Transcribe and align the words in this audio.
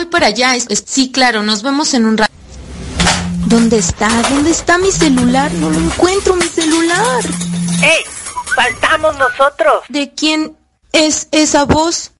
voy 0.00 0.06
para 0.06 0.28
allá. 0.28 0.54
sí, 0.86 1.12
claro, 1.12 1.42
nos 1.42 1.62
vemos 1.62 1.92
en 1.92 2.06
un 2.06 2.16
rato. 2.16 2.32
¿Dónde 3.46 3.78
está? 3.78 4.08
¿Dónde 4.30 4.50
está 4.50 4.78
mi 4.78 4.90
celular? 4.90 5.52
No 5.52 5.68
lo 5.68 5.78
encuentro, 5.78 6.36
mi 6.36 6.46
celular. 6.46 7.22
¡Ey! 7.82 8.04
Faltamos 8.54 9.18
nosotros. 9.18 9.84
¿De 9.88 10.12
quién 10.14 10.56
es 10.92 11.28
esa 11.32 11.64
voz? 11.64 12.12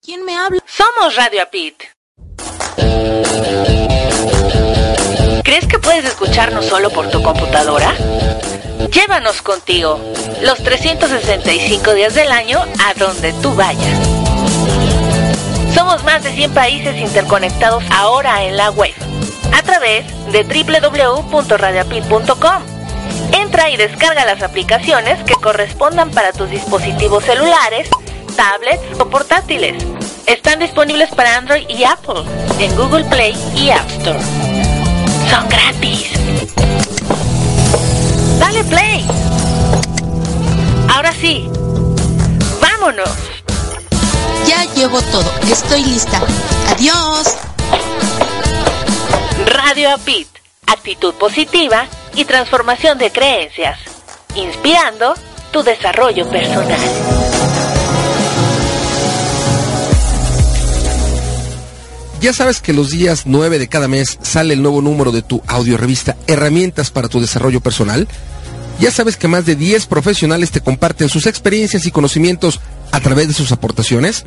¿Quién 0.00 0.24
me 0.24 0.36
habla? 0.36 0.62
Somos 0.66 1.16
Radio 1.16 1.42
Apit. 1.42 1.74
¿Crees 5.42 5.66
que 5.66 5.78
puedes 5.80 6.04
escucharnos 6.04 6.66
solo 6.66 6.90
por 6.90 7.10
tu 7.10 7.20
computadora? 7.22 7.94
Llévanos 8.92 9.42
contigo 9.42 10.00
los 10.42 10.62
365 10.62 11.94
días 11.94 12.14
del 12.14 12.30
año 12.30 12.60
a 12.60 12.94
donde 12.94 13.32
tú 13.42 13.54
vayas. 13.54 14.17
Somos 15.74 16.02
más 16.04 16.22
de 16.24 16.32
100 16.32 16.54
países 16.54 16.96
interconectados 16.96 17.84
ahora 17.90 18.44
en 18.44 18.56
la 18.56 18.70
web 18.70 18.94
a 19.52 19.62
través 19.62 20.06
de 20.32 20.44
www.radiapit.com. 20.44 22.62
Entra 23.32 23.68
y 23.70 23.76
descarga 23.76 24.24
las 24.24 24.42
aplicaciones 24.42 25.22
que 25.24 25.34
correspondan 25.34 26.10
para 26.10 26.32
tus 26.32 26.48
dispositivos 26.50 27.24
celulares, 27.24 27.88
tablets 28.36 29.00
o 29.00 29.08
portátiles. 29.08 29.84
Están 30.26 30.58
disponibles 30.60 31.10
para 31.10 31.36
Android 31.36 31.68
y 31.68 31.84
Apple 31.84 32.22
en 32.58 32.74
Google 32.76 33.04
Play 33.04 33.34
y 33.54 33.70
App 33.70 33.88
Store. 33.90 34.18
Son 35.30 35.48
gratis. 35.48 36.10
Dale 38.38 38.64
play. 38.64 39.06
Ahora 40.88 41.12
sí, 41.12 41.48
vámonos. 42.60 43.37
Ya 44.48 44.64
llevo 44.74 45.02
todo, 45.02 45.30
estoy 45.52 45.84
lista. 45.84 46.22
Adiós. 46.70 47.36
Radio 49.44 49.90
Apit, 49.92 50.26
actitud 50.66 51.12
positiva 51.16 51.86
y 52.14 52.24
transformación 52.24 52.96
de 52.96 53.12
creencias, 53.12 53.78
inspirando 54.36 55.12
tu 55.52 55.62
desarrollo 55.62 56.26
personal. 56.30 56.80
Ya 62.22 62.32
sabes 62.32 62.62
que 62.62 62.72
los 62.72 62.88
días 62.88 63.24
9 63.26 63.58
de 63.58 63.68
cada 63.68 63.86
mes 63.86 64.18
sale 64.22 64.54
el 64.54 64.62
nuevo 64.62 64.80
número 64.80 65.12
de 65.12 65.20
tu 65.20 65.42
audiorevista 65.46 66.16
Herramientas 66.26 66.90
para 66.90 67.08
tu 67.08 67.20
desarrollo 67.20 67.60
personal. 67.60 68.08
Ya 68.80 68.90
sabes 68.90 69.18
que 69.18 69.28
más 69.28 69.44
de 69.44 69.56
10 69.56 69.84
profesionales 69.84 70.52
te 70.52 70.62
comparten 70.62 71.10
sus 71.10 71.26
experiencias 71.26 71.84
y 71.84 71.90
conocimientos 71.90 72.60
a 72.92 73.00
través 73.00 73.28
de 73.28 73.34
sus 73.34 73.52
aportaciones. 73.52 74.24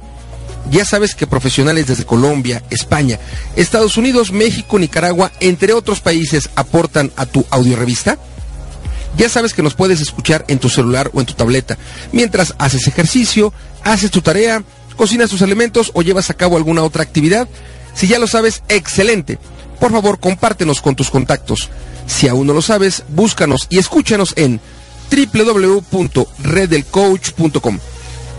Ya 0.69 0.85
sabes 0.85 1.15
que 1.15 1.27
profesionales 1.27 1.87
desde 1.87 2.05
Colombia, 2.05 2.63
España, 2.69 3.19
Estados 3.55 3.97
Unidos, 3.97 4.31
México, 4.31 4.77
Nicaragua, 4.77 5.31
entre 5.39 5.73
otros 5.73 6.01
países 6.01 6.49
aportan 6.55 7.11
a 7.15 7.25
tu 7.25 7.45
audiorevista. 7.49 8.19
Ya 9.17 9.27
sabes 9.27 9.53
que 9.53 9.63
nos 9.63 9.73
puedes 9.73 9.99
escuchar 9.99 10.45
en 10.47 10.59
tu 10.59 10.69
celular 10.69 11.11
o 11.13 11.19
en 11.19 11.25
tu 11.25 11.33
tableta 11.33 11.77
mientras 12.11 12.53
haces 12.59 12.87
ejercicio, 12.87 13.51
haces 13.83 14.11
tu 14.11 14.21
tarea, 14.21 14.63
cocinas 14.95 15.29
tus 15.29 15.41
alimentos 15.41 15.91
o 15.93 16.01
llevas 16.01 16.29
a 16.29 16.35
cabo 16.35 16.55
alguna 16.57 16.83
otra 16.83 17.03
actividad. 17.03 17.47
Si 17.93 18.07
ya 18.07 18.19
lo 18.19 18.27
sabes, 18.27 18.63
excelente. 18.69 19.37
Por 19.79 19.91
favor, 19.91 20.19
compártenos 20.19 20.81
con 20.81 20.95
tus 20.95 21.09
contactos. 21.09 21.69
Si 22.07 22.27
aún 22.27 22.47
no 22.47 22.53
lo 22.53 22.61
sabes, 22.61 23.03
búscanos 23.09 23.67
y 23.69 23.79
escúchanos 23.79 24.33
en 24.37 24.61
www.redelcoach.com. 25.11 27.79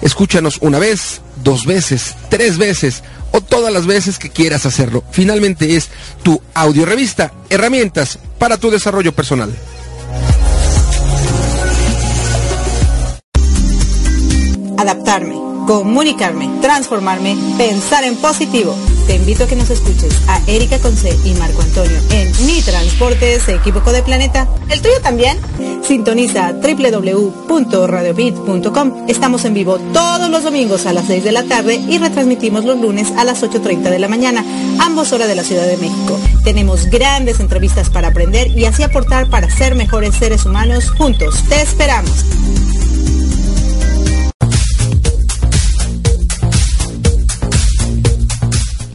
Escúchanos 0.02 0.58
una 0.60 0.78
vez, 0.78 1.20
dos 1.42 1.64
veces, 1.64 2.14
tres 2.28 2.58
veces 2.58 3.02
o 3.30 3.40
todas 3.40 3.72
las 3.72 3.86
veces 3.86 4.18
que 4.18 4.30
quieras 4.30 4.66
hacerlo. 4.66 5.04
Finalmente 5.10 5.76
es 5.76 5.90
tu 6.22 6.42
audiorevista, 6.54 7.32
herramientas 7.48 8.18
para 8.38 8.58
tu 8.58 8.70
desarrollo 8.70 9.12
personal. 9.12 9.52
Adaptarme 14.76 15.51
comunicarme, 15.66 16.48
transformarme, 16.60 17.36
pensar 17.56 18.04
en 18.04 18.16
positivo. 18.16 18.76
Te 19.06 19.16
invito 19.16 19.44
a 19.44 19.46
que 19.46 19.56
nos 19.56 19.70
escuches 19.70 20.20
a 20.28 20.42
Erika 20.46 20.78
Conce 20.78 21.16
y 21.24 21.32
Marco 21.34 21.62
Antonio 21.62 21.98
en 22.10 22.30
Mi 22.46 22.60
Transporte 22.62 23.40
se 23.40 23.54
equivocó 23.54 23.92
de 23.92 24.02
planeta. 24.02 24.48
¿El 24.68 24.80
tuyo 24.80 25.00
también? 25.02 25.38
Sintoniza 25.82 26.52
www.radiobit.com. 26.52 29.08
Estamos 29.08 29.44
en 29.44 29.54
vivo 29.54 29.80
todos 29.92 30.30
los 30.30 30.44
domingos 30.44 30.86
a 30.86 30.92
las 30.92 31.06
6 31.06 31.24
de 31.24 31.32
la 31.32 31.42
tarde 31.44 31.74
y 31.74 31.98
retransmitimos 31.98 32.64
los 32.64 32.80
lunes 32.80 33.12
a 33.16 33.24
las 33.24 33.42
8.30 33.42 33.90
de 33.90 33.98
la 33.98 34.06
mañana, 34.08 34.44
ambos 34.78 35.12
horas 35.12 35.28
de 35.28 35.34
la 35.34 35.42
Ciudad 35.42 35.66
de 35.66 35.76
México. 35.76 36.18
Tenemos 36.44 36.86
grandes 36.86 37.40
entrevistas 37.40 37.90
para 37.90 38.08
aprender 38.08 38.56
y 38.56 38.64
así 38.64 38.82
aportar 38.82 39.28
para 39.28 39.50
ser 39.50 39.74
mejores 39.74 40.14
seres 40.14 40.46
humanos 40.46 40.90
juntos. 40.90 41.42
Te 41.48 41.60
esperamos. 41.60 42.24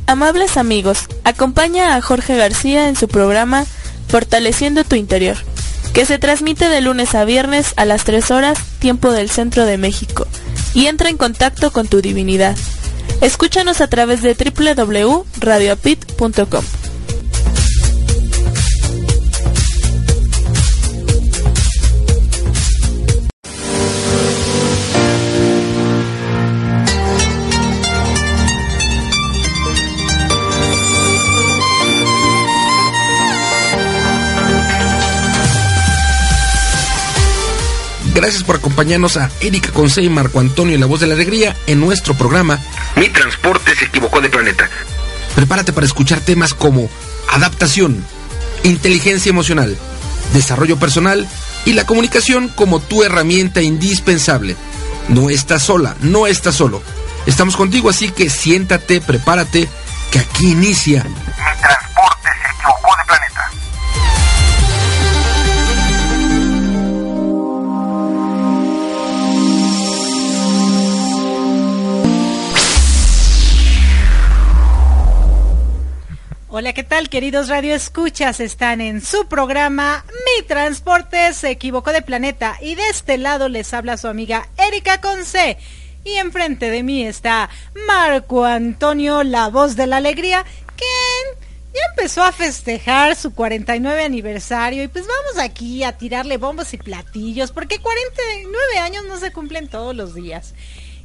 Amables 0.07 0.55
amigos, 0.55 1.07
acompaña 1.25 1.95
a 1.95 2.01
Jorge 2.01 2.37
García 2.37 2.87
en 2.87 2.95
su 2.95 3.09
programa 3.09 3.65
Fortaleciendo 4.07 4.85
tu 4.85 4.95
Interior, 4.95 5.35
que 5.93 6.05
se 6.05 6.17
transmite 6.17 6.69
de 6.69 6.79
lunes 6.79 7.13
a 7.13 7.25
viernes 7.25 7.73
a 7.75 7.83
las 7.83 8.05
3 8.05 8.31
horas, 8.31 8.57
tiempo 8.79 9.11
del 9.11 9.29
centro 9.29 9.65
de 9.65 9.77
México, 9.77 10.25
y 10.73 10.85
entra 10.85 11.09
en 11.09 11.17
contacto 11.17 11.73
con 11.73 11.89
tu 11.89 12.01
divinidad. 12.01 12.55
Escúchanos 13.19 13.81
a 13.81 13.87
través 13.87 14.21
de 14.21 14.33
www.radioapit.com. 14.33 16.63
Gracias 38.17 38.43
por 38.43 38.55
acompañarnos 38.55 39.15
a 39.15 39.29
Erika 39.41 39.69
Conce 39.69 40.01
y 40.01 40.09
Marco 40.09 40.39
Antonio 40.39 40.73
y 40.73 40.79
la 40.79 40.87
voz 40.87 41.01
de 41.01 41.05
la 41.05 41.13
alegría 41.13 41.55
en 41.67 41.79
nuestro 41.79 42.15
programa 42.15 42.59
Mi 42.95 43.09
transporte 43.09 43.75
se 43.75 43.85
equivocó 43.85 44.21
de 44.21 44.29
planeta. 44.29 44.67
Prepárate 45.35 45.71
para 45.71 45.85
escuchar 45.85 46.19
temas 46.21 46.55
como 46.55 46.89
adaptación, 47.29 48.03
inteligencia 48.63 49.29
emocional, 49.29 49.77
desarrollo 50.33 50.77
personal 50.77 51.27
y 51.65 51.73
la 51.73 51.85
comunicación 51.85 52.47
como 52.49 52.79
tu 52.79 53.03
herramienta 53.03 53.61
indispensable. 53.61 54.55
No 55.09 55.29
estás 55.29 55.61
sola, 55.61 55.95
no 56.01 56.25
estás 56.25 56.55
solo. 56.55 56.81
Estamos 57.27 57.55
contigo, 57.55 57.87
así 57.87 58.09
que 58.09 58.31
siéntate, 58.31 58.99
prepárate, 58.99 59.69
que 60.09 60.17
aquí 60.17 60.53
inicia 60.53 61.05
Hola, 76.59 76.73
¿qué 76.73 76.83
tal, 76.83 77.07
queridos 77.07 77.49
Radio 77.49 77.75
Escuchas? 77.75 78.39
Están 78.39 78.81
en 78.81 78.99
su 78.99 79.27
programa 79.27 80.03
Mi 80.09 80.43
Transporte 80.47 81.31
se 81.35 81.51
equivocó 81.51 81.91
de 81.91 82.01
planeta 82.01 82.57
y 82.59 82.73
de 82.73 82.81
este 82.89 83.19
lado 83.19 83.47
les 83.47 83.75
habla 83.75 83.95
su 83.95 84.07
amiga 84.07 84.49
Erika 84.57 84.99
Conce. 84.99 85.59
Y 86.03 86.13
enfrente 86.13 86.71
de 86.71 86.81
mí 86.81 87.05
está 87.05 87.51
Marco 87.85 88.43
Antonio, 88.43 89.21
la 89.21 89.49
voz 89.49 89.75
de 89.75 89.85
la 89.85 89.97
alegría, 89.97 90.45
quien 90.75 91.45
ya 91.75 91.81
empezó 91.91 92.23
a 92.23 92.31
festejar 92.31 93.15
su 93.15 93.35
49 93.35 94.03
aniversario 94.03 94.81
y 94.81 94.87
pues 94.87 95.05
vamos 95.05 95.37
aquí 95.39 95.83
a 95.83 95.95
tirarle 95.95 96.37
bombos 96.37 96.73
y 96.73 96.77
platillos 96.77 97.51
porque 97.51 97.77
49 97.77 98.79
años 98.79 99.05
no 99.07 99.19
se 99.19 99.31
cumplen 99.31 99.67
todos 99.67 99.95
los 99.95 100.15
días. 100.15 100.55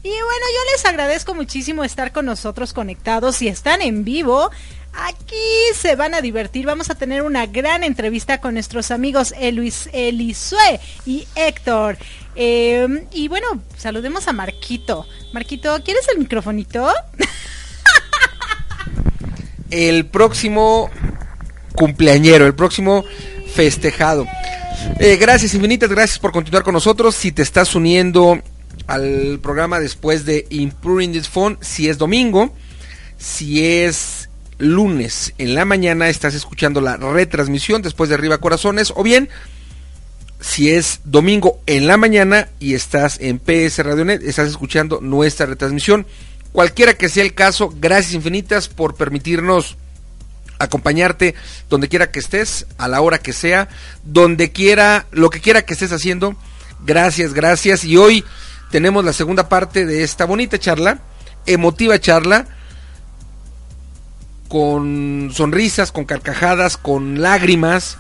Y 0.05 0.09
bueno, 0.09 0.23
yo 0.25 0.73
les 0.73 0.85
agradezco 0.85 1.33
muchísimo 1.35 1.85
estar 1.85 2.11
con 2.11 2.27
nosotros 2.27 2.73
conectados. 2.73 3.37
Si 3.37 3.47
están 3.47 3.83
en 3.83 4.03
vivo, 4.03 4.51
Aquí 4.95 5.37
se 5.75 5.97
van 5.97 6.15
a 6.15 6.21
divertir. 6.21 6.67
Vamos 6.67 6.91
a 6.91 6.95
tener 6.95 7.23
una 7.23 7.47
gran 7.47 7.83
entrevista 7.83 8.41
con 8.41 8.55
nuestros 8.55 8.91
amigos 8.91 9.35
Eluis, 9.39 9.89
Elisue 9.93 10.81
y 11.07 11.27
Héctor. 11.35 11.97
Em, 12.35 13.07
y 13.13 13.29
bueno, 13.29 13.63
saludemos 13.77 14.29
a 14.29 14.33
Marquito. 14.33 15.07
Marquito, 15.33 15.79
¿quieres 15.85 16.07
el 16.09 16.19
microfonito? 16.19 16.89
el 19.71 20.07
próximo 20.07 20.91
cumpleañero, 21.75 22.47
el 22.47 22.55
próximo 22.55 23.05
festejado. 23.55 24.27
Eh, 24.99 25.17
gracias 25.17 25.55
infinitas, 25.55 25.89
gracias 25.89 26.19
por 26.19 26.33
continuar 26.33 26.63
con 26.65 26.75
nosotros. 26.75 27.15
Si 27.15 27.33
te 27.33 27.43
estás 27.43 27.75
uniendo 27.75 28.43
al 28.87 29.41
programa 29.43 29.81
después 29.81 30.27
de 30.27 30.47
Improving 30.51 31.13
This 31.13 31.29
Phone, 31.29 31.59
si 31.61 31.89
es 31.89 31.99
domingo, 31.99 32.55
si 33.17 33.65
es 33.65 34.29
lunes 34.63 35.35
en 35.39 35.55
la 35.55 35.65
mañana 35.65 36.09
estás 36.09 36.35
escuchando 36.35 36.81
la 36.81 36.97
retransmisión 36.97 37.83
después 37.83 38.09
de 38.09 38.15
Arriba 38.15 38.39
Corazones 38.39 38.93
o 38.95 39.03
bien 39.03 39.29
si 40.41 40.71
es 40.71 41.01
domingo 41.05 41.61
en 41.67 41.87
la 41.87 41.97
mañana 41.97 42.49
y 42.59 42.75
estás 42.75 43.19
en 43.21 43.39
PS 43.39 43.79
Radionet, 43.79 44.23
estás 44.23 44.49
escuchando 44.49 45.01
nuestra 45.01 45.47
retransmisión. 45.47 46.07
Cualquiera 46.53 46.95
que 46.95 47.09
sea 47.09 47.23
el 47.23 47.35
caso, 47.35 47.73
gracias 47.79 48.15
infinitas 48.15 48.69
por 48.69 48.95
permitirnos 48.95 49.77
acompañarte 50.59 51.35
donde 51.69 51.89
quiera 51.89 52.11
que 52.11 52.19
estés, 52.21 52.67
a 52.79 52.89
la 52.89 53.01
hora 53.01 53.19
que 53.19 53.33
sea, 53.33 53.69
donde 54.05 54.53
quiera, 54.53 55.07
lo 55.13 55.31
que 55.31 55.41
quiera 55.41 55.63
que 55.63 55.75
estés 55.75 55.93
haciendo. 55.93 56.37
Gracias, 56.85 57.35
gracias. 57.35 57.85
Y 57.85 57.97
hoy 57.97 58.25
tenemos 58.71 59.05
la 59.05 59.13
segunda 59.13 59.49
parte 59.49 59.87
de 59.87 60.03
esta 60.03 60.25
bonita 60.25 60.59
charla, 60.59 61.01
emotiva 61.47 62.01
charla, 62.01 62.47
con 64.53 65.31
sonrisas, 65.33 65.93
con 65.93 66.05
carcajadas, 66.05 66.77
con 66.77 67.23
lágrimas, 67.23 67.97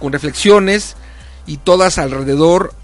con 0.00 0.12
reflexiones 0.12 0.96
y 1.46 1.58
todas 1.58 1.96
alrededor 1.96 2.74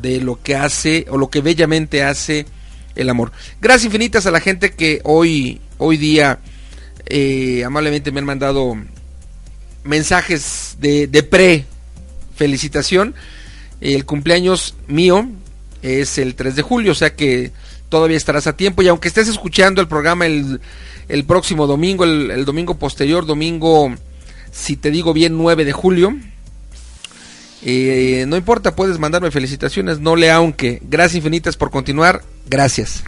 de 0.00 0.20
lo 0.20 0.40
que 0.40 0.54
hace 0.54 1.04
o 1.10 1.18
lo 1.18 1.28
que 1.28 1.40
bellamente 1.40 2.04
hace 2.04 2.46
el 2.94 3.10
amor. 3.10 3.32
Gracias 3.60 3.86
infinitas 3.86 4.26
a 4.26 4.30
la 4.30 4.38
gente 4.38 4.74
que 4.74 5.00
hoy, 5.02 5.60
hoy 5.78 5.96
día 5.96 6.38
eh, 7.06 7.64
amablemente 7.64 8.12
me 8.12 8.20
han 8.20 8.26
mandado 8.26 8.76
mensajes 9.82 10.76
de, 10.78 11.08
de 11.08 11.24
pre 11.24 11.64
felicitación. 12.36 13.16
El 13.80 14.04
cumpleaños 14.04 14.76
mío 14.86 15.28
es 15.82 16.16
el 16.16 16.36
3 16.36 16.54
de 16.54 16.62
julio, 16.62 16.92
o 16.92 16.94
sea 16.94 17.12
que 17.16 17.50
todavía 17.88 18.16
estarás 18.16 18.46
a 18.46 18.56
tiempo. 18.56 18.82
Y 18.82 18.88
aunque 18.88 19.08
estés 19.08 19.28
escuchando 19.28 19.80
el 19.80 19.88
programa 19.88 20.26
el, 20.26 20.60
el 21.08 21.24
próximo 21.24 21.66
domingo, 21.66 22.04
el, 22.04 22.30
el, 22.30 22.44
domingo 22.44 22.78
posterior, 22.78 23.26
domingo, 23.26 23.94
si 24.50 24.76
te 24.76 24.90
digo 24.90 25.12
bien, 25.12 25.36
9 25.36 25.64
de 25.64 25.72
julio, 25.72 26.16
eh, 27.62 28.24
no 28.28 28.36
importa, 28.36 28.76
puedes 28.76 28.98
mandarme 28.98 29.30
felicitaciones, 29.30 30.00
no 30.00 30.16
le 30.16 30.30
aunque. 30.30 30.80
Gracias 30.82 31.16
infinitas 31.16 31.56
por 31.56 31.70
continuar, 31.70 32.22
gracias. 32.46 33.02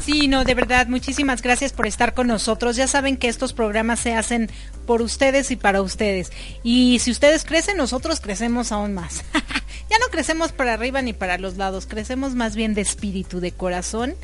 Sí, 0.00 0.28
no, 0.28 0.44
de 0.44 0.54
verdad, 0.54 0.86
muchísimas 0.86 1.42
gracias 1.42 1.72
por 1.72 1.86
estar 1.86 2.14
con 2.14 2.26
nosotros. 2.26 2.76
Ya 2.76 2.86
saben 2.86 3.18
que 3.18 3.28
estos 3.28 3.52
programas 3.52 4.00
se 4.00 4.14
hacen 4.14 4.50
por 4.86 5.02
ustedes 5.02 5.50
y 5.50 5.56
para 5.56 5.82
ustedes. 5.82 6.32
Y 6.62 6.98
si 7.00 7.10
ustedes 7.10 7.44
crecen, 7.44 7.76
nosotros 7.76 8.20
crecemos 8.20 8.72
aún 8.72 8.94
más. 8.94 9.24
ya 9.90 9.98
no 9.98 10.06
crecemos 10.10 10.52
para 10.52 10.74
arriba 10.74 11.02
ni 11.02 11.12
para 11.12 11.36
los 11.36 11.56
lados, 11.56 11.86
crecemos 11.86 12.36
más 12.36 12.54
bien 12.54 12.74
de 12.74 12.80
espíritu, 12.80 13.40
de 13.40 13.50
corazón 13.50 14.14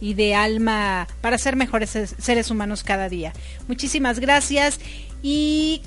y 0.00 0.14
de 0.14 0.36
alma 0.36 1.08
para 1.20 1.36
ser 1.36 1.56
mejores 1.56 1.90
seres 1.90 2.50
humanos 2.50 2.84
cada 2.84 3.08
día. 3.08 3.32
Muchísimas 3.66 4.20
gracias 4.20 4.78
y 5.22 5.82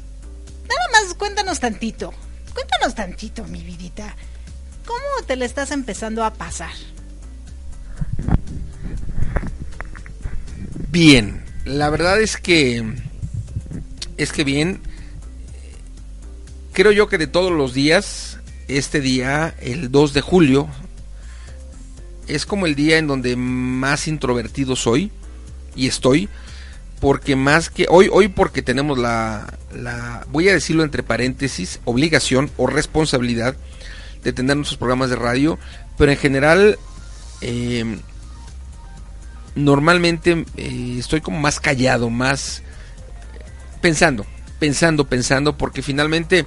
nada 0.67 0.81
más 0.91 1.13
cuéntanos 1.13 1.61
tantito. 1.61 2.13
Cuéntanos 2.53 2.95
tantito, 2.95 3.45
mi 3.45 3.63
vidita. 3.63 4.13
¿Cómo 4.85 5.25
te 5.25 5.37
le 5.37 5.45
estás 5.45 5.71
empezando 5.71 6.25
a 6.25 6.33
pasar? 6.33 6.71
Bien, 10.89 11.45
la 11.63 11.89
verdad 11.89 12.19
es 12.19 12.35
que 12.35 12.83
es 14.17 14.33
que 14.33 14.43
bien 14.43 14.81
creo 16.73 16.91
yo 16.91 17.07
que 17.07 17.17
de 17.17 17.27
todos 17.27 17.51
los 17.51 17.73
días 17.73 18.38
este 18.69 19.01
día, 19.01 19.55
el 19.59 19.91
2 19.91 20.13
de 20.13 20.21
julio, 20.21 20.69
es 22.27 22.45
como 22.45 22.67
el 22.67 22.75
día 22.75 22.97
en 22.97 23.07
donde 23.07 23.35
más 23.35 24.07
introvertido 24.07 24.75
soy 24.75 25.11
y 25.75 25.87
estoy 25.87 26.29
porque 26.99 27.35
más 27.35 27.69
que 27.69 27.87
hoy 27.89 28.09
hoy 28.11 28.27
porque 28.27 28.61
tenemos 28.61 28.97
la, 28.97 29.57
la 29.73 30.25
voy 30.31 30.49
a 30.49 30.53
decirlo 30.53 30.83
entre 30.83 31.01
paréntesis 31.01 31.79
obligación 31.85 32.51
o 32.57 32.67
responsabilidad 32.67 33.55
de 34.23 34.33
tener 34.33 34.55
nuestros 34.57 34.77
programas 34.77 35.09
de 35.09 35.15
radio 35.15 35.57
pero 35.97 36.11
en 36.11 36.17
general 36.17 36.77
eh, 37.41 37.99
normalmente 39.55 40.45
eh, 40.57 40.97
estoy 40.99 41.21
como 41.21 41.39
más 41.39 41.59
callado 41.59 42.09
más 42.09 42.61
pensando 43.81 44.25
pensando 44.59 45.07
pensando 45.07 45.57
porque 45.57 45.81
finalmente 45.81 46.45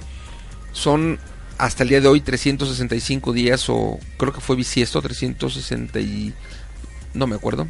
son 0.71 1.19
hasta 1.57 1.83
el 1.83 1.89
día 1.89 2.01
de 2.01 2.07
hoy 2.07 2.21
365 2.21 3.33
días 3.33 3.69
o 3.69 3.99
creo 4.17 4.33
que 4.33 4.41
fue 4.41 4.55
bisiesto 4.55 5.01
360 5.01 5.99
y 5.99 6.33
no 7.13 7.27
me 7.27 7.35
acuerdo 7.35 7.67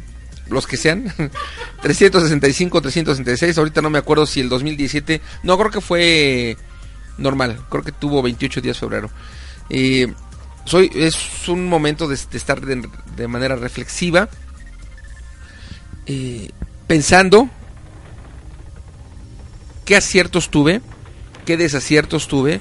los 0.48 0.66
que 0.66 0.76
sean, 0.76 1.04
365, 1.82 2.80
366, 2.80 3.58
ahorita 3.58 3.82
no 3.82 3.90
me 3.90 3.98
acuerdo 3.98 4.26
si 4.26 4.40
el 4.40 4.48
2017, 4.48 5.20
no 5.42 5.58
creo 5.58 5.70
que 5.70 5.80
fue 5.80 6.56
normal, 7.18 7.58
creo 7.70 7.82
que 7.82 7.92
tuvo 7.92 8.22
28 8.22 8.60
días 8.60 8.78
febrero. 8.78 9.10
Eh, 9.70 10.12
soy, 10.64 10.90
es 10.94 11.48
un 11.48 11.68
momento 11.68 12.08
de, 12.08 12.14
estar 12.14 12.60
de, 12.60 12.88
de, 13.16 13.28
manera 13.28 13.56
reflexiva, 13.56 14.28
eh, 16.06 16.50
pensando 16.86 17.48
qué 19.84 19.96
aciertos 19.96 20.50
tuve, 20.50 20.80
qué 21.44 21.56
desaciertos 21.56 22.28
tuve, 22.28 22.60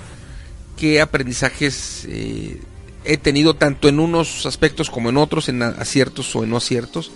qué 0.78 1.02
aprendizajes 1.02 2.06
eh, 2.08 2.62
he 3.06 3.18
tenido 3.18 3.56
tanto 3.56 3.90
en 3.90 4.00
unos 4.00 4.46
aspectos 4.46 4.90
como 4.90 5.10
en 5.10 5.18
otros, 5.18 5.50
en 5.50 5.62
aciertos 5.62 6.36
o 6.36 6.44
en 6.44 6.50
no 6.50 6.58
aciertos 6.58 7.12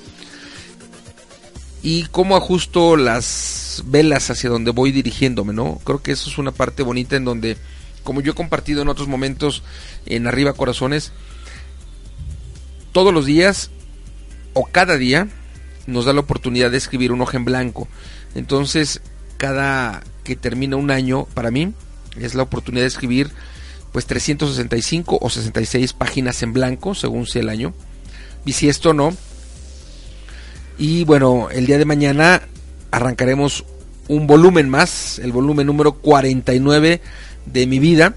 y 1.81 2.03
cómo 2.11 2.35
ajusto 2.35 2.97
las 2.97 3.83
velas 3.85 4.29
hacia 4.29 4.49
donde 4.49 4.71
voy 4.71 4.91
dirigiéndome, 4.91 5.53
¿no? 5.53 5.79
Creo 5.83 6.01
que 6.01 6.11
eso 6.11 6.29
es 6.29 6.37
una 6.37 6.51
parte 6.51 6.83
bonita 6.83 7.15
en 7.15 7.25
donde, 7.25 7.57
como 8.03 8.21
yo 8.21 8.31
he 8.31 8.35
compartido 8.35 8.81
en 8.81 8.89
otros 8.89 9.07
momentos 9.07 9.63
en 10.05 10.27
Arriba 10.27 10.53
Corazones, 10.53 11.11
todos 12.91 13.13
los 13.13 13.25
días 13.25 13.69
o 14.53 14.65
cada 14.65 14.97
día 14.97 15.29
nos 15.85 16.05
da 16.05 16.13
la 16.13 16.19
oportunidad 16.19 16.71
de 16.71 16.77
escribir 16.77 17.11
un 17.11 17.21
hoja 17.21 17.37
en 17.37 17.45
blanco. 17.45 17.87
Entonces, 18.35 19.01
cada 19.37 20.03
que 20.23 20.35
termina 20.35 20.75
un 20.75 20.91
año, 20.91 21.25
para 21.33 21.51
mí, 21.51 21.73
es 22.21 22.35
la 22.35 22.43
oportunidad 22.43 22.83
de 22.83 22.89
escribir 22.89 23.31
pues 23.91 24.05
365 24.05 25.17
o 25.21 25.29
66 25.29 25.93
páginas 25.93 26.43
en 26.43 26.53
blanco, 26.53 26.93
según 26.93 27.25
sea 27.25 27.41
el 27.41 27.49
año. 27.49 27.73
Y 28.45 28.53
si 28.53 28.69
esto 28.69 28.93
no, 28.93 29.15
y 30.77 31.03
bueno, 31.05 31.49
el 31.51 31.65
día 31.65 31.77
de 31.77 31.85
mañana 31.85 32.43
arrancaremos 32.91 33.65
un 34.07 34.27
volumen 34.27 34.69
más, 34.69 35.19
el 35.19 35.31
volumen 35.31 35.67
número 35.67 35.93
49 35.93 37.01
de 37.45 37.67
mi 37.67 37.79
vida, 37.79 38.15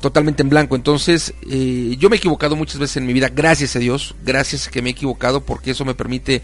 totalmente 0.00 0.42
en 0.42 0.50
blanco. 0.50 0.76
Entonces, 0.76 1.34
eh, 1.50 1.96
yo 1.98 2.10
me 2.10 2.16
he 2.16 2.18
equivocado 2.18 2.56
muchas 2.56 2.78
veces 2.78 2.98
en 2.98 3.06
mi 3.06 3.12
vida, 3.12 3.30
gracias 3.30 3.74
a 3.76 3.78
Dios, 3.78 4.14
gracias 4.24 4.68
a 4.68 4.70
que 4.70 4.82
me 4.82 4.90
he 4.90 4.92
equivocado, 4.92 5.44
porque 5.44 5.70
eso 5.70 5.84
me 5.84 5.94
permite 5.94 6.42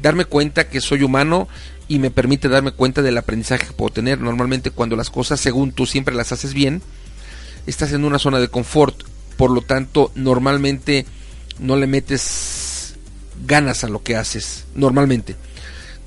darme 0.00 0.24
cuenta 0.24 0.68
que 0.68 0.80
soy 0.80 1.02
humano 1.02 1.48
y 1.88 1.98
me 1.98 2.10
permite 2.10 2.48
darme 2.48 2.72
cuenta 2.72 3.02
del 3.02 3.16
aprendizaje 3.16 3.66
que 3.66 3.72
puedo 3.72 3.92
tener. 3.92 4.20
Normalmente 4.20 4.70
cuando 4.70 4.94
las 4.94 5.10
cosas, 5.10 5.40
según 5.40 5.72
tú, 5.72 5.86
siempre 5.86 6.14
las 6.14 6.32
haces 6.32 6.52
bien, 6.52 6.82
estás 7.66 7.92
en 7.92 8.04
una 8.04 8.18
zona 8.18 8.38
de 8.38 8.48
confort, 8.48 9.02
por 9.36 9.50
lo 9.50 9.62
tanto, 9.62 10.12
normalmente 10.14 11.06
no 11.58 11.76
le 11.76 11.86
metes 11.86 12.94
ganas 13.46 13.84
a 13.84 13.88
lo 13.88 14.02
que 14.02 14.16
haces 14.16 14.66
normalmente. 14.74 15.36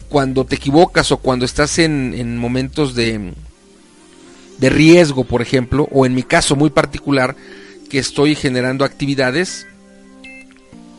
Cuando 0.08 0.46
te 0.46 0.56
equivocas 0.56 1.12
o 1.12 1.18
cuando 1.18 1.46
estás 1.46 1.80
en, 1.80 2.14
en 2.16 2.38
momentos 2.38 2.94
de, 2.94 3.34
de 4.60 4.70
riesgo, 4.70 5.24
por 5.24 5.42
ejemplo, 5.42 5.88
o 5.92 6.06
en 6.06 6.14
mi 6.14 6.24
caso 6.24 6.56
muy 6.56 6.70
particular, 6.70 7.36
que 7.90 7.98
estoy 7.98 8.36
generando 8.36 8.86
actividades, 8.86 9.68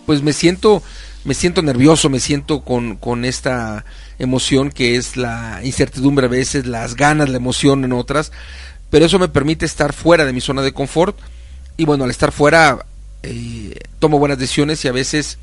pues 0.07 0.23
me 0.23 0.33
siento, 0.33 0.83
me 1.25 1.35
siento 1.35 1.63
nervioso, 1.63 2.11
me 2.11 2.21
siento 2.21 2.63
con, 2.63 2.97
con 2.97 3.25
esta 3.25 3.85
emoción 4.19 4.71
que 4.71 4.97
es 4.97 5.17
la 5.17 5.61
incertidumbre 5.63 6.27
a 6.27 6.31
veces, 6.31 6.67
las 6.67 6.95
ganas, 6.95 7.29
la 7.29 7.37
emoción 7.37 7.85
en 7.85 7.93
otras, 7.93 8.33
pero 8.91 9.07
eso 9.07 9.19
me 9.19 9.29
permite 9.29 9.65
estar 9.65 9.93
fuera 9.93 10.25
de 10.25 10.33
mi 10.33 10.41
zona 10.41 10.63
de 10.63 10.73
confort 10.73 11.19
y 11.77 11.85
bueno, 11.85 12.05
al 12.05 12.11
estar 12.11 12.33
fuera 12.33 12.85
eh, 13.23 13.79
tomo 13.99 14.19
buenas 14.19 14.39
decisiones 14.39 14.85
y 14.85 14.89
a 14.89 14.93
veces 14.93 15.39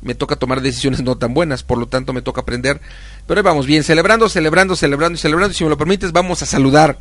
me 0.00 0.14
toca 0.14 0.36
tomar 0.36 0.60
decisiones 0.60 1.02
no 1.02 1.16
tan 1.16 1.34
buenas, 1.34 1.62
por 1.62 1.78
lo 1.78 1.86
tanto 1.86 2.12
me 2.12 2.22
toca 2.22 2.42
aprender. 2.42 2.80
Pero 3.26 3.42
vamos 3.42 3.66
bien, 3.66 3.84
celebrando, 3.84 4.28
celebrando, 4.28 4.76
celebrando 4.76 5.16
y 5.16 5.18
celebrando. 5.18 5.54
Si 5.54 5.64
me 5.64 5.70
lo 5.70 5.78
permites, 5.78 6.12
vamos 6.12 6.42
a 6.42 6.46
saludar 6.46 6.98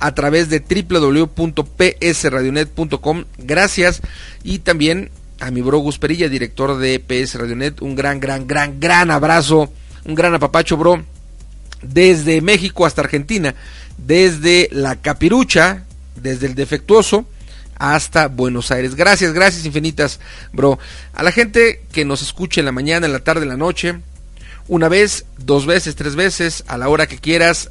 a 0.00 0.14
través 0.14 0.49
de 0.49 0.61
www.psradionet.com. 0.61 3.25
Gracias. 3.37 4.00
Y 4.42 4.61
también 4.61 5.11
a 5.38 5.50
mi 5.50 5.61
bro 5.61 5.80
Gus 5.80 5.99
Perilla, 5.99 6.30
director 6.30 6.78
de 6.78 6.99
PS 6.99 7.35
Radionet, 7.35 7.82
un 7.82 7.94
gran, 7.94 8.18
gran, 8.18 8.46
gran, 8.46 8.80
gran 8.80 9.11
abrazo, 9.11 9.70
un 10.06 10.14
gran 10.14 10.35
apapacho, 10.35 10.78
bro, 10.78 11.04
desde 11.82 12.40
México 12.40 12.87
hasta 12.87 13.02
Argentina, 13.02 13.54
desde 13.99 14.70
la 14.73 14.96
capirucha, 14.96 15.85
desde 16.14 16.46
el 16.46 16.54
defectuoso 16.54 17.26
hasta 17.78 18.28
Buenos 18.28 18.70
Aires. 18.70 18.94
Gracias, 18.94 19.35
gracias 19.35 19.66
infinitas, 19.66 20.20
bro. 20.54 20.78
A 21.12 21.23
la 21.23 21.32
gente 21.32 21.82
que 21.92 22.06
nos 22.06 22.23
escuche 22.23 22.62
en 22.62 22.64
la 22.64 22.73
mañana, 22.73 23.04
en 23.04 23.12
la 23.12 23.23
tarde, 23.23 23.42
en 23.42 23.50
la 23.50 23.58
noche, 23.58 24.00
una 24.68 24.88
vez, 24.88 25.26
dos 25.38 25.66
veces, 25.66 25.94
tres 25.94 26.16
veces, 26.16 26.64
a 26.66 26.76
la 26.76 26.88
hora 26.88 27.06
que 27.06 27.18
quieras, 27.18 27.70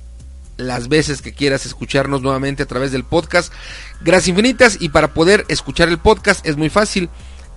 las 0.57 0.87
veces 0.87 1.21
que 1.21 1.33
quieras 1.33 1.65
escucharnos 1.65 2.21
nuevamente 2.21 2.63
a 2.63 2.67
través 2.67 2.91
del 2.91 3.03
podcast. 3.03 3.51
Gracias 4.01 4.29
infinitas 4.29 4.77
y 4.79 4.89
para 4.89 5.13
poder 5.13 5.45
escuchar 5.47 5.89
el 5.89 5.99
podcast 5.99 6.45
es 6.45 6.57
muy 6.57 6.69
fácil. 6.69 7.09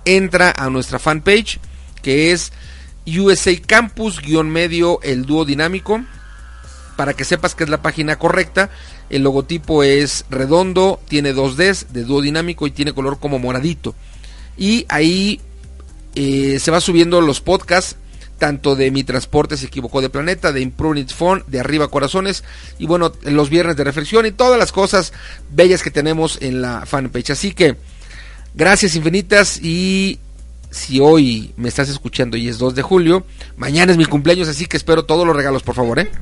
Entra 0.05 0.53
a 0.57 0.69
nuestra 0.69 0.99
fanpage 0.99 1.59
que 2.01 2.31
es 2.31 2.51
USA 3.05 3.51
Campus-medio 3.65 5.01
el 5.01 5.25
dúo 5.25 5.45
dinámico 5.45 6.03
para 6.95 7.13
que 7.13 7.23
sepas 7.23 7.55
que 7.55 7.63
es 7.63 7.69
la 7.69 7.81
página 7.81 8.17
correcta. 8.17 8.69
El 9.09 9.23
logotipo 9.23 9.83
es 9.83 10.25
redondo, 10.29 10.99
tiene 11.07 11.33
dos 11.33 11.55
Ds 11.55 11.93
de 11.93 12.03
dúo 12.03 12.21
dinámico 12.21 12.67
y 12.67 12.71
tiene 12.71 12.93
color 12.93 13.19
como 13.19 13.39
moradito. 13.39 13.95
Y 14.57 14.85
ahí 14.89 15.39
eh, 16.15 16.59
se 16.59 16.71
va 16.71 16.81
subiendo 16.81 17.21
los 17.21 17.39
podcasts 17.39 17.95
tanto 18.39 18.75
de 18.75 18.89
Mi 18.89 19.03
Transporte 19.03 19.57
se 19.57 19.67
equivocó 19.67 20.01
de 20.01 20.09
planeta, 20.09 20.51
de 20.51 20.61
Improving 20.61 21.07
Phone, 21.09 21.43
de 21.47 21.59
Arriba 21.59 21.89
Corazones 21.89 22.43
y 22.79 22.87
bueno, 22.87 23.11
los 23.23 23.49
viernes 23.49 23.75
de 23.75 23.83
reflexión 23.83 24.25
y 24.25 24.31
todas 24.31 24.57
las 24.57 24.71
cosas 24.71 25.13
bellas 25.51 25.83
que 25.83 25.91
tenemos 25.91 26.39
en 26.41 26.61
la 26.61 26.85
fanpage. 26.85 27.29
Así 27.29 27.53
que 27.53 27.75
gracias 28.55 28.95
infinitas 28.95 29.59
y 29.61 30.19
si 30.71 30.99
hoy 30.99 31.53
me 31.57 31.69
estás 31.69 31.89
escuchando 31.89 32.37
y 32.37 32.47
es 32.47 32.57
2 32.57 32.75
de 32.75 32.81
julio, 32.81 33.25
mañana 33.57 33.91
es 33.91 33.97
mi 33.97 34.05
cumpleaños, 34.05 34.47
así 34.47 34.65
que 34.65 34.77
espero 34.77 35.05
todos 35.05 35.27
los 35.27 35.35
regalos, 35.35 35.63
por 35.63 35.75
favor, 35.75 35.99
¿eh? 35.99 36.09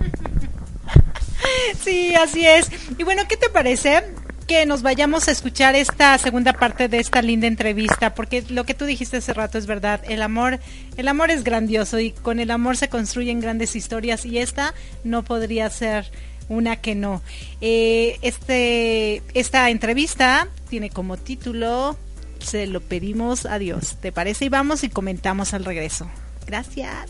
Sí, 1.84 2.14
así 2.16 2.46
es. 2.46 2.70
Y 2.98 3.04
bueno, 3.04 3.24
¿qué 3.30 3.38
te 3.38 3.50
parece 3.50 4.04
que 4.48 4.66
nos 4.66 4.82
vayamos 4.82 5.28
a 5.28 5.32
escuchar 5.32 5.76
esta 5.76 6.18
segunda 6.18 6.54
parte 6.54 6.88
de 6.88 7.00
esta 7.00 7.22
linda 7.22 7.48
entrevista, 7.48 8.16
porque 8.16 8.44
lo 8.50 8.64
que 8.64 8.74
tú 8.74 8.86
dijiste 8.86 9.18
hace 9.18 9.34
rato 9.34 9.58
es 9.58 9.68
verdad, 9.68 10.02
el 10.08 10.22
amor, 10.22 10.60
el 10.96 11.08
amor 11.10 11.32
es 11.32 11.44
grandioso 11.44 12.00
y 12.00 12.12
con 12.12 12.40
el 12.40 12.50
amor 12.50 12.78
se 12.78 12.88
construyen 12.88 13.42
grandes 13.42 13.76
historias 13.76 14.26
y 14.26 14.40
esta 14.40 14.74
no 15.04 15.24
podría 15.24 15.70
ser 15.70 16.10
una 16.50 16.78
que 16.78 16.96
no. 16.96 17.22
Eh, 17.60 18.18
este, 18.22 19.22
esta 19.34 19.70
entrevista 19.70 20.48
tiene 20.70 20.90
como 20.90 21.18
título 21.18 21.98
Se 22.40 22.68
lo 22.68 22.80
pedimos 22.80 23.46
a 23.46 23.60
Dios. 23.60 23.98
¿Te 24.02 24.12
parece? 24.14 24.46
Y 24.46 24.50
vamos 24.50 24.84
y 24.84 24.90
comentamos 24.90 25.54
al 25.54 25.66
regreso. 25.66 26.10
Gracias. 26.46 27.10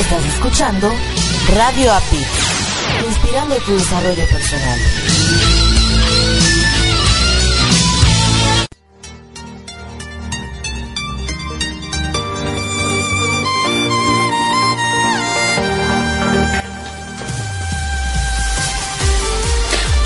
Estás 0.00 0.24
escuchando 0.24 0.90
Radio 1.54 1.92
API, 1.92 2.24
inspirando 3.06 3.54
tu 3.56 3.74
desarrollo 3.74 4.26
personal. 4.28 5.59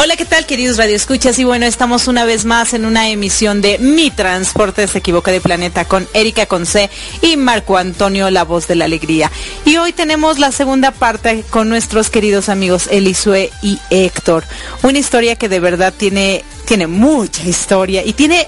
Hola, 0.04 0.16
¿qué 0.16 0.26
tal, 0.26 0.44
queridos 0.44 0.76
radioescuchas? 0.76 1.38
Y 1.38 1.44
bueno, 1.44 1.64
estamos 1.64 2.08
una 2.08 2.26
vez 2.26 2.44
más 2.44 2.74
en 2.74 2.84
una 2.84 3.08
emisión 3.08 3.62
de 3.62 3.78
Mi 3.78 4.10
Transporte 4.10 4.86
se 4.86 4.98
equivoca 4.98 5.32
de 5.32 5.40
planeta 5.40 5.86
con 5.86 6.06
Erika 6.12 6.44
Conce 6.44 6.90
y 7.22 7.38
Marco 7.38 7.78
Antonio, 7.78 8.28
la 8.28 8.44
voz 8.44 8.68
de 8.68 8.74
la 8.74 8.84
alegría. 8.84 9.30
Y 9.64 9.78
hoy 9.78 9.94
tenemos 9.94 10.38
la 10.38 10.52
segunda 10.52 10.90
parte 10.90 11.42
con 11.48 11.70
nuestros 11.70 12.10
queridos 12.10 12.50
amigos 12.50 12.86
Elisue 12.90 13.50
y 13.62 13.78
Héctor. 13.88 14.44
Una 14.82 14.98
historia 14.98 15.36
que 15.36 15.48
de 15.48 15.60
verdad 15.60 15.94
tiene, 15.96 16.44
tiene 16.66 16.86
mucha 16.86 17.42
historia 17.44 18.04
y 18.04 18.12
tiene 18.12 18.46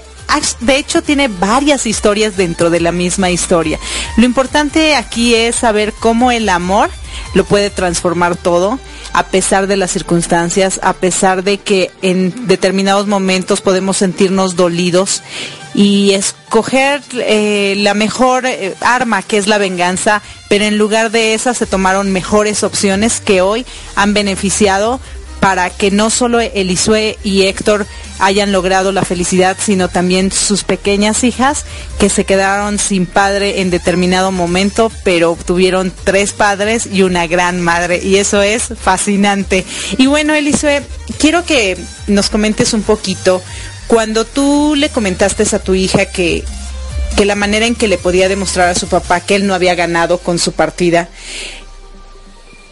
de 0.59 0.75
hecho 0.75 1.01
tiene 1.01 1.27
varias 1.27 1.87
historias 1.87 2.37
dentro 2.37 2.69
de 2.69 2.81
la 2.81 2.91
misma 2.91 3.31
historia. 3.31 3.79
Lo 4.17 4.25
importante 4.25 4.93
aquí 4.93 5.33
es 5.33 5.55
saber 5.55 5.91
cómo 5.93 6.31
el 6.31 6.49
amor 6.49 6.91
lo 7.33 7.45
puede 7.45 7.69
transformar 7.69 8.35
todo 8.35 8.79
a 9.13 9.27
pesar 9.27 9.67
de 9.67 9.77
las 9.77 9.91
circunstancias, 9.91 10.79
a 10.83 10.93
pesar 10.93 11.43
de 11.43 11.57
que 11.57 11.91
en 12.01 12.47
determinados 12.47 13.07
momentos 13.07 13.61
podemos 13.61 13.97
sentirnos 13.97 14.55
dolidos. 14.55 15.23
Y 15.73 16.13
escoger 16.13 17.03
eh, 17.13 17.75
la 17.77 17.93
mejor 17.93 18.47
eh, 18.47 18.73
arma 18.81 19.21
que 19.21 19.37
es 19.37 19.45
la 19.45 19.59
venganza, 19.59 20.23
pero 20.49 20.65
en 20.65 20.79
lugar 20.79 21.11
de 21.11 21.35
esa 21.35 21.53
se 21.53 21.67
tomaron 21.67 22.11
mejores 22.11 22.63
opciones 22.63 23.19
que 23.19 23.41
hoy 23.41 23.63
han 23.95 24.15
beneficiado 24.15 24.99
para 25.39 25.69
que 25.69 25.91
no 25.91 26.09
solo 26.09 26.39
Elisue 26.39 27.17
y 27.23 27.43
Héctor 27.43 27.85
hayan 28.19 28.51
logrado 28.51 28.91
la 28.91 29.03
felicidad, 29.03 29.57
sino 29.59 29.89
también 29.89 30.31
sus 30.31 30.63
pequeñas 30.63 31.23
hijas 31.23 31.65
que 31.99 32.09
se 32.09 32.25
quedaron 32.25 32.79
sin 32.79 33.05
padre 33.05 33.61
en 33.61 33.69
determinado 33.69 34.31
momento, 34.31 34.91
pero 35.03 35.37
tuvieron 35.45 35.93
tres 36.03 36.33
padres 36.33 36.87
y 36.91 37.03
una 37.03 37.27
gran 37.27 37.61
madre. 37.61 38.01
Y 38.03 38.17
eso 38.17 38.41
es 38.41 38.69
fascinante. 38.79 39.65
Y 39.97 40.07
bueno, 40.07 40.33
Elisue, 40.33 40.81
quiero 41.19 41.45
que 41.45 41.77
nos 42.07 42.29
comentes 42.29 42.73
un 42.73 42.81
poquito, 42.81 43.41
cuando 43.87 44.25
tú 44.25 44.75
le 44.75 44.89
comentaste 44.89 45.43
a 45.55 45.59
tu 45.59 45.73
hija 45.73 46.07
que, 46.07 46.43
que 47.15 47.25
la 47.25 47.35
manera 47.35 47.65
en 47.65 47.75
que 47.75 47.87
le 47.87 47.97
podía 47.97 48.27
demostrar 48.27 48.69
a 48.69 48.75
su 48.75 48.87
papá 48.87 49.21
que 49.21 49.35
él 49.35 49.47
no 49.47 49.53
había 49.53 49.75
ganado 49.75 50.17
con 50.17 50.39
su 50.39 50.51
partida, 50.51 51.07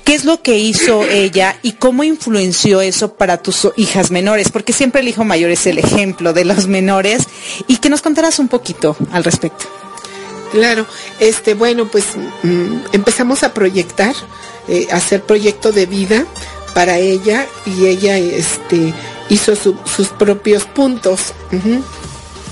¿Qué 0.05 0.13
es 0.13 0.23
lo 0.23 0.43
que 0.43 0.59
hizo 0.59 1.03
ella 1.03 1.57
y 1.63 1.73
cómo 1.73 2.03
influenció 2.03 2.79
eso 2.79 3.15
para 3.15 3.37
tus 3.37 3.67
hijas 3.75 4.11
menores? 4.11 4.51
Porque 4.51 4.71
siempre 4.71 5.01
el 5.01 5.07
hijo 5.07 5.23
mayor 5.25 5.49
es 5.49 5.65
el 5.65 5.79
ejemplo 5.79 6.31
de 6.31 6.45
los 6.45 6.67
menores 6.67 7.23
y 7.67 7.77
que 7.77 7.89
nos 7.89 8.03
contarás 8.03 8.37
un 8.37 8.47
poquito 8.47 8.95
al 9.11 9.23
respecto. 9.23 9.65
Claro, 10.51 10.85
este, 11.19 11.55
bueno, 11.55 11.87
pues 11.87 12.05
mm, 12.43 12.93
empezamos 12.93 13.41
a 13.41 13.51
proyectar, 13.55 14.15
eh, 14.67 14.87
hacer 14.91 15.23
proyecto 15.23 15.71
de 15.71 15.87
vida 15.87 16.25
para 16.75 16.99
ella 16.99 17.47
y 17.65 17.87
ella, 17.87 18.15
este, 18.19 18.93
hizo 19.29 19.55
sus 19.55 20.09
propios 20.09 20.65
puntos 20.65 21.33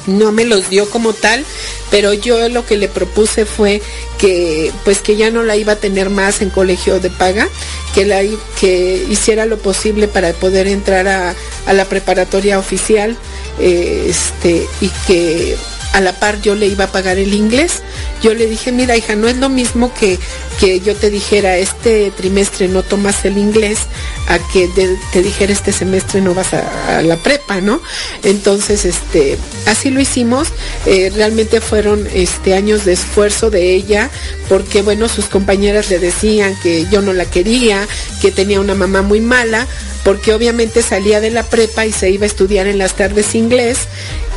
no 0.07 0.31
me 0.31 0.45
los 0.45 0.69
dio 0.69 0.89
como 0.89 1.13
tal, 1.13 1.45
pero 1.91 2.13
yo 2.13 2.49
lo 2.49 2.65
que 2.65 2.77
le 2.77 2.87
propuse 2.87 3.45
fue 3.45 3.81
que 4.17 4.71
pues 4.83 4.99
que 4.99 5.15
ya 5.15 5.31
no 5.31 5.43
la 5.43 5.55
iba 5.55 5.73
a 5.73 5.77
tener 5.77 6.09
más 6.09 6.41
en 6.41 6.49
colegio 6.49 6.99
de 6.99 7.09
paga, 7.09 7.47
que 7.93 8.05
la 8.05 8.21
que 8.59 9.05
hiciera 9.09 9.45
lo 9.45 9.57
posible 9.57 10.07
para 10.07 10.33
poder 10.33 10.67
entrar 10.67 11.07
a, 11.07 11.35
a 11.65 11.73
la 11.73 11.85
preparatoria 11.85 12.59
oficial, 12.59 13.17
eh, 13.59 14.07
este, 14.09 14.67
y 14.81 14.89
que 15.07 15.55
a 15.93 16.01
la 16.01 16.11
par 16.11 16.41
yo 16.41 16.55
le 16.55 16.67
iba 16.67 16.85
a 16.85 16.91
pagar 16.91 17.17
el 17.17 17.33
inglés. 17.33 17.81
Yo 18.21 18.33
le 18.33 18.47
dije, 18.47 18.71
mira 18.71 18.97
hija, 18.97 19.15
no 19.15 19.27
es 19.27 19.37
lo 19.37 19.47
mismo 19.47 19.93
que, 19.93 20.17
que 20.59 20.79
yo 20.79 20.95
te 20.95 21.09
dijera, 21.09 21.57
este 21.57 22.11
trimestre 22.11 22.67
no 22.67 22.81
tomas 22.81 23.23
el 23.25 23.37
inglés, 23.37 23.79
a 24.27 24.39
que 24.51 24.67
te 25.11 25.21
dijera, 25.21 25.53
este 25.53 25.71
semestre 25.71 26.21
no 26.21 26.33
vas 26.33 26.53
a, 26.53 27.01
la 27.03 27.17
prepa, 27.17 27.61
¿no? 27.61 27.81
Entonces, 28.23 28.85
este, 28.85 29.37
así 29.67 29.91
lo 29.91 29.99
hicimos. 29.99 30.47
Eh, 30.85 31.11
realmente 31.13 31.61
fueron 31.61 32.07
este, 32.13 32.55
años 32.55 32.85
de 32.85 32.93
esfuerzo 32.93 33.51
de 33.51 33.73
ella, 33.73 34.09
porque 34.49 34.81
bueno, 34.81 35.07
sus 35.09 35.25
compañeras 35.25 35.89
le 35.89 35.99
decían 35.99 36.55
que 36.63 36.87
yo 36.89 37.01
no 37.01 37.13
la 37.13 37.25
quería, 37.25 37.87
que 38.19 38.31
tenía 38.31 38.59
una 38.59 38.73
mamá 38.73 39.03
muy 39.03 39.21
mala, 39.21 39.67
porque 40.03 40.33
obviamente 40.33 40.81
salía 40.81 41.21
de 41.21 41.29
la 41.29 41.43
prepa 41.43 41.85
y 41.85 41.91
se 41.91 42.09
iba 42.09 42.23
a 42.23 42.27
estudiar 42.27 42.67
en 42.67 42.77
las 42.77 42.95
tardes 42.95 43.35
inglés 43.35 43.77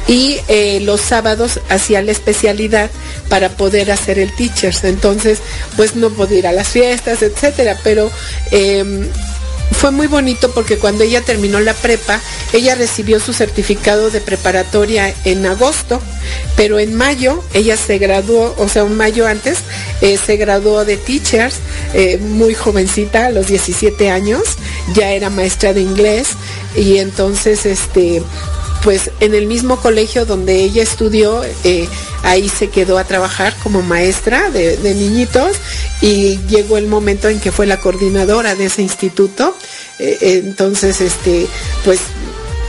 y 0.08 0.38
eh, 0.48 0.80
los 0.82 1.00
sábados 1.00 1.60
hacía 1.68 2.02
la 2.02 2.12
especialidad 2.12 2.90
para 3.28 3.50
poder 3.50 3.90
hacer 3.90 4.18
el 4.18 4.34
teachers. 4.34 4.84
Entonces, 4.84 5.40
pues 5.76 5.96
no 5.96 6.10
podía 6.10 6.38
ir 6.38 6.46
a 6.46 6.52
las 6.52 6.68
fiestas, 6.68 7.22
etcétera, 7.22 7.76
pero 7.82 8.10
em, 8.50 9.08
fue 9.72 9.90
muy 9.90 10.06
bonito 10.06 10.52
porque 10.52 10.78
cuando 10.78 11.04
ella 11.04 11.20
terminó 11.20 11.60
la 11.60 11.74
prepa, 11.74 12.20
ella 12.52 12.74
recibió 12.76 13.20
su 13.20 13.32
certificado 13.32 14.10
de 14.10 14.20
preparatoria 14.20 15.12
en 15.24 15.44
agosto, 15.44 16.00
pero 16.56 16.78
en 16.78 16.94
mayo 16.94 17.42
ella 17.52 17.76
se 17.76 17.98
graduó, 17.98 18.54
o 18.58 18.68
sea, 18.68 18.84
un 18.84 18.96
mayo 18.96 19.26
antes, 19.26 19.58
eh, 20.00 20.18
se 20.24 20.36
graduó 20.36 20.84
de 20.84 20.96
teachers, 20.96 21.56
eh, 21.94 22.18
muy 22.18 22.54
jovencita, 22.54 23.26
a 23.26 23.30
los 23.30 23.48
17 23.48 24.08
años, 24.08 24.42
ya 24.94 25.10
era 25.10 25.30
maestra 25.30 25.72
de 25.72 25.80
inglés 25.80 26.28
y 26.76 26.98
entonces 26.98 27.66
este 27.66 28.22
pues 28.86 29.10
en 29.18 29.34
el 29.34 29.46
mismo 29.46 29.80
colegio 29.80 30.26
donde 30.26 30.62
ella 30.62 30.80
estudió, 30.80 31.42
eh, 31.64 31.88
ahí 32.22 32.48
se 32.48 32.70
quedó 32.70 32.98
a 32.98 33.04
trabajar 33.04 33.52
como 33.60 33.82
maestra 33.82 34.48
de, 34.50 34.78
niñitos 34.94 35.56
y 36.00 36.38
llegó 36.46 36.78
el 36.78 36.86
momento 36.86 37.28
en 37.28 37.40
que 37.40 37.50
fue 37.50 37.66
la 37.66 37.80
coordinadora 37.80 38.54
de 38.54 38.66
ese 38.66 38.82
instituto. 38.82 39.56
Eh, 39.98 40.42
entonces, 40.44 41.00
este, 41.00 41.48
pues 41.84 41.98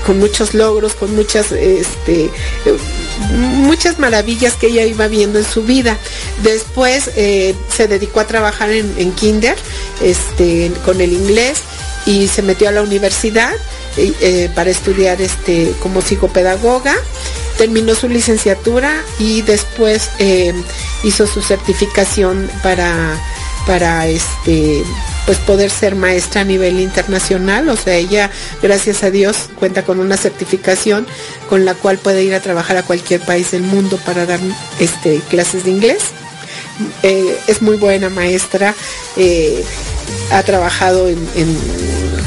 con 0.07 0.17
muchos 0.17 0.55
logros, 0.55 0.95
con 0.95 1.15
muchas, 1.15 1.51
este, 1.51 2.31
muchas 3.35 3.99
maravillas 3.99 4.55
que 4.55 4.69
ella 4.69 4.85
iba 4.85 5.07
viendo 5.07 5.37
en 5.37 5.45
su 5.45 5.65
vida. 5.65 5.99
Después 6.41 7.11
eh, 7.15 7.53
se 7.69 7.87
dedicó 7.87 8.21
a 8.21 8.25
trabajar 8.25 8.71
en, 8.71 8.91
en 8.97 9.11
kinder, 9.11 9.55
este, 10.01 10.71
con 10.83 10.99
el 10.99 11.13
inglés 11.13 11.61
y 12.07 12.27
se 12.27 12.41
metió 12.41 12.69
a 12.69 12.71
la 12.71 12.81
universidad 12.81 13.53
eh, 13.97 14.49
para 14.53 14.69
estudiar 14.69 15.21
este, 15.21 15.73
como 15.81 16.01
psicopedagoga. 16.01 16.95
Terminó 17.57 17.95
su 17.95 18.07
licenciatura 18.07 19.01
y 19.17 19.41
después 19.41 20.11
eh, 20.19 20.53
hizo 21.03 21.25
su 21.25 21.41
certificación 21.41 22.49
para, 22.61 23.19
para 23.65 24.07
este, 24.07 24.83
pues 25.25 25.39
poder 25.39 25.71
ser 25.71 25.95
maestra 25.95 26.41
a 26.41 26.43
nivel 26.43 26.79
internacional. 26.79 27.67
O 27.69 27.75
sea, 27.75 27.95
ella, 27.95 28.29
gracias 28.61 29.03
a 29.03 29.09
Dios, 29.09 29.49
cuenta 29.55 29.83
con 29.83 29.99
una 29.99 30.17
certificación 30.17 31.07
con 31.49 31.65
la 31.65 31.73
cual 31.73 31.97
puede 31.97 32.23
ir 32.23 32.35
a 32.35 32.41
trabajar 32.41 32.77
a 32.77 32.83
cualquier 32.83 33.21
país 33.21 33.51
del 33.51 33.63
mundo 33.63 33.99
para 34.05 34.27
dar 34.27 34.39
este, 34.79 35.19
clases 35.29 35.63
de 35.63 35.71
inglés. 35.71 36.03
Eh, 37.01 37.37
es 37.47 37.61
muy 37.61 37.75
buena 37.77 38.09
maestra, 38.09 38.75
ha 40.31 40.43
trabajado 40.43 41.07
en 41.07 41.17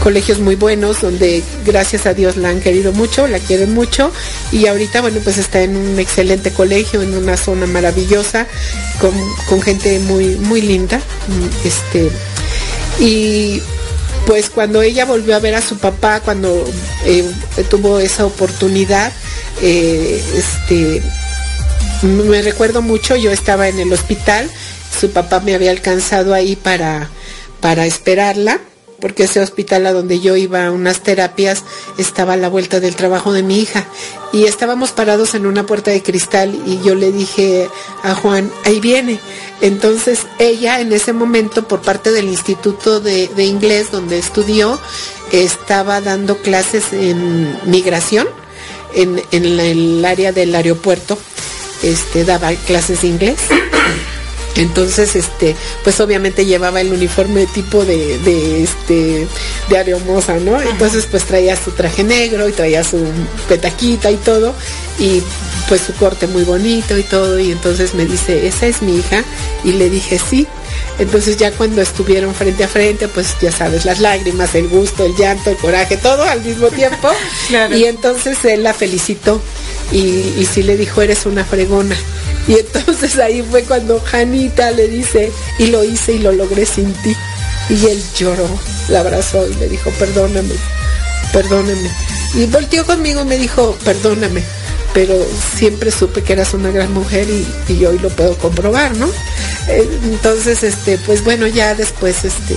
colegios 0.01 0.41
muy 0.41 0.57
buenos 0.57 1.03
donde 1.03 1.43
gracias 1.65 2.07
a 2.07 2.15
Dios 2.15 2.37
la 2.37 2.49
han 2.49 2.61
querido 2.61 2.93
mucho, 2.93 3.29
la 3.29 3.39
quieren 3.39 3.75
mucho 3.75 4.11
y 4.51 4.67
ahorita 4.67 5.01
bueno 5.03 5.21
pues 5.23 5.39
está 5.39 5.63
en 5.63 5.77
un 5.77 5.99
excelente 5.99 6.51
colegio, 6.51 7.03
en 7.03 7.15
una 7.15 7.37
zona 7.37 7.67
maravillosa, 7.67 8.47
con, 8.99 9.63
gente 9.63 9.99
muy, 10.01 10.37
muy 10.37 10.63
linda. 10.63 10.99
Mm, 10.99 11.67
este, 11.67 12.11
y 12.99 13.63
pues 14.27 14.51
cuando 14.51 14.83
ella 14.83 15.05
volvió 15.05 15.37
a 15.37 15.39
ver 15.39 15.55
a 15.55 15.63
su 15.63 15.79
papá, 15.79 16.21
cuando 16.21 16.65
eh, 17.05 17.25
tuvo 17.69 17.99
esa 18.01 18.27
oportunidad, 18.27 19.13
eh, 19.63 20.23
este, 20.37 21.03
me 22.03 22.43
recuerdo 22.43 22.83
mucho, 22.83 23.17
yo 23.17 23.31
estaba 23.31 23.69
en 23.69 23.79
el 23.79 23.93
hospital, 23.93 24.51
su 24.99 25.11
papá 25.11 25.41
me 25.41 25.55
había 25.55 25.71
alcanzado 25.71 26.35
ahí 26.35 26.57
para, 26.57 27.11
para 27.61 27.87
esperarla 27.87 28.61
porque 29.00 29.25
ese 29.25 29.40
hospital 29.40 29.87
a 29.87 29.93
donde 29.93 30.21
yo 30.21 30.37
iba 30.37 30.67
a 30.67 30.71
unas 30.71 31.00
terapias 31.00 31.64
estaba 31.99 32.35
a 32.35 32.37
la 32.37 32.49
vuelta 32.49 32.81
del 32.81 32.95
trabajo 32.95 33.33
de 33.33 33.43
mi 33.43 33.59
hija 33.59 33.87
y 34.33 34.45
estábamos 34.45 34.93
parados 34.93 35.35
en 35.35 35.47
una 35.47 35.67
puerta 35.67 35.90
de 35.90 36.02
cristal 36.02 36.55
y 36.67 36.81
yo 36.83 36.95
le 36.95 37.11
dije 37.11 37.69
a 38.02 38.14
Juan, 38.14 38.50
ahí 38.64 38.79
viene. 38.79 39.19
Entonces 39.61 40.26
ella 40.38 40.81
en 40.81 40.93
ese 40.93 41.12
momento 41.12 41.67
por 41.67 41.81
parte 41.81 42.12
del 42.12 42.29
Instituto 42.29 43.00
de, 43.00 43.31
Inglés 43.38 43.90
donde 43.90 44.19
estudió 44.19 44.79
estaba 45.33 46.00
dando 46.00 46.37
clases 46.38 46.93
en 46.93 47.59
migración 47.64 48.29
en, 48.95 49.23
en 49.33 49.45
el 49.45 50.05
área 50.05 50.33
del 50.33 50.55
aeropuerto, 50.55 51.19
este, 51.83 52.25
daba 52.25 52.52
clases 52.52 53.02
de 53.02 53.09
inglés. 53.09 53.38
Entonces, 54.57 55.16
este, 55.16 55.54
pues 55.85 56.00
obviamente 56.00 56.45
llevaba 56.45 56.80
el 56.80 56.92
uniforme 56.92 57.47
tipo 57.47 57.85
de, 57.85 58.19
de 58.19 58.64
este, 58.64 59.26
de 59.69 59.78
areomosa, 59.78 60.38
¿no? 60.38 60.61
Entonces, 60.61 61.07
pues 61.07 61.25
traía 61.25 61.57
su 61.57 61.71
traje 61.71 62.02
negro 62.04 62.49
y 62.49 62.52
traía 62.52 62.83
su 62.83 63.04
petaquita 63.49 64.11
y 64.11 64.16
todo, 64.16 64.54
y 64.99 65.23
pues 65.69 65.82
su 65.82 65.95
corte 65.95 66.26
muy 66.26 66.43
bonito 66.43 66.99
y 66.99 67.02
todo, 67.04 67.39
y 67.39 67.52
entonces 67.52 67.95
me 67.95 68.04
dice, 68.06 68.47
esa 68.47 68.67
es 68.67 68.82
mi 68.82 68.97
hija, 68.99 69.25
y 69.65 69.73
le 69.73 69.89
dije, 69.89 70.19
sí. 70.19 70.47
Entonces 71.00 71.39
ya 71.39 71.50
cuando 71.50 71.80
estuvieron 71.80 72.34
frente 72.34 72.63
a 72.63 72.69
frente, 72.69 73.08
pues 73.08 73.34
ya 73.41 73.50
sabes, 73.50 73.86
las 73.86 74.00
lágrimas, 74.00 74.54
el 74.54 74.69
gusto, 74.69 75.04
el 75.06 75.17
llanto, 75.17 75.49
el 75.50 75.56
coraje, 75.56 75.97
todo 75.97 76.23
al 76.25 76.43
mismo 76.43 76.69
tiempo. 76.80 77.08
Y 77.75 77.84
entonces 77.84 78.45
él 78.45 78.63
la 78.63 78.75
felicitó 78.75 79.41
y, 79.91 79.99
y 80.39 80.47
sí 80.50 80.63
le 80.63 80.76
dijo, 80.76 81.00
eres 81.00 81.25
una 81.25 81.45
fregona. 81.45 81.97
Y 82.47 82.54
entonces 82.54 83.19
ahí 83.19 83.43
fue 83.43 83.63
cuando 83.63 83.99
Janita 83.99 84.71
le 84.73 84.89
dice, 84.89 85.32
y 85.58 85.69
lo 85.69 85.84
hice 85.84 86.13
y 86.13 86.19
lo 86.19 86.32
logré 86.32 86.67
sin 86.67 86.93
ti. 86.93 87.17
Y 87.71 87.86
él 87.86 88.02
lloró, 88.19 88.47
la 88.89 89.00
abrazó 89.00 89.49
y 89.49 89.54
le 89.54 89.69
dijo, 89.69 89.91
perdóname, 89.99 90.54
perdóname. 91.32 91.91
Y 92.34 92.45
volteó 92.47 92.84
conmigo 92.84 93.23
y 93.23 93.25
me 93.25 93.39
dijo, 93.39 93.76
perdóname, 93.84 94.43
pero 94.93 95.15
siempre 95.57 95.91
supe 95.91 96.23
que 96.23 96.33
eras 96.33 96.55
una 96.55 96.71
gran 96.71 96.93
mujer 96.93 97.26
y, 97.29 97.73
y 97.73 97.85
hoy 97.87 97.99
lo 97.99 98.09
puedo 98.11 98.37
comprobar, 98.39 98.97
¿no? 98.97 99.09
Entonces, 99.69 100.63
este, 100.63 100.99
pues 100.99 101.23
bueno, 101.23 101.47
ya 101.47 101.75
después 101.75 102.25
este, 102.25 102.57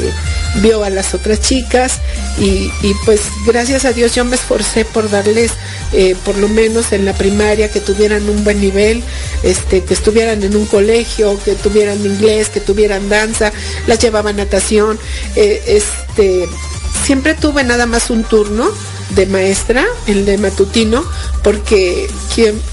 vio 0.61 0.83
a 0.83 0.89
las 0.89 1.13
otras 1.13 1.41
chicas 1.41 1.99
y, 2.39 2.71
pues 3.05 3.21
gracias 3.45 3.85
a 3.85 3.93
Dios 3.93 4.15
yo 4.15 4.25
me 4.25 4.35
esforcé 4.35 4.85
por 4.85 5.09
darles, 5.09 5.51
eh, 5.91 6.15
por 6.25 6.37
lo 6.37 6.47
menos 6.47 6.91
en 6.91 7.05
la 7.05 7.13
primaria, 7.13 7.69
que 7.69 7.79
tuvieran 7.79 8.27
un 8.29 8.43
buen 8.43 8.59
nivel, 8.59 9.03
este, 9.43 9.83
que 9.83 9.93
estuvieran 9.93 10.43
en 10.43 10.55
un 10.55 10.65
colegio, 10.65 11.39
que 11.43 11.53
tuvieran 11.55 12.03
inglés, 12.03 12.49
que 12.49 12.59
tuvieran 12.59 13.09
danza, 13.09 13.51
las 13.85 13.99
llevaba 13.99 14.33
natación, 14.33 14.97
eh, 15.35 15.61
este, 15.67 16.47
siempre 17.05 17.35
tuve 17.35 17.63
nada 17.63 17.85
más 17.85 18.09
un 18.09 18.23
turno 18.23 18.71
de 19.15 19.25
maestra, 19.25 19.85
el 20.07 20.25
de 20.25 20.37
matutino, 20.37 21.03
porque 21.43 22.09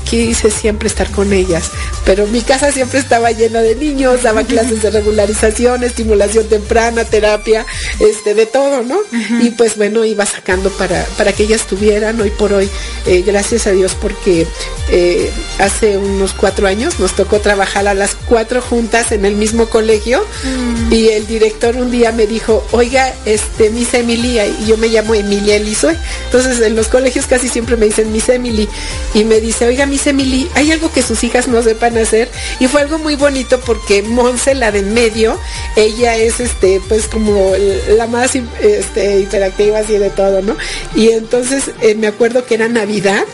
quise 0.08 0.50
siempre 0.50 0.88
estar 0.88 1.10
con 1.10 1.32
ellas. 1.32 1.70
Pero 2.04 2.26
mi 2.26 2.40
casa 2.40 2.72
siempre 2.72 2.98
estaba 2.98 3.30
llena 3.32 3.60
de 3.60 3.76
niños, 3.76 4.22
daba 4.22 4.44
clases 4.44 4.82
de 4.82 4.90
regularización, 4.90 5.84
estimulación 5.84 6.46
temprana, 6.48 7.04
terapia, 7.04 7.66
este, 7.98 8.34
de 8.34 8.46
todo, 8.46 8.82
¿no? 8.82 8.98
Y 9.40 9.50
pues 9.50 9.76
bueno, 9.76 10.04
iba 10.04 10.24
sacando 10.26 10.70
para, 10.70 11.04
para 11.16 11.32
que 11.32 11.44
ellas 11.44 11.66
tuvieran 11.66 12.20
hoy 12.20 12.30
por 12.30 12.52
hoy, 12.52 12.68
eh, 13.06 13.22
gracias 13.26 13.66
a 13.66 13.72
Dios, 13.72 13.96
porque 14.00 14.46
eh, 14.90 15.30
hace 15.60 15.96
unos 15.96 16.32
cuatro 16.32 16.66
años 16.66 16.98
nos 16.98 17.14
tocó 17.14 17.40
trabajar 17.40 17.86
a 17.86 17.94
las 17.94 18.14
cuatro 18.14 18.60
juntas 18.60 19.12
en 19.12 19.24
el 19.24 19.36
mismo 19.36 19.66
colegio 19.68 20.24
mm. 20.42 20.92
y 20.92 21.08
el 21.08 21.26
director 21.26 21.76
un 21.76 21.90
día 21.90 22.10
me 22.12 22.26
dijo, 22.26 22.66
oiga, 22.72 23.14
este, 23.24 23.70
Miss 23.70 23.94
Emilia, 23.94 24.46
y 24.46 24.66
yo 24.66 24.76
me 24.76 24.88
llamo 24.88 25.14
Emilia 25.14 25.56
Elizoe. 25.56 25.96
Entonces 26.24 26.60
en 26.60 26.74
los 26.74 26.88
colegios 26.88 27.26
casi 27.26 27.48
siempre 27.48 27.76
me 27.76 27.86
dicen 27.86 28.10
Miss 28.10 28.28
Emily 28.28 28.68
y 29.14 29.24
me 29.24 29.40
dice, 29.40 29.66
oiga 29.66 29.86
Miss 29.86 30.06
Emily, 30.06 30.48
¿hay 30.54 30.72
algo 30.72 30.90
que 30.92 31.02
sus 31.02 31.22
hijas 31.22 31.46
no 31.46 31.62
sepan 31.62 31.96
hacer? 31.96 32.28
Y 32.58 32.66
fue 32.66 32.80
algo 32.80 32.98
muy 32.98 33.14
bonito 33.14 33.60
porque 33.60 34.02
Monse, 34.02 34.54
la 34.54 34.72
de 34.72 34.80
en 34.80 34.94
medio, 34.94 35.38
ella 35.76 36.16
es 36.16 36.40
este, 36.40 36.80
pues 36.88 37.06
como 37.06 37.52
la 37.96 38.06
más 38.06 38.34
este, 38.34 39.20
interactiva 39.20 39.78
así 39.78 39.98
de 39.98 40.10
todo, 40.10 40.42
¿no? 40.42 40.56
Y 40.94 41.10
entonces 41.10 41.70
eh, 41.82 41.94
me 41.94 42.06
acuerdo 42.06 42.44
que 42.44 42.54
era 42.54 42.68
Navidad 42.68 43.24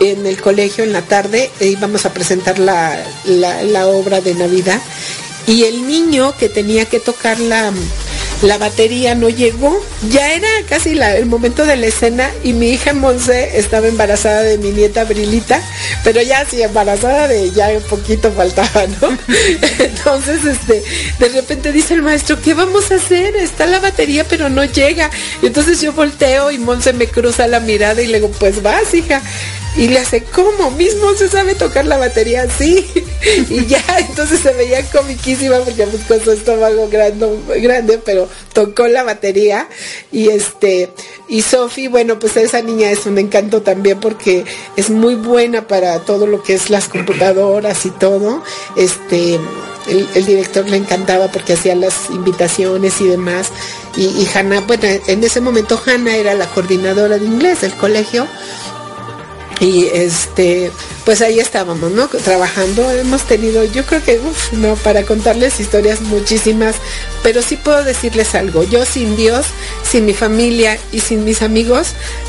en 0.00 0.26
el 0.26 0.40
colegio 0.40 0.84
en 0.84 0.92
la 0.92 1.02
tarde 1.02 1.50
e 1.60 1.68
íbamos 1.68 2.06
a 2.06 2.12
presentar 2.12 2.58
la, 2.58 2.96
la 3.26 3.86
obra 3.86 4.20
de 4.20 4.34
Navidad 4.34 4.80
y 5.46 5.64
el 5.64 5.86
niño 5.86 6.34
que 6.38 6.48
tenía 6.48 6.86
que 6.86 7.00
tocar 7.00 7.38
la 7.40 7.72
la 8.42 8.58
batería 8.58 9.14
no 9.14 9.28
llegó. 9.28 9.80
Ya 10.10 10.32
era 10.32 10.48
casi 10.68 10.98
el 10.98 11.26
momento 11.26 11.64
de 11.64 11.76
la 11.76 11.86
escena 11.86 12.30
y 12.42 12.52
mi 12.52 12.70
hija 12.70 12.92
Monse 12.92 13.56
estaba 13.58 13.88
embarazada 13.88 14.42
de 14.42 14.58
mi 14.58 14.70
nieta 14.70 15.04
Brilita, 15.04 15.62
pero 16.02 16.20
ya 16.20 16.44
sí 16.44 16.62
embarazada 16.62 17.28
de 17.28 17.50
ya 17.52 17.68
un 17.68 17.82
poquito 17.82 18.30
faltaba, 18.32 18.86
¿no? 19.00 19.16
Entonces, 19.78 20.44
este, 20.44 20.82
de 21.18 21.28
repente 21.28 21.72
dice 21.72 21.94
el 21.94 22.02
maestro, 22.02 22.40
¿qué 22.40 22.54
vamos 22.54 22.90
a 22.90 22.96
hacer? 22.96 23.34
Está 23.36 23.66
la 23.66 23.80
batería, 23.80 24.24
pero 24.28 24.48
no 24.48 24.64
llega. 24.64 25.10
entonces 25.42 25.80
yo 25.80 25.92
volteo 25.92 26.50
y 26.50 26.58
Monse 26.58 26.92
me 26.92 27.06
cruza 27.06 27.46
la 27.46 27.60
mirada 27.60 28.02
y 28.02 28.06
le 28.06 28.20
digo, 28.20 28.30
pues 28.38 28.62
vas, 28.62 28.92
hija. 28.92 29.22
Y 29.76 29.88
le 29.88 29.98
hace, 29.98 30.22
¿cómo? 30.22 30.70
Mismo 30.72 31.14
se 31.14 31.28
sabe 31.28 31.56
tocar 31.56 31.84
la 31.84 31.96
batería 31.96 32.42
así. 32.42 32.86
y 33.50 33.66
ya, 33.66 33.82
entonces 33.98 34.40
se 34.40 34.52
veía 34.52 34.88
comiquísima 34.90 35.58
porque 35.58 35.86
pues 36.06 36.22
su 36.22 36.30
estómago 36.30 36.88
grande, 36.88 37.28
grande, 37.60 37.98
pero 38.04 38.28
tocó 38.52 38.86
la 38.86 39.02
batería. 39.02 39.68
Y 40.12 40.28
este, 40.28 40.90
y 41.28 41.42
Sophie, 41.42 41.88
bueno, 41.88 42.20
pues 42.20 42.36
esa 42.36 42.62
niña 42.62 42.90
es 42.90 43.06
un 43.06 43.18
encanto 43.18 43.62
también 43.62 43.98
porque 43.98 44.44
es 44.76 44.90
muy 44.90 45.16
buena 45.16 45.66
para 45.66 45.98
todo 46.00 46.26
lo 46.26 46.42
que 46.42 46.54
es 46.54 46.70
las 46.70 46.88
computadoras 46.88 47.84
y 47.84 47.90
todo. 47.90 48.44
Este, 48.76 49.40
el, 49.88 50.24
director 50.24 50.68
le 50.68 50.76
encantaba 50.76 51.28
porque 51.28 51.54
hacía 51.54 51.74
las 51.74 52.10
invitaciones 52.10 53.00
y 53.00 53.08
demás. 53.08 53.48
Y, 53.96 54.04
y 54.04 54.28
Hanna, 54.32 54.60
bueno, 54.60 54.84
en 54.84 55.24
ese 55.24 55.40
momento 55.40 55.80
Hanna 55.84 56.16
era 56.16 56.34
la 56.34 56.46
coordinadora 56.46 57.18
de 57.18 57.26
inglés 57.26 57.62
del 57.62 57.74
colegio. 57.74 58.26
Y 59.60 59.86
este, 59.86 60.72
pues 61.04 61.22
ahí 61.22 61.38
estábamos, 61.38 61.92
¿no? 61.92 62.08
Trabajando. 62.08 62.90
Hemos 62.90 63.22
tenido, 63.22 63.64
yo 63.64 63.84
creo 63.84 64.02
que, 64.02 64.18
uf, 64.18 64.52
no, 64.52 64.74
para 64.76 65.04
contarles 65.04 65.60
historias 65.60 66.00
muchísimas, 66.00 66.76
pero 67.22 67.40
sí 67.40 67.56
puedo 67.56 67.84
decirles 67.84 68.34
algo. 68.34 68.64
Yo 68.64 68.84
sin 68.84 69.16
Dios, 69.16 69.46
sin 69.88 70.06
mi 70.06 70.12
familia 70.12 70.78
y 70.92 71.00
sin 71.00 71.24
mis 71.24 71.42
amigos, 71.42 71.88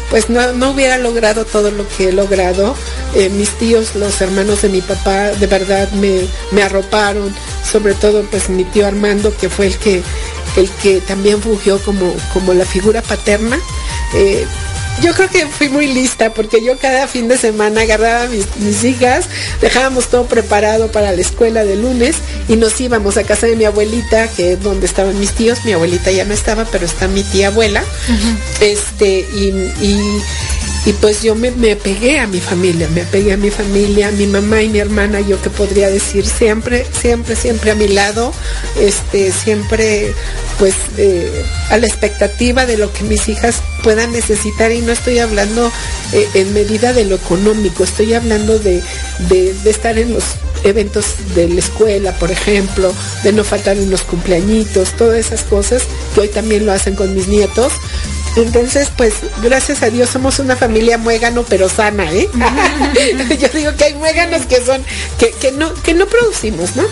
pues 0.09 0.29
no, 0.29 0.53
no 0.53 0.71
hubiera 0.71 0.97
logrado 0.97 1.45
todo 1.45 1.71
lo 1.71 1.88
que 1.88 2.09
he 2.09 2.11
logrado. 2.11 2.75
Eh, 3.15 3.29
mis 3.29 3.49
tíos, 3.51 3.95
los 3.95 4.21
hermanos 4.21 4.61
de 4.61 4.69
mi 4.69 4.81
papá, 4.81 5.31
de 5.31 5.47
verdad 5.47 5.91
me, 5.93 6.21
me 6.51 6.63
arroparon, 6.63 7.33
sobre 7.69 7.95
todo 7.95 8.23
pues 8.23 8.49
mi 8.49 8.65
tío 8.65 8.85
Armando, 8.85 9.35
que 9.35 9.49
fue 9.49 9.67
el 9.67 9.77
que, 9.77 10.03
el 10.57 10.69
que 10.81 11.01
también 11.01 11.41
fungió 11.41 11.79
como, 11.79 12.13
como 12.33 12.53
la 12.53 12.65
figura 12.65 13.01
paterna. 13.01 13.59
Eh, 14.13 14.45
yo 15.01 15.13
creo 15.13 15.29
que 15.29 15.45
fui 15.47 15.69
muy 15.69 15.88
lista 15.88 16.34
porque 16.34 16.63
yo 16.63 16.77
cada 16.77 17.08
fin 17.08 17.27
de 17.27 17.38
semana 17.38 17.81
agarraba 17.81 18.23
a 18.23 18.27
mis, 18.27 18.55
mis, 18.58 18.84
hijas, 18.84 19.25
dejábamos 19.62 20.08
todo 20.08 20.25
preparado 20.25 20.91
para 20.91 21.12
la 21.12 21.21
escuela 21.21 21.65
de 21.65 21.75
lunes 21.75 22.15
y 22.47 22.55
nos 22.55 22.79
íbamos 22.79 23.17
a 23.17 23.23
casa 23.23 23.47
de 23.47 23.55
mi 23.55 23.65
abuelita, 23.65 24.27
que 24.29 24.53
es 24.53 24.63
donde 24.63 24.86
estaban 24.86 25.19
mis 25.19 25.31
tíos, 25.31 25.65
mi 25.65 25.73
abuelita 25.73 26.12
ya 26.12 26.25
no 26.25 26.34
estaba, 26.34 26.65
pero 26.65 26.86
está 26.86 27.08
mi 27.08 27.23
tía 27.23 27.47
abuela, 27.47 27.81
uh 27.81 28.12
-huh. 28.12 28.38
este, 28.62 29.25
y, 29.34 29.49
y, 29.81 30.21
y, 30.85 30.93
pues 30.93 31.23
yo 31.23 31.35
me, 31.35 31.51
me 31.51 31.75
pegué 31.75 32.19
a 32.19 32.27
mi 32.27 32.39
familia, 32.39 32.87
me 32.93 33.03
pegué 33.03 33.33
a 33.33 33.37
mi 33.37 33.49
familia, 33.49 34.11
mi 34.11 34.27
mamá 34.27 34.61
y 34.61 34.69
mi 34.69 34.79
hermana, 34.79 35.19
yo 35.21 35.41
que 35.41 35.49
podría 35.49 35.89
decir 35.89 36.25
siempre, 36.25 36.85
siempre, 36.99 37.35
siempre 37.35 37.71
a 37.71 37.75
mi 37.75 37.87
lado, 37.87 38.31
este, 38.79 39.31
siempre 39.31 40.13
pues 40.59 40.75
eh, 40.97 41.43
a 41.69 41.77
la 41.77 41.87
expectativa 41.87 42.65
de 42.65 42.77
lo 42.77 42.91
que 42.93 43.03
mis 43.03 43.27
hijas 43.27 43.61
puedan 43.83 44.11
necesitar 44.11 44.71
y 44.71 44.81
no 44.81 44.91
estoy 44.91 45.19
hablando 45.19 45.71
eh, 46.13 46.27
en 46.33 46.53
medida 46.53 46.93
de 46.93 47.05
lo 47.05 47.15
económico, 47.15 47.83
estoy 47.83 48.13
hablando 48.13 48.57
de, 48.59 48.81
de, 49.29 49.55
estar 49.69 49.97
en 49.97 50.13
los 50.13 50.23
eventos 50.63 51.05
de 51.35 51.49
la 51.49 51.59
escuela, 51.59 52.11
por 52.17 52.31
ejemplo, 52.31 52.93
de 53.23 53.33
no 53.33 53.43
faltar 53.43 53.77
en 53.77 53.89
los 53.89 54.03
cumpleañitos, 54.03 54.93
todas 54.93 55.19
esas 55.19 55.43
cosas 55.43 55.83
que 56.13 56.21
hoy 56.21 56.27
también 56.29 56.65
lo 56.65 56.71
hacen 56.71 56.95
con 56.95 57.13
mis 57.13 57.27
nietos. 57.27 57.73
Entonces, 58.35 58.89
pues, 58.95 59.13
gracias 59.41 59.81
a 59.81 59.89
Dios 59.89 60.09
somos 60.09 60.39
una 60.39 60.55
familia 60.55 60.97
muégano 60.97 61.45
pero 61.47 61.69
sana, 61.69 62.11
¿eh? 62.11 62.29
Yo 63.39 63.47
digo 63.53 63.75
que 63.77 63.85
hay 63.85 63.93
muéganos 63.93 64.45
que 64.45 64.63
son, 64.63 64.83
que, 65.17 65.31
que, 65.31 65.51
no, 65.51 65.73
que 65.73 65.93
no 65.93 66.05
producimos, 66.05 66.75
¿no? 66.75 66.83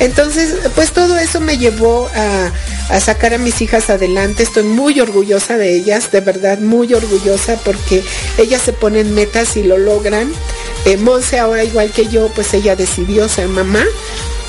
Entonces, 0.00 0.54
pues 0.74 0.92
todo 0.92 1.16
eso 1.18 1.40
me 1.40 1.58
llevó 1.58 2.08
a, 2.14 2.50
a 2.88 3.00
sacar 3.00 3.34
a 3.34 3.38
mis 3.38 3.60
hijas 3.62 3.90
adelante. 3.90 4.42
Estoy 4.42 4.64
muy 4.64 5.00
orgullosa 5.00 5.56
de 5.56 5.74
ellas, 5.74 6.10
de 6.10 6.20
verdad, 6.20 6.58
muy 6.58 6.92
orgullosa 6.94 7.56
porque 7.64 8.02
ellas 8.36 8.62
se 8.62 8.72
ponen 8.72 9.14
metas 9.14 9.56
y 9.56 9.62
lo 9.62 9.78
logran. 9.78 10.32
Eh, 10.84 10.96
Monse 10.96 11.38
ahora 11.38 11.64
igual 11.64 11.90
que 11.90 12.06
yo, 12.08 12.28
pues 12.28 12.54
ella 12.54 12.76
decidió 12.76 13.28
ser 13.28 13.48
mamá. 13.48 13.84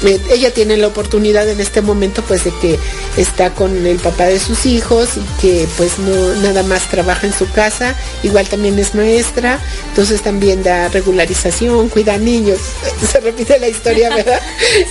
Eh, 0.03 0.19
ella 0.31 0.53
tiene 0.53 0.77
la 0.77 0.88
oportunidad 0.88 1.47
en 1.49 1.59
este 1.59 1.81
momento 1.81 2.21
pues 2.23 2.45
de 2.45 2.51
que 2.62 2.79
está 3.17 3.53
con 3.53 3.85
el 3.85 3.97
papá 3.97 4.25
de 4.25 4.39
sus 4.39 4.65
hijos 4.65 5.09
y 5.17 5.41
que 5.41 5.67
pues 5.77 5.99
no 5.99 6.35
nada 6.41 6.63
más 6.63 6.89
trabaja 6.89 7.27
en 7.27 7.33
su 7.33 7.49
casa, 7.51 7.95
igual 8.23 8.47
también 8.47 8.79
es 8.79 8.95
maestra, 8.95 9.59
entonces 9.89 10.21
también 10.21 10.63
da 10.63 10.88
regularización, 10.88 11.89
cuida 11.89 12.17
niños, 12.17 12.59
se 13.12 13.19
repite 13.19 13.59
la 13.59 13.67
historia, 13.67 14.09
¿verdad? 14.15 14.41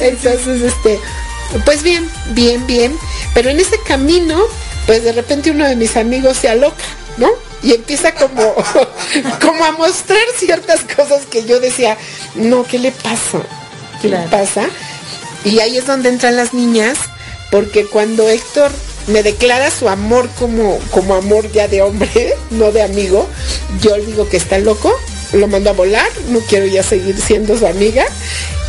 Entonces, 0.00 0.62
este, 0.62 1.00
pues 1.64 1.82
bien, 1.82 2.08
bien, 2.30 2.66
bien, 2.66 2.94
pero 3.32 3.48
en 3.48 3.60
ese 3.60 3.80
camino, 3.86 4.38
pues 4.86 5.04
de 5.04 5.12
repente 5.12 5.50
uno 5.50 5.66
de 5.66 5.76
mis 5.76 5.96
amigos 5.96 6.36
se 6.36 6.48
aloca, 6.48 6.84
¿no? 7.16 7.28
y 7.62 7.74
empieza 7.74 8.14
como, 8.14 8.54
como 9.40 9.64
a 9.64 9.72
mostrar 9.72 10.22
ciertas 10.36 10.82
cosas 10.82 11.26
que 11.26 11.44
yo 11.44 11.60
decía, 11.60 11.96
no, 12.34 12.64
¿qué 12.64 12.78
le 12.78 12.92
pasa? 12.92 13.40
¿Qué 14.00 14.08
claro. 14.08 14.24
le 14.24 14.30
pasa? 14.30 14.68
Y 15.48 15.60
ahí 15.60 15.78
es 15.78 15.86
donde 15.86 16.10
entran 16.10 16.36
las 16.36 16.52
niñas, 16.52 16.98
porque 17.50 17.86
cuando 17.86 18.28
Héctor 18.28 18.70
me 19.06 19.22
declara 19.22 19.70
su 19.70 19.88
amor 19.88 20.28
como, 20.38 20.78
como 20.90 21.14
amor 21.14 21.50
ya 21.52 21.68
de 21.68 21.80
hombre, 21.80 22.34
no 22.50 22.70
de 22.70 22.82
amigo, 22.82 23.26
yo 23.80 23.96
le 23.96 24.04
digo 24.04 24.28
que 24.28 24.36
está 24.36 24.58
loco, 24.58 24.92
lo 25.32 25.48
mando 25.48 25.70
a 25.70 25.72
volar, 25.72 26.08
no 26.28 26.40
quiero 26.40 26.66
ya 26.66 26.82
seguir 26.82 27.18
siendo 27.18 27.56
su 27.58 27.66
amiga. 27.66 28.04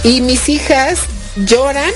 Y 0.03 0.21
mis 0.21 0.47
hijas 0.47 0.99
lloran 1.35 1.91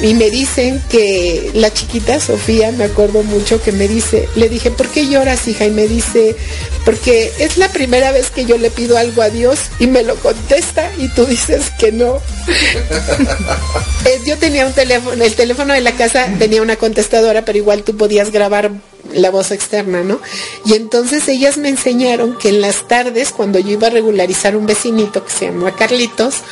y 0.00 0.14
me 0.14 0.30
dicen 0.30 0.82
que 0.90 1.50
la 1.54 1.72
chiquita 1.72 2.20
Sofía, 2.20 2.70
me 2.72 2.84
acuerdo 2.84 3.22
mucho 3.22 3.62
que 3.62 3.72
me 3.72 3.88
dice, 3.88 4.28
le 4.36 4.48
dije, 4.48 4.70
¿por 4.70 4.88
qué 4.88 5.08
lloras, 5.08 5.48
hija? 5.48 5.64
Y 5.64 5.70
me 5.70 5.88
dice, 5.88 6.36
porque 6.84 7.32
es 7.38 7.56
la 7.56 7.68
primera 7.70 8.12
vez 8.12 8.30
que 8.30 8.44
yo 8.44 8.58
le 8.58 8.70
pido 8.70 8.98
algo 8.98 9.22
a 9.22 9.30
Dios 9.30 9.58
y 9.78 9.86
me 9.86 10.02
lo 10.02 10.16
contesta 10.16 10.90
y 10.98 11.08
tú 11.08 11.24
dices 11.24 11.70
que 11.78 11.92
no. 11.92 12.20
yo 14.26 14.36
tenía 14.38 14.66
un 14.66 14.72
teléfono, 14.72 15.22
el 15.22 15.34
teléfono 15.34 15.72
de 15.72 15.80
la 15.80 15.92
casa 15.92 16.28
tenía 16.38 16.60
una 16.60 16.76
contestadora, 16.76 17.44
pero 17.44 17.58
igual 17.58 17.82
tú 17.82 17.96
podías 17.96 18.30
grabar 18.30 18.72
la 19.14 19.30
voz 19.30 19.50
externa, 19.50 20.02
¿no? 20.02 20.20
Y 20.64 20.74
entonces 20.74 21.26
ellas 21.28 21.56
me 21.56 21.68
enseñaron 21.68 22.36
que 22.36 22.50
en 22.50 22.60
las 22.60 22.86
tardes, 22.88 23.30
cuando 23.30 23.58
yo 23.58 23.70
iba 23.70 23.86
a 23.86 23.90
regularizar 23.90 24.56
un 24.56 24.66
vecinito 24.66 25.24
que 25.24 25.32
se 25.32 25.46
llama 25.46 25.74
Carlitos, 25.74 26.42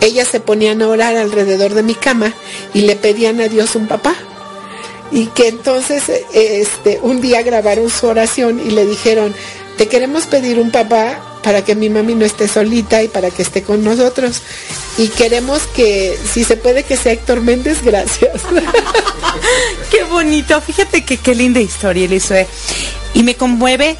ellas 0.00 0.28
se 0.28 0.40
ponían 0.40 0.82
a 0.82 0.88
orar 0.88 1.16
alrededor 1.16 1.74
de 1.74 1.82
mi 1.82 1.94
cama 1.94 2.32
y 2.74 2.82
le 2.82 2.96
pedían 2.96 3.40
a 3.40 3.48
Dios 3.48 3.74
un 3.74 3.86
papá. 3.86 4.14
Y 5.12 5.26
que 5.26 5.48
entonces 5.48 6.04
este, 6.32 7.00
un 7.02 7.20
día 7.20 7.42
grabaron 7.42 7.90
su 7.90 8.06
oración 8.06 8.60
y 8.64 8.70
le 8.70 8.86
dijeron, 8.86 9.34
te 9.76 9.88
queremos 9.88 10.26
pedir 10.26 10.58
un 10.58 10.70
papá 10.70 11.40
para 11.42 11.64
que 11.64 11.74
mi 11.74 11.88
mami 11.88 12.14
no 12.14 12.24
esté 12.24 12.46
solita 12.46 13.02
y 13.02 13.08
para 13.08 13.30
que 13.30 13.42
esté 13.42 13.62
con 13.62 13.82
nosotros. 13.82 14.42
Y 14.98 15.08
queremos 15.08 15.62
que, 15.74 16.16
si 16.32 16.44
se 16.44 16.56
puede, 16.56 16.84
que 16.84 16.96
sea 16.96 17.12
Héctor 17.12 17.40
Méndez, 17.40 17.82
gracias. 17.82 18.42
qué 19.90 20.04
bonito, 20.04 20.60
fíjate 20.60 21.04
que 21.04 21.16
qué 21.16 21.34
linda 21.34 21.60
historia, 21.60 22.04
Elisue. 22.04 22.46
Y 23.14 23.22
me 23.24 23.34
conmueve 23.34 23.96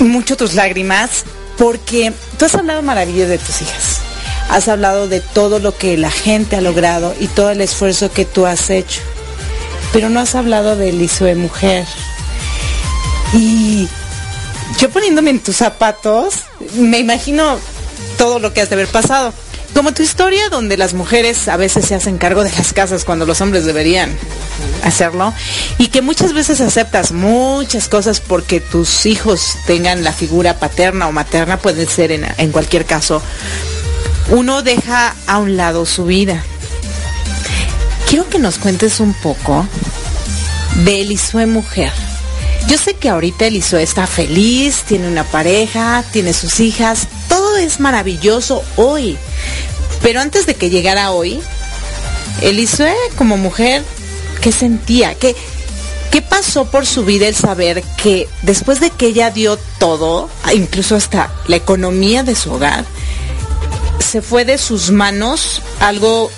mucho 0.00 0.36
tus 0.36 0.54
lágrimas 0.54 1.24
porque 1.58 2.12
tú 2.38 2.44
has 2.44 2.54
hablado 2.54 2.82
maravillas 2.82 3.28
de 3.28 3.38
tus 3.38 3.62
hijas 3.62 4.05
has 4.48 4.68
hablado 4.68 5.08
de 5.08 5.20
todo 5.20 5.58
lo 5.58 5.76
que 5.76 5.96
la 5.96 6.10
gente 6.10 6.56
ha 6.56 6.60
logrado 6.60 7.14
y 7.18 7.26
todo 7.28 7.50
el 7.50 7.60
esfuerzo 7.60 8.10
que 8.12 8.24
tú 8.24 8.46
has 8.46 8.70
hecho. 8.70 9.00
Pero 9.92 10.08
no 10.08 10.20
has 10.20 10.34
hablado 10.34 10.76
de 10.76 10.90
Elisue 10.90 11.34
mujer. 11.34 11.86
Y 13.32 13.88
yo 14.78 14.90
poniéndome 14.90 15.30
en 15.30 15.40
tus 15.40 15.56
zapatos, 15.56 16.42
me 16.74 16.98
imagino 16.98 17.58
todo 18.18 18.38
lo 18.38 18.52
que 18.52 18.60
has 18.60 18.68
de 18.68 18.74
haber 18.76 18.88
pasado. 18.88 19.32
Como 19.74 19.92
tu 19.92 20.02
historia 20.02 20.48
donde 20.48 20.78
las 20.78 20.94
mujeres 20.94 21.48
a 21.48 21.56
veces 21.58 21.84
se 21.84 21.94
hacen 21.94 22.16
cargo 22.16 22.42
de 22.42 22.52
las 22.52 22.72
casas 22.72 23.04
cuando 23.04 23.26
los 23.26 23.42
hombres 23.42 23.66
deberían 23.66 24.16
hacerlo 24.82 25.34
y 25.76 25.88
que 25.88 26.00
muchas 26.00 26.32
veces 26.32 26.62
aceptas 26.62 27.12
muchas 27.12 27.88
cosas 27.88 28.20
porque 28.20 28.60
tus 28.60 29.04
hijos 29.04 29.56
tengan 29.66 30.02
la 30.02 30.14
figura 30.14 30.58
paterna 30.58 31.08
o 31.08 31.12
materna, 31.12 31.58
puede 31.58 31.86
ser 31.86 32.10
en 32.10 32.52
cualquier 32.52 32.86
caso, 32.86 33.20
uno 34.30 34.62
deja 34.62 35.14
a 35.26 35.38
un 35.38 35.56
lado 35.56 35.86
su 35.86 36.04
vida. 36.04 36.42
Quiero 38.08 38.28
que 38.28 38.38
nos 38.38 38.58
cuentes 38.58 39.00
un 39.00 39.14
poco 39.14 39.66
de 40.84 41.00
Elisue 41.02 41.46
Mujer. 41.46 41.92
Yo 42.68 42.78
sé 42.78 42.94
que 42.94 43.08
ahorita 43.08 43.46
Elisue 43.46 43.82
está 43.82 44.06
feliz, 44.06 44.82
tiene 44.82 45.08
una 45.08 45.24
pareja, 45.24 46.04
tiene 46.12 46.32
sus 46.32 46.58
hijas, 46.60 47.06
todo 47.28 47.56
es 47.56 47.78
maravilloso 47.78 48.64
hoy. 48.76 49.16
Pero 50.02 50.20
antes 50.20 50.46
de 50.46 50.54
que 50.54 50.70
llegara 50.70 51.12
hoy, 51.12 51.40
Elisue 52.42 52.92
como 53.16 53.36
mujer, 53.36 53.84
¿qué 54.40 54.50
sentía? 54.50 55.14
¿Qué, 55.14 55.36
¿Qué 56.10 56.22
pasó 56.22 56.64
por 56.70 56.86
su 56.86 57.04
vida 57.04 57.28
el 57.28 57.36
saber 57.36 57.82
que 58.02 58.28
después 58.42 58.80
de 58.80 58.90
que 58.90 59.06
ella 59.06 59.30
dio 59.30 59.58
todo, 59.78 60.28
incluso 60.54 60.96
hasta 60.96 61.32
la 61.46 61.56
economía 61.56 62.24
de 62.24 62.34
su 62.34 62.52
hogar, 62.52 62.84
se 64.00 64.22
fue 64.22 64.44
de 64.44 64.58
sus 64.58 64.90
manos 64.90 65.62
algo 65.80 66.30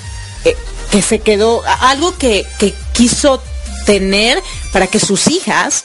eh, 0.44 0.56
que 0.90 1.02
se 1.02 1.20
quedó, 1.20 1.62
algo 1.80 2.16
que, 2.16 2.46
que, 2.58 2.74
quiso 2.92 3.40
tener 3.86 4.42
para 4.72 4.88
que 4.88 4.98
sus 4.98 5.28
hijas 5.28 5.84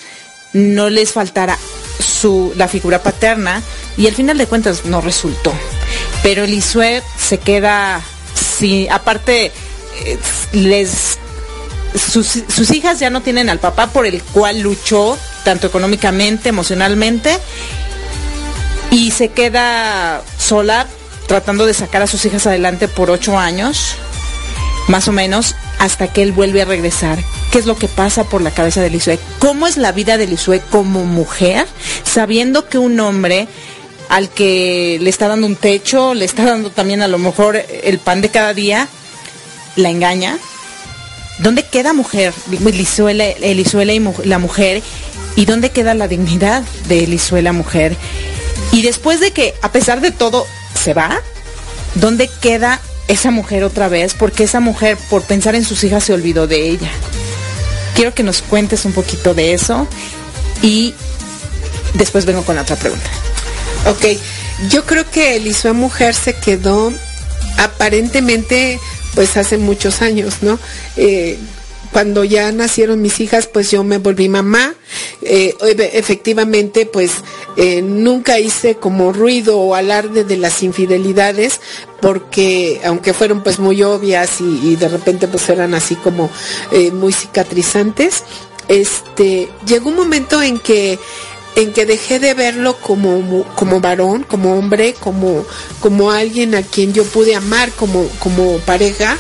no 0.54 0.90
les 0.90 1.12
faltara 1.12 1.60
su, 2.00 2.52
la 2.56 2.68
figura 2.68 3.04
paterna 3.04 3.62
y 3.98 4.08
al 4.08 4.16
final 4.16 4.38
de 4.38 4.48
cuentas 4.48 4.86
no 4.86 5.00
resultó. 5.00 5.54
Pero 6.24 6.44
Elisue 6.44 7.04
se 7.20 7.38
queda, 7.38 8.02
sí, 8.58 8.88
aparte, 8.90 9.52
eh, 10.06 10.20
les, 10.54 11.20
sus, 12.12 12.44
sus 12.48 12.72
hijas 12.72 13.00
ya 13.00 13.10
no 13.10 13.22
tienen 13.22 13.50
al 13.50 13.60
papá 13.60 13.88
por 13.88 14.06
el 14.06 14.24
cual 14.24 14.62
luchó, 14.62 15.18
tanto 15.44 15.68
económicamente, 15.68 16.50
emocionalmente, 16.50 17.38
y 18.90 19.12
se 19.12 19.30
queda 19.30 20.24
sola 20.38 20.88
tratando 21.28 21.66
de 21.66 21.74
sacar 21.74 22.02
a 22.02 22.08
sus 22.08 22.26
hijas 22.26 22.48
adelante 22.48 22.88
por 22.88 23.10
ocho 23.10 23.38
años. 23.38 23.96
más 24.88 25.08
o 25.08 25.12
menos, 25.12 25.56
hasta 25.80 26.12
que 26.12 26.22
él 26.22 26.32
vuelve 26.32 26.62
a 26.62 26.66
regresar. 26.66 27.20
¿Qué 27.52 27.60
es 27.60 27.66
lo 27.66 27.78
que 27.78 27.88
pasa 27.88 28.24
por 28.24 28.42
la 28.42 28.52
cabeza 28.52 28.82
de 28.82 28.90
Lisue? 28.90 29.20
¿Cómo 29.40 29.68
es 29.68 29.78
la 29.78 29.92
vida 29.92 30.18
de 30.18 30.28
Lisue 30.28 30.62
como 30.72 31.06
mujer, 31.06 31.68
sabiendo 32.04 32.68
que 32.68 32.78
un 32.78 33.00
hombre 33.00 33.48
al 34.10 34.30
que 34.30 34.98
le 35.02 35.10
está 35.10 35.28
dando 35.28 35.48
un 35.48 35.56
techo, 35.56 36.14
le 36.14 36.26
está 36.26 36.46
dando 36.46 36.70
también 36.70 37.02
a 37.02 37.08
lo 37.08 37.18
mejor 37.18 37.56
el 37.56 38.00
pan 38.00 38.22
de 38.22 38.30
cada 38.30 38.54
día, 38.54 38.88
la 39.76 39.90
engaña? 39.90 40.38
¿Dónde 41.40 41.66
queda 41.66 41.94
mujer, 41.94 42.34
Elisuela 42.52 43.94
y 43.94 44.02
la 44.26 44.40
mujer? 44.40 44.84
¿Y 45.36 45.46
dónde 45.46 45.72
queda 45.72 45.96
la 45.96 46.08
dignidad 46.08 46.64
de 46.88 47.06
Elisuela 47.06 47.54
mujer? 47.54 47.96
Y 48.72 48.82
después 48.84 49.20
de 49.20 49.32
que, 49.32 49.54
a 49.62 49.72
pesar 49.72 50.02
de 50.02 50.12
todo, 50.12 50.46
se 50.74 50.94
va, 50.94 51.22
¿dónde 51.96 52.30
queda 52.42 52.80
esa 53.08 53.32
mujer 53.32 53.64
otra 53.64 53.88
vez? 53.88 54.14
Porque 54.14 54.44
esa 54.44 54.60
mujer, 54.60 54.98
por 55.10 55.24
pensar 55.24 55.56
en 55.56 55.66
sus 55.66 55.84
hijas, 55.84 56.04
se 56.04 56.14
olvidó 56.14 56.48
de 56.48 56.70
ella. 56.70 56.92
Quiero 57.96 58.14
que 58.14 58.24
nos 58.24 58.42
cuentes 58.42 58.86
un 58.86 58.94
poquito 58.94 59.34
de 59.34 59.54
eso 59.54 59.88
y 60.62 60.94
después 61.94 62.26
vengo 62.26 62.44
con 62.44 62.56
la 62.56 62.64
otra 62.64 62.76
pregunta. 62.76 63.10
Ok, 63.88 64.18
yo 64.70 64.86
creo 64.86 65.10
que 65.10 65.36
Elisua 65.36 65.74
Mujer 65.74 66.16
se 66.16 66.34
quedó 66.34 66.92
aparentemente 67.58 68.80
pues 69.14 69.38
hace 69.38 69.58
muchos 69.58 70.02
años, 70.02 70.38
¿no? 70.42 70.60
Eh, 70.98 71.38
cuando 71.94 72.24
ya 72.24 72.52
nacieron 72.52 73.02
mis 73.02 73.20
hijas, 73.22 73.48
pues 73.48 73.72
yo 73.72 73.84
me 73.84 74.00
volví 74.00 74.28
mamá. 74.28 74.74
Eh, 75.22 75.56
efectivamente, 75.94 76.86
pues 76.86 77.12
eh, 77.56 77.82
nunca 77.82 78.40
hice 78.40 78.76
como 78.76 79.14
ruido 79.14 79.60
o 79.60 79.76
alarde 79.76 80.26
de 80.26 80.38
las 80.38 80.64
infidelidades, 80.64 81.62
porque 82.02 82.82
aunque 82.84 83.14
fueron 83.14 83.44
pues 83.44 83.60
muy 83.60 83.84
obvias 83.84 84.42
y, 84.42 84.76
de 84.76 84.90
repente 84.90 85.28
pues 85.28 85.48
eran 85.50 85.74
así 85.74 85.96
como 85.96 86.30
muy 86.94 87.14
cicatrizantes, 87.14 88.24
este, 88.68 89.50
llegó 89.66 89.90
un 89.90 89.96
momento 89.96 90.42
en 90.42 90.60
que 90.60 91.00
en 91.56 91.72
que 91.72 91.86
dejé 91.86 92.20
de 92.20 92.34
verlo 92.34 92.78
como, 92.78 93.46
como 93.56 93.80
varón, 93.80 94.24
como 94.24 94.58
hombre, 94.58 94.96
como, 95.00 95.46
como 95.80 96.12
alguien 96.12 96.56
a 96.56 96.64
quien 96.64 96.94
yo 96.94 97.04
pude 97.04 97.36
amar 97.36 97.72
como, 97.72 98.08
como 98.20 98.58
pareja 98.60 99.18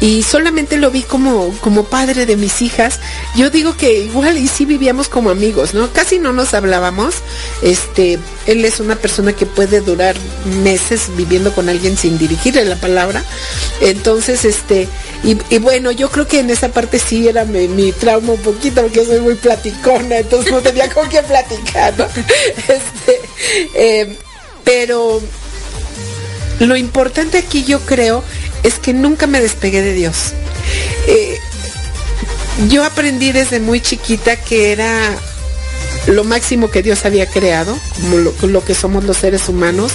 y 0.00 0.22
solamente 0.22 0.76
lo 0.76 0.90
vi 0.90 1.02
como, 1.02 1.52
como 1.60 1.84
padre 1.84 2.24
de 2.24 2.36
mis 2.36 2.62
hijas. 2.62 3.00
Yo 3.34 3.50
digo 3.50 3.76
que 3.76 4.00
igual 4.04 4.38
y 4.38 4.46
sí 4.46 4.64
vivíamos 4.64 5.08
como 5.08 5.30
amigos, 5.30 5.74
¿no? 5.74 5.92
Casi 5.92 6.18
no 6.18 6.32
nos 6.32 6.54
hablábamos. 6.54 7.16
Este, 7.62 8.18
él 8.46 8.64
es 8.64 8.78
una 8.78 8.96
persona 8.96 9.32
que 9.32 9.44
puede 9.44 9.80
durar 9.80 10.14
meses 10.62 11.10
viviendo 11.16 11.52
con 11.52 11.68
alguien 11.68 11.96
sin 11.96 12.16
dirigirle 12.16 12.64
la 12.64 12.76
palabra. 12.76 13.24
Entonces, 13.80 14.44
este, 14.44 14.88
y, 15.24 15.58
bueno, 15.58 15.90
yo 15.90 16.10
creo 16.10 16.28
que 16.28 16.40
en 16.40 16.50
esa 16.50 16.68
parte 16.68 17.00
sí 17.00 17.26
era 17.26 17.44
mi, 17.44 17.92
trauma 17.92 18.34
un 18.34 18.40
poquito, 18.40 18.82
porque 18.82 19.04
soy 19.04 19.20
muy 19.20 19.34
platicona, 19.34 20.18
entonces 20.18 20.52
no 20.52 20.60
tenía 20.60 20.88
con 20.90 21.08
qué 21.08 21.22
platicar, 21.22 21.94
¿no? 21.98 22.06
Este, 22.68 23.20
eh, 23.74 24.16
pero 24.64 25.20
lo 26.60 26.76
importante 26.76 27.38
aquí 27.38 27.64
yo 27.64 27.80
creo 27.80 28.22
es 28.62 28.78
que 28.78 28.92
nunca 28.92 29.26
me 29.26 29.40
despegué 29.40 29.82
de 29.82 29.94
Dios. 29.94 30.32
Eh, 31.06 31.38
yo 32.68 32.84
aprendí 32.84 33.32
desde 33.32 33.60
muy 33.60 33.80
chiquita 33.80 34.36
que 34.36 34.72
era 34.72 35.16
lo 36.06 36.24
máximo 36.24 36.70
que 36.70 36.82
Dios 36.82 37.04
había 37.04 37.26
creado, 37.26 37.78
como 38.00 38.48
lo, 38.48 38.64
que 38.64 38.74
somos 38.74 39.04
los 39.04 39.18
seres 39.18 39.48
humanos. 39.48 39.92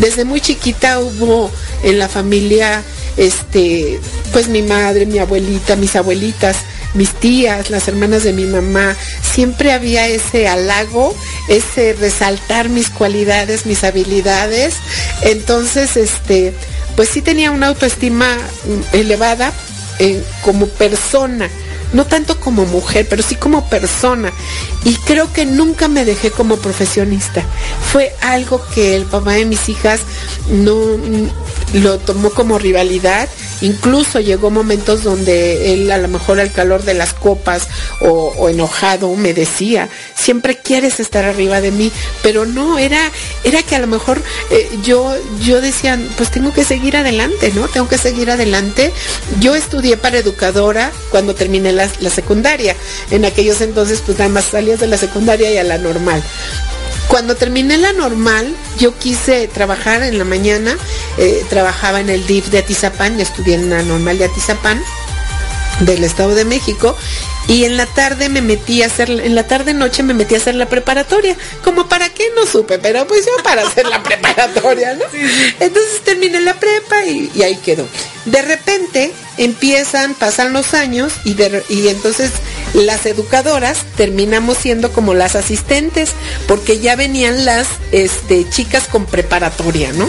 Desde 0.00 0.24
muy 0.24 0.40
chiquita 0.40 0.98
hubo 0.98 1.50
en 1.82 1.98
la 1.98 2.08
familia, 2.08 2.82
este, 3.16 4.00
pues 4.32 4.48
mi 4.48 4.62
madre, 4.62 5.06
mi 5.06 5.18
abuelita, 5.18 5.76
mis 5.76 5.94
abuelitas, 5.94 6.56
mis 6.94 7.10
tías, 7.10 7.70
las 7.70 7.88
hermanas 7.88 8.24
de 8.24 8.32
mi 8.32 8.44
mamá, 8.44 8.96
siempre 9.22 9.72
había 9.72 10.06
ese 10.08 10.48
halago, 10.48 11.14
ese 11.48 11.94
resaltar 11.94 12.68
mis 12.68 12.90
cualidades, 12.90 13.66
mis 13.66 13.84
habilidades. 13.84 14.74
Entonces, 15.22 15.96
este, 15.96 16.54
pues 16.96 17.08
sí 17.08 17.22
tenía 17.22 17.50
una 17.50 17.68
autoestima 17.68 18.36
mm, 18.36 18.96
elevada 18.96 19.52
eh, 19.98 20.22
como 20.42 20.66
persona, 20.66 21.48
no 21.92 22.06
tanto 22.06 22.40
como 22.40 22.64
mujer, 22.66 23.06
pero 23.08 23.22
sí 23.22 23.36
como 23.36 23.68
persona. 23.68 24.32
Y 24.84 24.94
creo 24.96 25.32
que 25.32 25.44
nunca 25.44 25.88
me 25.88 26.04
dejé 26.04 26.30
como 26.30 26.56
profesionista. 26.56 27.44
Fue 27.92 28.14
algo 28.20 28.62
que 28.74 28.96
el 28.96 29.04
papá 29.04 29.32
de 29.32 29.44
mis 29.44 29.68
hijas 29.68 30.00
no 30.48 30.74
mm, 30.76 31.82
lo 31.82 31.98
tomó 31.98 32.30
como 32.30 32.58
rivalidad 32.58 33.28
Incluso 33.62 34.20
llegó 34.20 34.50
momentos 34.50 35.02
donde 35.02 35.72
él 35.72 35.90
a 35.90 35.98
lo 35.98 36.08
mejor 36.08 36.40
al 36.40 36.52
calor 36.52 36.82
de 36.82 36.94
las 36.94 37.14
copas 37.14 37.68
o, 38.00 38.48
enojado 38.48 39.14
me 39.14 39.32
decía, 39.32 39.88
siempre 40.14 40.56
quieres 40.56 41.00
estar 41.00 41.24
arriba 41.24 41.60
de 41.60 41.70
mí, 41.70 41.90
pero 42.22 42.44
no, 42.44 42.78
era, 42.78 43.10
era 43.44 43.62
que 43.62 43.76
a 43.76 43.78
lo 43.78 43.86
mejor 43.86 44.20
eh, 44.50 44.68
yo, 44.82 45.14
yo 45.40 45.60
decía, 45.60 45.98
pues 46.16 46.30
tengo 46.30 46.52
que 46.52 46.64
seguir 46.64 46.96
adelante, 46.96 47.52
¿no? 47.54 47.68
Tengo 47.68 47.88
que 47.88 47.98
seguir 47.98 48.30
adelante. 48.30 48.92
Yo 49.40 49.54
estudié 49.54 49.96
para 49.96 50.18
educadora 50.18 50.92
cuando 51.10 51.34
terminé 51.34 51.72
la, 51.72 51.88
la 52.00 52.10
secundaria. 52.10 52.76
En 53.10 53.24
aquellos 53.24 53.60
entonces, 53.60 54.02
pues 54.04 54.18
nada 54.18 54.30
más 54.30 54.44
salías 54.46 54.80
de 54.80 54.86
la 54.88 54.98
secundaria 54.98 55.52
y 55.52 55.56
a 55.56 55.64
la 55.64 55.78
normal. 55.78 56.22
Cuando 57.12 57.36
terminé 57.36 57.76
la 57.76 57.92
normal, 57.92 58.56
yo 58.78 58.98
quise 58.98 59.46
trabajar 59.46 60.02
en 60.02 60.16
la 60.16 60.24
mañana, 60.24 60.78
eh, 61.18 61.44
trabajaba 61.50 62.00
en 62.00 62.08
el 62.08 62.26
DIF 62.26 62.46
de 62.46 62.60
Atizapán, 62.60 63.20
estudié 63.20 63.56
en 63.56 63.68
la 63.68 63.82
normal 63.82 64.16
de 64.16 64.24
Atizapán 64.24 64.82
del 65.80 66.04
Estado 66.04 66.34
de 66.34 66.46
México 66.46 66.96
y 67.48 67.66
en 67.66 67.76
la 67.76 67.84
tarde 67.84 68.30
me 68.30 68.40
metí 68.40 68.82
a 68.82 68.86
hacer, 68.86 69.10
en 69.10 69.34
la 69.34 69.46
tarde 69.46 69.74
noche 69.74 70.02
me 70.02 70.14
metí 70.14 70.36
a 70.36 70.38
hacer 70.38 70.54
la 70.54 70.70
preparatoria. 70.70 71.36
Como 71.62 71.86
para 71.86 72.08
qué 72.08 72.24
no 72.34 72.46
supe, 72.46 72.78
pero 72.78 73.06
pues 73.06 73.26
yo 73.26 73.42
para 73.42 73.60
hacer 73.60 73.86
la 73.88 74.02
preparatoria, 74.02 74.94
¿no? 74.94 75.04
Entonces 75.60 76.00
terminé 76.04 76.40
la 76.40 76.54
prepa 76.54 77.04
y, 77.04 77.42
ahí 77.42 77.56
quedó. 77.56 77.86
De 78.24 78.40
repente 78.40 79.12
empiezan, 79.36 80.14
pasan 80.14 80.54
los 80.54 80.72
años 80.72 81.12
y, 81.26 81.36
y 81.68 81.88
entonces 81.88 82.30
las 82.74 83.06
educadoras 83.06 83.84
terminamos 83.96 84.58
siendo 84.58 84.92
como 84.92 85.14
las 85.14 85.36
asistentes, 85.36 86.12
porque 86.48 86.80
ya 86.80 86.96
venían 86.96 87.44
las 87.44 87.66
este, 87.92 88.48
chicas 88.48 88.88
con 88.88 89.06
preparatoria, 89.06 89.92
¿no? 89.92 90.08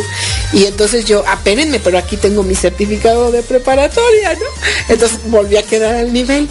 Y 0.54 0.66
entonces 0.66 1.06
yo, 1.06 1.24
apérenme, 1.28 1.80
pero 1.80 1.98
aquí 1.98 2.18
tengo 2.18 2.44
mi 2.44 2.56
certificado 2.56 3.32
de 3.32 3.44
preparatoria, 3.44 4.34
¿no? 4.34 4.46
Entonces 4.90 5.20
volví 5.26 5.58
a 5.58 5.64
quedar 5.64 5.96
al 5.96 6.14
nivel. 6.14 6.48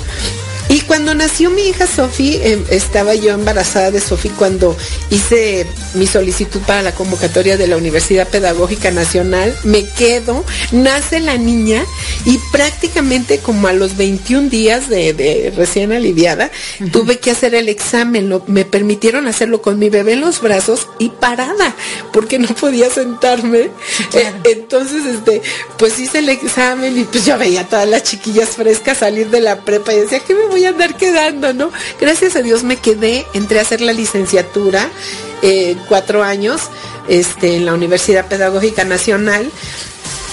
Y 0.73 0.81
cuando 0.81 1.15
nació 1.15 1.51
mi 1.51 1.69
hija 1.69 1.87
Sofi, 1.87 2.41
em, 2.43 2.65
estaba 2.71 3.15
yo 3.15 3.35
embarazada 3.35 3.91
de 3.91 4.01
Sofi 4.01 4.31
cuando 4.31 4.75
hice 5.11 5.67
mi 5.93 6.07
solicitud 6.07 6.63
para 6.63 6.81
la 6.81 6.93
convocatoria 6.93 7.59
de 7.59 7.67
la 7.67 7.77
Universidad 7.77 8.27
Pedagógica 8.27 8.91
Nacional. 8.91 9.55
Me 9.65 9.85
quedo, 9.85 10.43
nace 10.71 11.21
la 11.21 11.37
niña 11.37 11.85
y 12.25 12.39
prácticamente 12.53 13.37
como 13.41 13.69
a 13.69 13.75
los 13.75 13.99
21 13.99 14.49
días 14.49 14.89
de, 14.89 15.53
recién 15.55 15.93
aliviada, 15.93 16.51
tuve 16.91 17.19
que 17.19 17.33
hacer 17.33 17.55
el 17.55 17.69
examen. 17.69 18.41
me 18.47 18.65
permitieron 18.65 19.29
hacerlo 19.29 19.61
con 19.61 19.79
mi 19.79 19.91
bebé 19.91 20.15
en 20.15 20.23
los 20.23 20.41
brazos 20.41 20.89
y 20.99 21.11
parada, 21.11 21.77
porque 22.15 22.39
no 22.39 22.49
podía 22.49 22.89
sentarme. 22.89 23.69
Eh, 24.15 24.33
entonces, 24.45 25.05
este, 25.05 25.43
pues 25.77 25.99
hice 25.99 26.21
el 26.21 26.31
examen 26.31 26.99
y 26.99 27.05
pues 27.05 27.27
yo 27.27 27.37
veía 27.37 27.61
a 27.61 27.69
todas 27.69 27.89
las 27.89 28.05
chiquillas 28.05 28.51
frescas 28.51 28.99
salir 28.99 29.29
de 29.29 29.41
la 29.41 29.61
prepa 29.61 29.93
y 29.93 30.01
decía, 30.01 30.21
¿qué 30.21 30.35
me 30.35 30.47
voy 30.47 30.62
andar 30.71 30.97
quedando, 30.97 31.53
¿no? 31.53 31.71
Gracias 32.01 32.37
a 32.37 32.43
Dios 32.43 32.63
me 32.63 32.77
quedé, 32.77 33.27
entré 33.35 33.59
a 33.59 33.63
hacer 33.63 33.81
la 33.81 33.93
licenciatura 33.93 34.89
eh, 35.43 35.77
cuatro 35.89 36.23
años 36.23 36.63
este, 37.09 37.57
en 37.57 37.67
la 37.67 37.75
Universidad 37.75 38.27
Pedagógica 38.29 38.85
Nacional. 38.85 39.51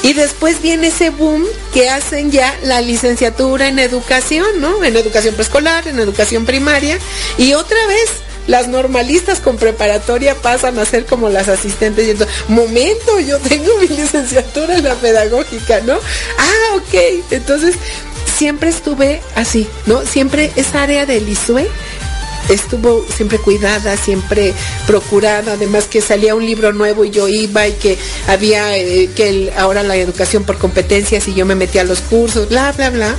Y 0.02 0.14
después 0.14 0.62
viene 0.62 0.88
ese 0.88 1.10
boom 1.10 1.44
que 1.74 1.90
hacen 1.90 2.32
ya 2.32 2.58
la 2.64 2.80
licenciatura 2.80 3.68
en 3.68 3.80
educación, 3.80 4.48
¿no? 4.60 4.84
En 4.84 4.96
educación 4.96 5.36
preescolar, 5.36 5.88
en 5.88 6.00
educación 6.00 6.46
primaria. 6.46 6.98
Y 7.38 7.54
otra 7.54 7.86
vez 7.88 8.10
las 8.50 8.68
normalistas 8.68 9.42
con 9.42 9.58
preparatoria 9.58 10.34
pasan 10.36 10.80
a 10.80 10.86
ser 10.86 11.06
como 11.06 11.30
las 11.30 11.50
asistentes 11.50 12.08
y 12.08 12.12
entonces, 12.12 12.36
momento, 12.48 13.20
yo 13.20 13.38
tengo 13.40 13.78
mi 13.78 13.88
licenciatura 13.96 14.76
en 14.76 14.86
la 14.86 14.96
pedagógica, 14.96 15.82
¿no? 15.82 15.94
Ah, 15.94 16.76
ok. 16.76 17.24
Entonces, 17.30 17.76
siempre 18.38 18.70
estuve 18.70 19.22
así, 19.36 19.68
¿no? 19.86 20.06
Siempre 20.06 20.52
esa 20.56 20.84
área 20.84 21.06
del 21.06 21.28
ISUE 21.28 21.68
estuvo 22.50 23.06
siempre 23.16 23.38
cuidada, 23.38 23.96
siempre 23.96 24.54
procurada, 24.88 25.54
además 25.54 25.86
que 25.86 26.02
salía 26.02 26.36
un 26.36 26.46
libro 26.46 26.74
nuevo 26.74 27.06
y 27.06 27.12
yo 27.12 27.28
iba 27.28 27.68
y 27.68 27.74
que 27.74 27.98
había 28.28 28.76
eh, 28.78 29.10
que 29.16 29.54
ahora 29.56 29.84
la 29.84 29.96
educación 29.96 30.44
por 30.44 30.58
competencias 30.58 31.28
y 31.28 31.34
yo 31.34 31.46
me 31.46 31.56
metía 31.56 31.82
a 31.82 31.86
los 31.86 32.02
cursos, 32.02 32.50
bla, 32.50 32.72
bla, 32.72 32.90
bla. 32.90 33.16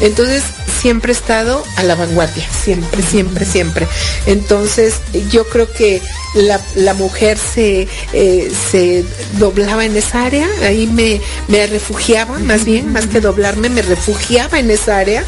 Entonces 0.00 0.42
siempre 0.84 1.12
he 1.12 1.16
estado 1.16 1.64
a 1.76 1.82
la 1.82 1.94
vanguardia, 1.94 2.46
siempre, 2.52 3.02
siempre, 3.02 3.46
siempre. 3.46 3.88
Entonces, 4.26 4.96
yo 5.30 5.48
creo 5.48 5.72
que 5.72 6.02
la, 6.34 6.60
la 6.74 6.92
mujer 6.92 7.38
se, 7.38 7.88
eh, 8.12 8.52
se 8.70 9.02
doblaba 9.38 9.86
en 9.86 9.96
esa 9.96 10.26
área, 10.26 10.46
ahí 10.62 10.86
me, 10.86 11.22
me 11.48 11.66
refugiaba, 11.68 12.38
más 12.40 12.66
bien, 12.66 12.92
más 12.92 13.06
que 13.06 13.22
doblarme, 13.22 13.70
me 13.70 13.80
refugiaba 13.80 14.58
en 14.58 14.70
esa 14.70 14.98
área. 14.98 15.24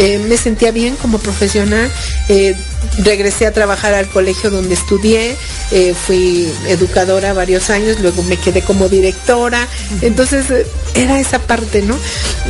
Eh, 0.00 0.18
me 0.28 0.36
sentía 0.36 0.72
bien 0.72 0.96
como 0.96 1.18
profesional. 1.18 1.88
Eh, 2.28 2.56
regresé 3.04 3.46
a 3.46 3.52
trabajar 3.52 3.94
al 3.94 4.08
colegio 4.08 4.50
donde 4.50 4.74
estudié, 4.74 5.36
eh, 5.70 5.94
fui 5.94 6.48
educadora 6.66 7.32
varios 7.32 7.70
años, 7.70 8.00
luego 8.00 8.22
me 8.24 8.36
quedé 8.36 8.62
como 8.62 8.88
directora. 8.88 9.68
Entonces 10.02 10.46
era 10.94 11.20
esa 11.20 11.38
parte, 11.40 11.82
¿no? 11.82 11.96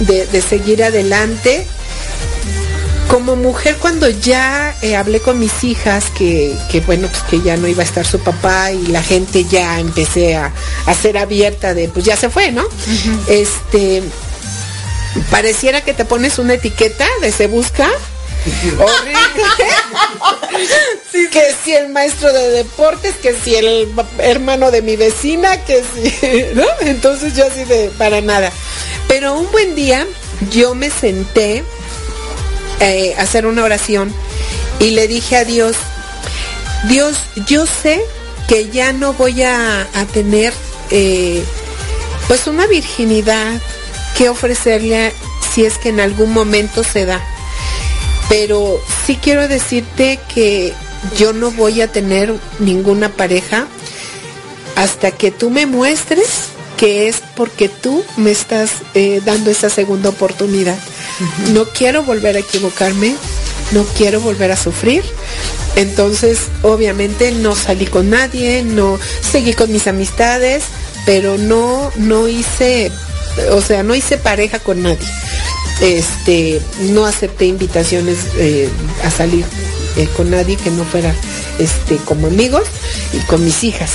De, 0.06 0.26
de 0.26 0.40
seguir 0.40 0.82
adelante. 0.82 1.66
Como 3.09 3.37
mujer, 3.37 3.76
cuando 3.81 4.09
ya 4.09 4.76
eh, 4.83 4.94
hablé 4.94 5.20
con 5.20 5.38
mis 5.38 5.64
hijas, 5.64 6.11
que, 6.11 6.54
que, 6.70 6.81
bueno, 6.81 7.09
pues 7.09 7.22
que 7.22 7.40
ya 7.40 7.57
no 7.57 7.66
iba 7.66 7.83
a 7.83 7.87
estar 7.87 8.07
su 8.07 8.18
papá 8.20 8.70
y 8.70 8.87
la 8.88 9.02
gente 9.02 9.44
ya 9.44 9.81
empecé 9.81 10.37
a, 10.37 10.52
a 10.85 10.94
ser 10.94 11.16
abierta 11.16 11.72
de, 11.72 11.88
pues 11.88 12.04
ya 12.04 12.16
se 12.16 12.28
fue, 12.28 12.52
¿no? 12.52 12.66
Este, 13.28 14.02
pareciera 15.31 15.81
que 15.83 15.94
te 15.94 16.04
pones 16.04 16.38
una 16.38 16.54
etiqueta 16.54 17.07
de 17.22 17.33
se 17.33 17.46
busca. 17.46 17.88
Horrible. 18.78 19.18
que 21.33 21.54
si 21.64 21.74
el 21.74 21.88
maestro 21.88 22.33
de 22.33 22.50
deportes, 22.50 23.14
que 23.16 23.35
si 23.35 23.54
el 23.54 23.88
hermano 24.18 24.70
de 24.70 24.83
mi 24.83 24.96
vecina, 24.96 25.64
que 25.64 25.83
si, 25.83 26.14
¿no? 26.54 26.64
Entonces 26.81 27.35
yo 27.35 27.46
así 27.46 27.64
de, 27.64 27.90
para 27.98 28.20
nada. 28.20 28.52
Pero 29.09 29.35
un 29.35 29.50
buen 29.50 29.74
día 29.74 30.07
yo 30.50 30.74
me 30.74 30.90
senté 30.90 31.64
eh, 32.80 33.14
hacer 33.18 33.46
una 33.46 33.64
oración 33.64 34.12
y 34.80 34.90
le 34.90 35.08
dije 35.08 35.36
a 35.36 35.44
Dios, 35.44 35.76
Dios, 36.88 37.16
yo 37.48 37.66
sé 37.66 38.00
que 38.46 38.70
ya 38.70 38.92
no 38.92 39.12
voy 39.12 39.42
a, 39.42 39.82
a 39.82 40.04
tener 40.06 40.52
eh, 40.90 41.42
pues 42.28 42.46
una 42.46 42.66
virginidad 42.66 43.60
que 44.16 44.28
ofrecerle 44.28 45.12
si 45.52 45.64
es 45.64 45.78
que 45.78 45.88
en 45.88 46.00
algún 46.00 46.32
momento 46.32 46.84
se 46.84 47.04
da. 47.04 47.20
Pero 48.28 48.80
sí 49.06 49.18
quiero 49.20 49.48
decirte 49.48 50.18
que 50.32 50.72
yo 51.16 51.32
no 51.32 51.50
voy 51.50 51.80
a 51.80 51.90
tener 51.90 52.34
ninguna 52.58 53.08
pareja 53.08 53.66
hasta 54.76 55.10
que 55.10 55.30
tú 55.30 55.50
me 55.50 55.66
muestres 55.66 56.50
que 56.76 57.08
es 57.08 57.20
porque 57.34 57.68
tú 57.68 58.04
me 58.16 58.30
estás 58.30 58.70
eh, 58.94 59.20
dando 59.24 59.50
esa 59.50 59.68
segunda 59.68 60.10
oportunidad. 60.10 60.78
No 61.52 61.66
quiero 61.66 62.02
volver 62.02 62.37
a 62.37 62.40
equivocarme, 62.40 63.16
no 63.72 63.85
quiero 63.96 64.20
volver 64.20 64.52
a 64.52 64.57
sufrir. 64.57 65.02
Entonces, 65.76 66.40
obviamente 66.62 67.33
no 67.33 67.54
salí 67.54 67.87
con 67.87 68.11
nadie, 68.11 68.62
no 68.62 68.98
seguí 69.20 69.52
con 69.52 69.70
mis 69.72 69.87
amistades, 69.87 70.64
pero 71.07 71.38
no, 71.38 71.90
no 71.96 72.28
hice, 72.28 72.90
o 73.50 73.61
sea, 73.61 73.83
no 73.83 73.94
hice 73.94 74.18
pareja 74.18 74.59
con 74.59 74.83
nadie. 74.83 75.07
Este, 75.81 76.61
no 76.81 77.07
acepté 77.07 77.46
invitaciones 77.46 78.18
eh, 78.37 78.68
a 79.04 79.11
salir 79.11 79.44
eh, 79.96 80.09
con 80.16 80.31
nadie 80.31 80.57
que 80.57 80.70
no 80.70 80.85
fuera 80.85 81.14
este, 81.59 81.96
como 81.98 82.26
amigos 82.26 82.64
y 83.12 83.18
con 83.26 83.44
mis 83.44 83.62
hijas. 83.64 83.90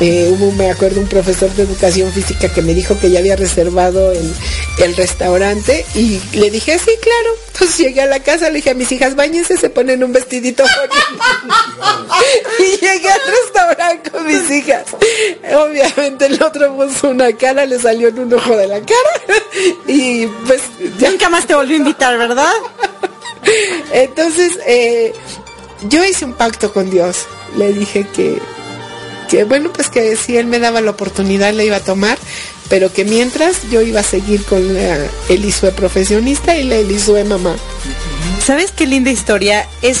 Eh, 0.00 0.34
hubo, 0.34 0.50
me 0.52 0.70
acuerdo, 0.70 1.00
un 1.00 1.08
profesor 1.08 1.50
de 1.50 1.64
educación 1.64 2.10
física 2.10 2.50
que 2.50 2.62
me 2.62 2.72
dijo 2.72 2.98
que 2.98 3.10
ya 3.10 3.18
había 3.18 3.36
reservado 3.36 4.12
el, 4.12 4.34
el 4.78 4.96
restaurante 4.96 5.84
y 5.94 6.20
le 6.32 6.50
dije, 6.50 6.78
sí, 6.78 6.92
claro. 7.02 7.36
Entonces 7.52 7.76
llegué 7.76 8.00
a 8.00 8.06
la 8.06 8.20
casa, 8.20 8.48
le 8.48 8.56
dije 8.56 8.70
a 8.70 8.74
mis 8.74 8.90
hijas, 8.92 9.14
bañense, 9.14 9.58
se 9.58 9.68
ponen 9.68 10.02
un 10.02 10.12
vestidito 10.12 10.64
y 12.58 12.62
llegué 12.80 13.10
al 13.10 13.20
restaurante 13.26 14.10
con 14.10 14.26
mis 14.26 14.50
hijas. 14.50 14.84
Obviamente 15.54 16.26
el 16.26 16.42
otro 16.42 16.74
puso 16.74 17.10
una 17.10 17.36
cara, 17.36 17.66
le 17.66 17.78
salió 17.78 18.08
en 18.08 18.20
un 18.20 18.32
ojo 18.32 18.56
de 18.56 18.66
la 18.68 18.80
cara 18.80 19.42
y 19.86 20.26
pues... 20.46 20.62
Ya. 20.98 21.10
Nunca 21.10 21.28
más 21.28 21.46
te 21.46 21.54
volvió 21.54 21.74
a 21.74 21.78
invitar, 21.78 22.16
¿verdad? 22.16 22.52
Entonces, 23.92 24.58
eh, 24.66 25.12
yo 25.82 26.04
hice 26.04 26.24
un 26.24 26.32
pacto 26.34 26.72
con 26.72 26.90
Dios. 26.90 27.26
Le 27.56 27.72
dije 27.72 28.06
que 28.14 28.40
que 29.30 29.44
bueno, 29.44 29.72
pues 29.72 29.88
que 29.88 30.16
si 30.16 30.36
él 30.36 30.46
me 30.46 30.58
daba 30.58 30.80
la 30.80 30.90
oportunidad 30.90 31.52
le 31.52 31.64
iba 31.64 31.76
a 31.76 31.84
tomar, 31.84 32.18
pero 32.68 32.92
que 32.92 33.04
mientras 33.04 33.70
yo 33.70 33.80
iba 33.80 34.00
a 34.00 34.02
seguir 34.02 34.44
con 34.44 34.74
la 34.74 34.98
Elisue 35.28 35.70
profesionista 35.70 36.56
y 36.56 36.64
la 36.64 36.76
Elisue 36.76 37.22
mamá. 37.22 37.54
¿Sabes 38.44 38.72
qué 38.72 38.86
linda 38.86 39.10
historia? 39.10 39.68
Es 39.82 40.00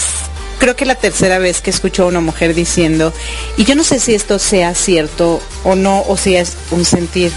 creo 0.58 0.74
que 0.76 0.84
la 0.84 0.96
tercera 0.96 1.38
vez 1.38 1.60
que 1.60 1.70
escucho 1.70 2.02
a 2.02 2.06
una 2.06 2.20
mujer 2.20 2.54
diciendo, 2.54 3.14
y 3.56 3.64
yo 3.64 3.76
no 3.76 3.84
sé 3.84 4.00
si 4.00 4.14
esto 4.14 4.38
sea 4.38 4.74
cierto 4.74 5.40
o 5.64 5.74
no, 5.74 6.02
o 6.08 6.16
si 6.16 6.36
es 6.36 6.56
un 6.72 6.84
sentir, 6.84 7.32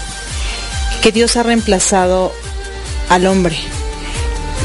que 1.00 1.12
Dios 1.12 1.36
ha 1.36 1.42
reemplazado 1.42 2.32
al 3.08 3.26
hombre. 3.26 3.56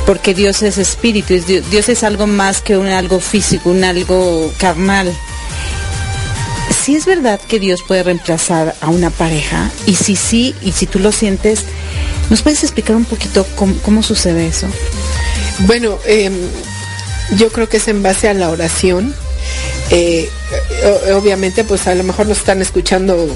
Porque 0.06 0.34
Dios 0.34 0.64
es 0.64 0.78
espíritu, 0.80 1.36
Dios 1.70 1.90
es 1.90 2.04
algo 2.04 2.26
más 2.26 2.62
que 2.62 2.76
un 2.76 2.88
algo 2.88 3.20
físico, 3.20 3.70
un 3.70 3.84
algo 3.84 4.52
carnal 4.58 5.16
si 6.80 6.96
es 6.96 7.06
verdad 7.06 7.40
que 7.40 7.60
Dios 7.60 7.84
puede 7.86 8.04
reemplazar 8.04 8.76
a 8.82 8.90
una 8.90 9.10
pareja 9.10 9.70
y 9.86 9.96
si 9.96 10.16
sí, 10.16 10.56
y 10.62 10.72
si 10.72 10.86
tú 10.86 11.00
lo 11.00 11.12
sientes, 11.12 11.66
¿nos 12.30 12.42
puedes 12.42 12.64
explicar 12.64 12.96
un 12.96 13.06
poquito 13.06 13.46
cómo, 13.56 14.02
sucede 14.02 14.48
eso? 14.48 14.68
Bueno, 15.60 16.00
eh, 16.06 16.32
yo 17.38 17.52
creo 17.52 17.68
que 17.68 17.78
es 17.78 17.88
en 17.88 18.02
base 18.02 18.30
a 18.30 18.34
la 18.34 18.50
oración. 18.50 19.14
Eh, 19.92 20.30
obviamente 21.16 21.64
pues 21.64 21.88
a 21.88 21.96
lo 21.96 22.04
mejor 22.04 22.28
nos 22.28 22.38
están 22.38 22.62
escuchando 22.62 23.28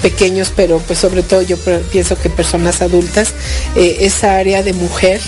pequeños 0.00 0.52
pero 0.54 0.78
pues 0.78 1.00
sobre 1.00 1.24
todo 1.24 1.42
yo 1.42 1.56
pienso 1.90 2.16
que 2.16 2.30
personas 2.30 2.82
adultas 2.82 3.34
eh, 3.74 3.96
esa 4.00 4.36
área 4.36 4.62
de 4.62 4.74
mujer 4.74 5.20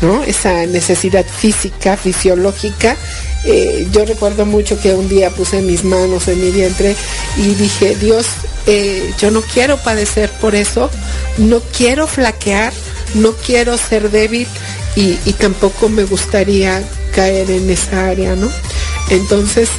¿no? 0.00 0.24
esa 0.24 0.66
necesidad 0.66 1.24
física 1.24 1.96
fisiológica 1.96 2.96
eh, 3.44 3.86
yo 3.92 4.04
recuerdo 4.04 4.46
mucho 4.46 4.80
que 4.80 4.94
un 4.94 5.08
día 5.08 5.30
puse 5.30 5.62
mis 5.62 5.84
manos 5.84 6.28
en 6.28 6.40
mi 6.40 6.50
vientre 6.50 6.94
y 7.36 7.54
dije, 7.54 7.96
Dios, 7.96 8.26
eh, 8.66 9.12
yo 9.18 9.30
no 9.30 9.40
quiero 9.42 9.76
padecer 9.78 10.30
por 10.40 10.54
eso, 10.54 10.90
no 11.38 11.60
quiero 11.60 12.06
flaquear, 12.06 12.72
no 13.14 13.32
quiero 13.32 13.78
ser 13.78 14.10
débil 14.10 14.46
y, 14.96 15.18
y 15.24 15.32
tampoco 15.34 15.88
me 15.88 16.04
gustaría 16.04 16.82
caer 17.14 17.50
en 17.50 17.70
esa 17.70 18.06
área, 18.08 18.34
¿no? 18.36 18.50
Entonces, 19.10 19.70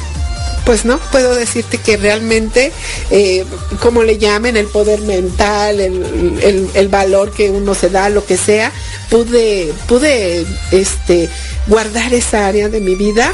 pues 0.64 0.84
no, 0.84 0.98
puedo 1.10 1.34
decirte 1.34 1.78
que 1.78 1.96
realmente, 1.96 2.72
eh, 3.10 3.44
como 3.80 4.02
le 4.02 4.18
llamen, 4.18 4.56
el 4.56 4.66
poder 4.66 5.00
mental, 5.02 5.80
el, 5.80 6.70
el, 6.74 6.88
valor 6.88 7.32
que 7.32 7.50
uno 7.50 7.74
se 7.74 7.88
da, 7.88 8.08
lo 8.08 8.24
que 8.24 8.36
sea, 8.36 8.72
pude, 9.10 9.72
pude 9.86 10.46
este, 10.70 11.28
guardar 11.66 12.12
esa 12.14 12.46
área 12.46 12.68
de 12.68 12.80
mi 12.80 12.94
vida. 12.94 13.32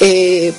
Eh, 0.00 0.52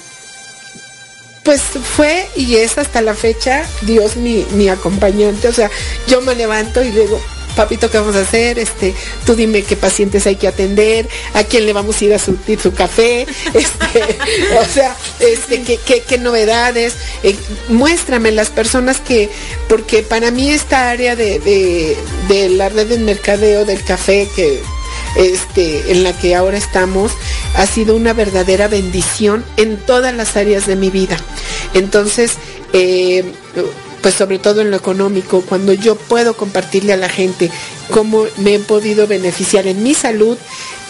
pues 1.43 1.61
fue 1.61 2.25
y 2.37 2.55
es 2.55 2.77
hasta 2.77 3.01
la 3.01 3.13
fecha 3.13 3.67
Dios 3.81 4.15
mi, 4.15 4.45
mi 4.51 4.69
acompañante. 4.69 5.47
O 5.47 5.53
sea, 5.53 5.69
yo 6.07 6.21
me 6.21 6.35
levanto 6.35 6.81
y 6.81 6.91
digo, 6.91 7.21
papito, 7.55 7.89
¿qué 7.89 7.99
vamos 7.99 8.15
a 8.15 8.21
hacer? 8.21 8.59
Este, 8.59 8.93
tú 9.25 9.35
dime 9.35 9.63
qué 9.63 9.75
pacientes 9.75 10.25
hay 10.27 10.35
que 10.35 10.47
atender, 10.47 11.07
a 11.33 11.43
quién 11.43 11.65
le 11.65 11.73
vamos 11.73 12.01
a 12.01 12.05
ir 12.05 12.13
a 12.13 12.19
surtir 12.19 12.59
su 12.59 12.73
café, 12.73 13.21
este, 13.53 14.17
o 14.59 14.65
sea, 14.65 14.95
este, 15.19 15.61
qué, 15.61 16.17
novedades, 16.17 16.95
eh, 17.23 17.35
muéstrame 17.69 18.31
las 18.31 18.49
personas 18.49 18.99
que, 18.99 19.29
porque 19.67 20.03
para 20.03 20.31
mí 20.31 20.49
esta 20.49 20.89
área 20.89 21.15
de, 21.15 21.39
de, 21.39 22.49
la 22.49 22.69
red 22.69 22.87
de 22.87 22.97
mercadeo 22.99 23.65
del 23.65 23.83
café 23.83 24.27
que 24.35 24.61
este, 25.15 25.91
en 25.91 26.03
la 26.03 26.13
que 26.17 26.35
ahora 26.35 26.57
estamos 26.57 27.11
ha 27.55 27.65
sido 27.65 27.95
una 27.95 28.13
verdadera 28.13 28.67
bendición 28.67 29.43
en 29.57 29.77
todas 29.77 30.13
las 30.13 30.35
áreas 30.35 30.65
de 30.65 30.75
mi 30.75 30.89
vida. 30.89 31.17
Entonces, 31.73 32.33
eh, 32.73 33.23
pues 34.03 34.15
sobre 34.15 34.37
todo 34.37 34.61
en 34.61 34.69
lo 34.69 34.77
económico, 34.77 35.41
cuando 35.41 35.73
yo 35.73 35.95
puedo 35.95 36.35
compartirle 36.35 36.91
a 36.91 36.97
la 36.97 37.09
gente 37.09 37.49
cómo 37.89 38.25
me 38.37 38.55
he 38.55 38.59
podido 38.59 39.07
beneficiar 39.07 39.65
en 39.65 39.81
mi 39.81 39.95
salud 39.95 40.37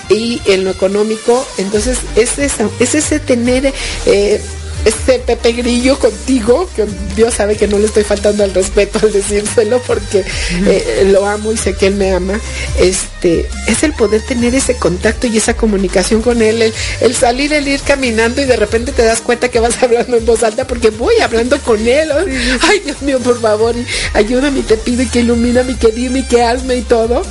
y 0.09 0.41
en 0.45 0.65
lo 0.65 0.71
económico, 0.71 1.45
entonces 1.57 1.99
es, 2.15 2.39
esa, 2.39 2.67
es 2.79 2.95
ese 2.95 3.19
tener 3.19 3.71
eh, 4.07 4.41
este 4.85 5.19
Pepe 5.19 5.53
Grillo 5.53 5.97
contigo, 5.97 6.69
que 6.75 6.85
Dios 7.15 7.33
sabe 7.33 7.55
que 7.55 7.67
no 7.67 7.79
le 7.79 7.85
estoy 7.85 8.03
faltando 8.03 8.43
al 8.43 8.53
respeto 8.53 8.99
al 9.01 9.11
decírselo 9.11 9.81
porque 9.81 10.23
eh, 10.65 11.07
lo 11.11 11.25
amo 11.25 11.51
y 11.51 11.57
sé 11.57 11.75
que 11.75 11.87
él 11.87 11.95
me 11.95 12.11
ama, 12.13 12.39
este, 12.79 13.49
es 13.67 13.83
el 13.83 13.93
poder 13.93 14.21
tener 14.21 14.53
ese 14.55 14.75
contacto 14.75 15.27
y 15.27 15.37
esa 15.37 15.55
comunicación 15.55 16.21
con 16.21 16.41
él, 16.41 16.61
el, 16.61 16.73
el, 17.01 17.15
salir, 17.15 17.53
el 17.53 17.67
ir 17.67 17.81
caminando 17.81 18.41
y 18.41 18.45
de 18.45 18.55
repente 18.55 18.91
te 18.91 19.03
das 19.03 19.21
cuenta 19.21 19.49
que 19.49 19.59
vas 19.59 19.75
hablando 19.83 20.17
en 20.17 20.25
voz 20.25 20.43
alta 20.43 20.67
porque 20.67 20.89
voy 20.89 21.15
hablando 21.21 21.59
con 21.59 21.87
él. 21.87 22.09
Ay, 22.61 22.79
Dios 22.79 23.01
mío, 23.01 23.19
por 23.19 23.39
favor, 23.39 23.75
ayúdame 24.13 24.59
y 24.59 24.63
te 24.63 24.77
pido 24.77 25.03
y 25.03 25.07
que 25.07 25.21
ilumíname 25.21 25.73
y 25.73 25.75
que 25.75 25.91
dime 25.91 26.19
y 26.19 26.23
que 26.23 26.43
hazme 26.43 26.77
y 26.77 26.81
todo. 26.81 27.23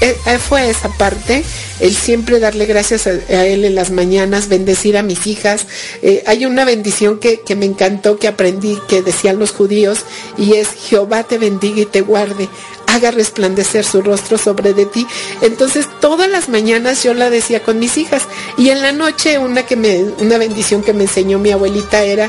Eh, 0.00 0.16
eh, 0.24 0.38
fue 0.38 0.70
esa 0.70 0.88
parte, 0.88 1.44
el 1.78 1.94
siempre 1.94 2.38
darle 2.38 2.64
gracias 2.64 3.06
a, 3.06 3.12
Él 3.44 3.64
en 3.64 3.74
las 3.74 3.90
mañanas, 3.90 4.48
bendecir 4.48 4.96
a 4.96 5.02
mis 5.02 5.26
hijas. 5.26 5.66
Eh, 6.02 6.22
hay 6.26 6.46
una 6.46 6.64
bendición 6.64 7.18
que, 7.18 7.40
que 7.40 7.54
me 7.54 7.66
encantó, 7.66 8.18
que 8.18 8.26
aprendí, 8.26 8.78
que 8.88 9.02
decían 9.02 9.38
los 9.38 9.52
judíos, 9.52 10.00
y 10.38 10.54
es 10.54 10.68
Jehová 10.68 11.24
te 11.24 11.36
bendiga 11.36 11.82
y 11.82 11.86
te 11.86 12.00
guarde 12.00 12.48
haga 12.86 13.12
resplandecer 13.12 13.84
su 13.84 14.02
rostro 14.02 14.36
sobre 14.36 14.74
de 14.74 14.84
ti. 14.84 15.06
Entonces 15.42 15.86
todas 16.00 16.28
las 16.28 16.48
mañanas 16.48 17.04
yo 17.04 17.14
la 17.14 17.30
decía 17.30 17.62
con 17.62 17.78
mis 17.78 17.96
hijas 17.96 18.24
y 18.58 18.70
en 18.70 18.82
la 18.82 18.90
noche 18.90 19.38
una 19.38 19.62
que 19.62 19.76
me, 19.76 20.02
una 20.18 20.38
bendición 20.38 20.82
que 20.82 20.92
me 20.92 21.04
enseñó 21.04 21.38
mi 21.38 21.52
abuelita 21.52 22.02
era, 22.02 22.28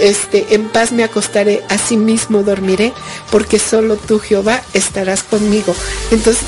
este, 0.00 0.52
en 0.52 0.68
paz 0.70 0.90
me 0.90 1.04
acostaré, 1.04 1.62
así 1.68 1.96
mismo 1.96 2.42
dormiré, 2.42 2.92
porque 3.30 3.60
solo 3.60 3.94
tú 3.94 4.18
Jehová 4.18 4.64
estarás 4.74 5.22
conmigo. 5.22 5.72
Entonces 6.10 6.42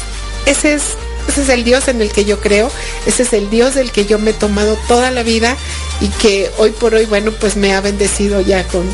ese 0.50 0.74
es, 0.74 0.82
ese 1.28 1.42
es 1.42 1.48
el 1.48 1.64
Dios 1.64 1.88
en 1.88 2.02
el 2.02 2.10
que 2.10 2.24
yo 2.24 2.40
creo, 2.40 2.70
ese 3.06 3.22
es 3.22 3.32
el 3.32 3.48
Dios 3.50 3.74
del 3.74 3.92
que 3.92 4.04
yo 4.04 4.18
me 4.18 4.32
he 4.32 4.34
tomado 4.34 4.76
toda 4.88 5.10
la 5.10 5.22
vida 5.22 5.56
y 6.00 6.08
que 6.08 6.50
hoy 6.58 6.70
por 6.70 6.94
hoy, 6.94 7.06
bueno, 7.06 7.32
pues 7.32 7.56
me 7.56 7.72
ha 7.74 7.80
bendecido 7.80 8.40
ya 8.40 8.66
con, 8.66 8.84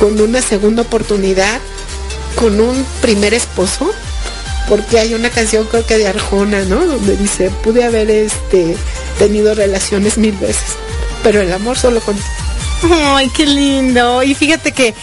con 0.00 0.20
una 0.20 0.40
segunda 0.40 0.82
oportunidad, 0.82 1.60
con 2.36 2.60
un 2.60 2.86
primer 3.02 3.34
esposo, 3.34 3.92
porque 4.68 4.98
hay 4.98 5.12
una 5.14 5.28
canción 5.28 5.66
creo 5.66 5.84
que 5.84 5.98
de 5.98 6.08
Arjona, 6.08 6.64
¿no? 6.64 6.86
Donde 6.86 7.16
dice, 7.16 7.50
pude 7.62 7.84
haber 7.84 8.10
este, 8.10 8.76
tenido 9.18 9.54
relaciones 9.54 10.16
mil 10.16 10.36
veces, 10.36 10.76
pero 11.22 11.40
el 11.40 11.52
amor 11.52 11.78
solo 11.78 12.00
con... 12.00 12.16
Ay, 12.90 13.28
qué 13.30 13.46
lindo. 13.46 14.22
Y 14.22 14.34
fíjate 14.34 14.72
que 14.72 14.94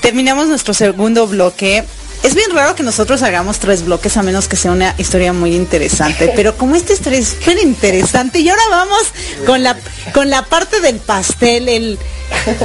terminamos 0.00 0.48
nuestro 0.48 0.74
segundo 0.74 1.26
bloque 1.26 1.84
es 2.22 2.34
bien 2.34 2.50
raro 2.52 2.74
que 2.74 2.82
nosotros 2.82 3.22
hagamos 3.22 3.58
tres 3.58 3.84
bloques 3.84 4.16
a 4.16 4.22
menos 4.22 4.48
que 4.48 4.56
sea 4.56 4.72
una 4.72 4.94
historia 4.98 5.32
muy 5.32 5.54
interesante, 5.54 6.32
pero 6.36 6.56
como 6.56 6.74
esta 6.74 6.92
historia 6.92 7.18
es 7.18 7.28
súper 7.28 7.58
interesante 7.58 8.40
y 8.40 8.48
ahora 8.48 8.62
vamos 8.70 9.02
con 9.44 9.62
la 9.62 9.76
con 10.12 10.30
la 10.30 10.42
parte 10.42 10.80
del 10.80 10.96
pastel, 10.96 11.68
el 11.68 11.98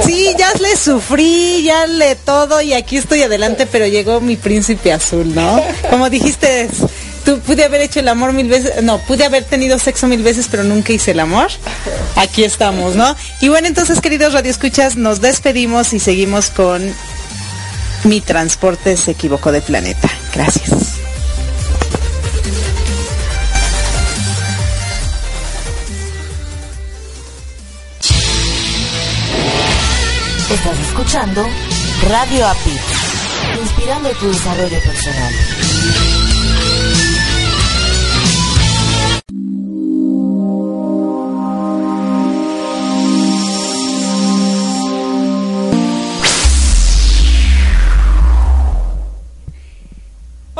sí, 0.04 0.28
ya 0.38 0.52
le 0.54 0.76
sufrí, 0.76 1.62
ya 1.64 1.86
le 1.86 2.14
todo 2.16 2.60
y 2.60 2.72
aquí 2.72 2.96
estoy 2.96 3.22
adelante, 3.22 3.66
pero 3.66 3.86
llegó 3.86 4.20
mi 4.20 4.36
príncipe 4.36 4.92
azul, 4.92 5.34
¿no? 5.34 5.62
Como 5.90 6.10
dijiste, 6.10 6.68
tú 7.24 7.38
pude 7.40 7.64
haber 7.64 7.80
hecho 7.80 8.00
el 8.00 8.08
amor 8.08 8.32
mil 8.32 8.48
veces, 8.48 8.82
no, 8.82 8.98
pude 8.98 9.24
haber 9.24 9.44
tenido 9.44 9.78
sexo 9.78 10.06
mil 10.06 10.22
veces, 10.22 10.48
pero 10.50 10.64
nunca 10.64 10.92
hice 10.92 11.12
el 11.12 11.20
amor. 11.20 11.48
Aquí 12.16 12.44
estamos, 12.44 12.94
¿no? 12.94 13.14
Y 13.40 13.48
bueno, 13.48 13.68
entonces, 13.68 14.00
queridos 14.00 14.32
radioescuchas, 14.32 14.96
nos 14.96 15.20
despedimos 15.20 15.92
y 15.92 16.00
seguimos 16.00 16.50
con 16.50 16.82
mi 18.04 18.20
transporte 18.20 18.96
se 18.96 19.12
equivocó 19.12 19.52
de 19.52 19.60
planeta. 19.60 20.08
Gracias. 20.34 20.72
Estás 30.50 30.78
escuchando 30.80 31.46
Radio 32.08 32.46
API, 32.46 32.78
inspirando 33.60 34.10
tu 34.10 34.28
desarrollo 34.28 34.78
personal. 34.80 36.31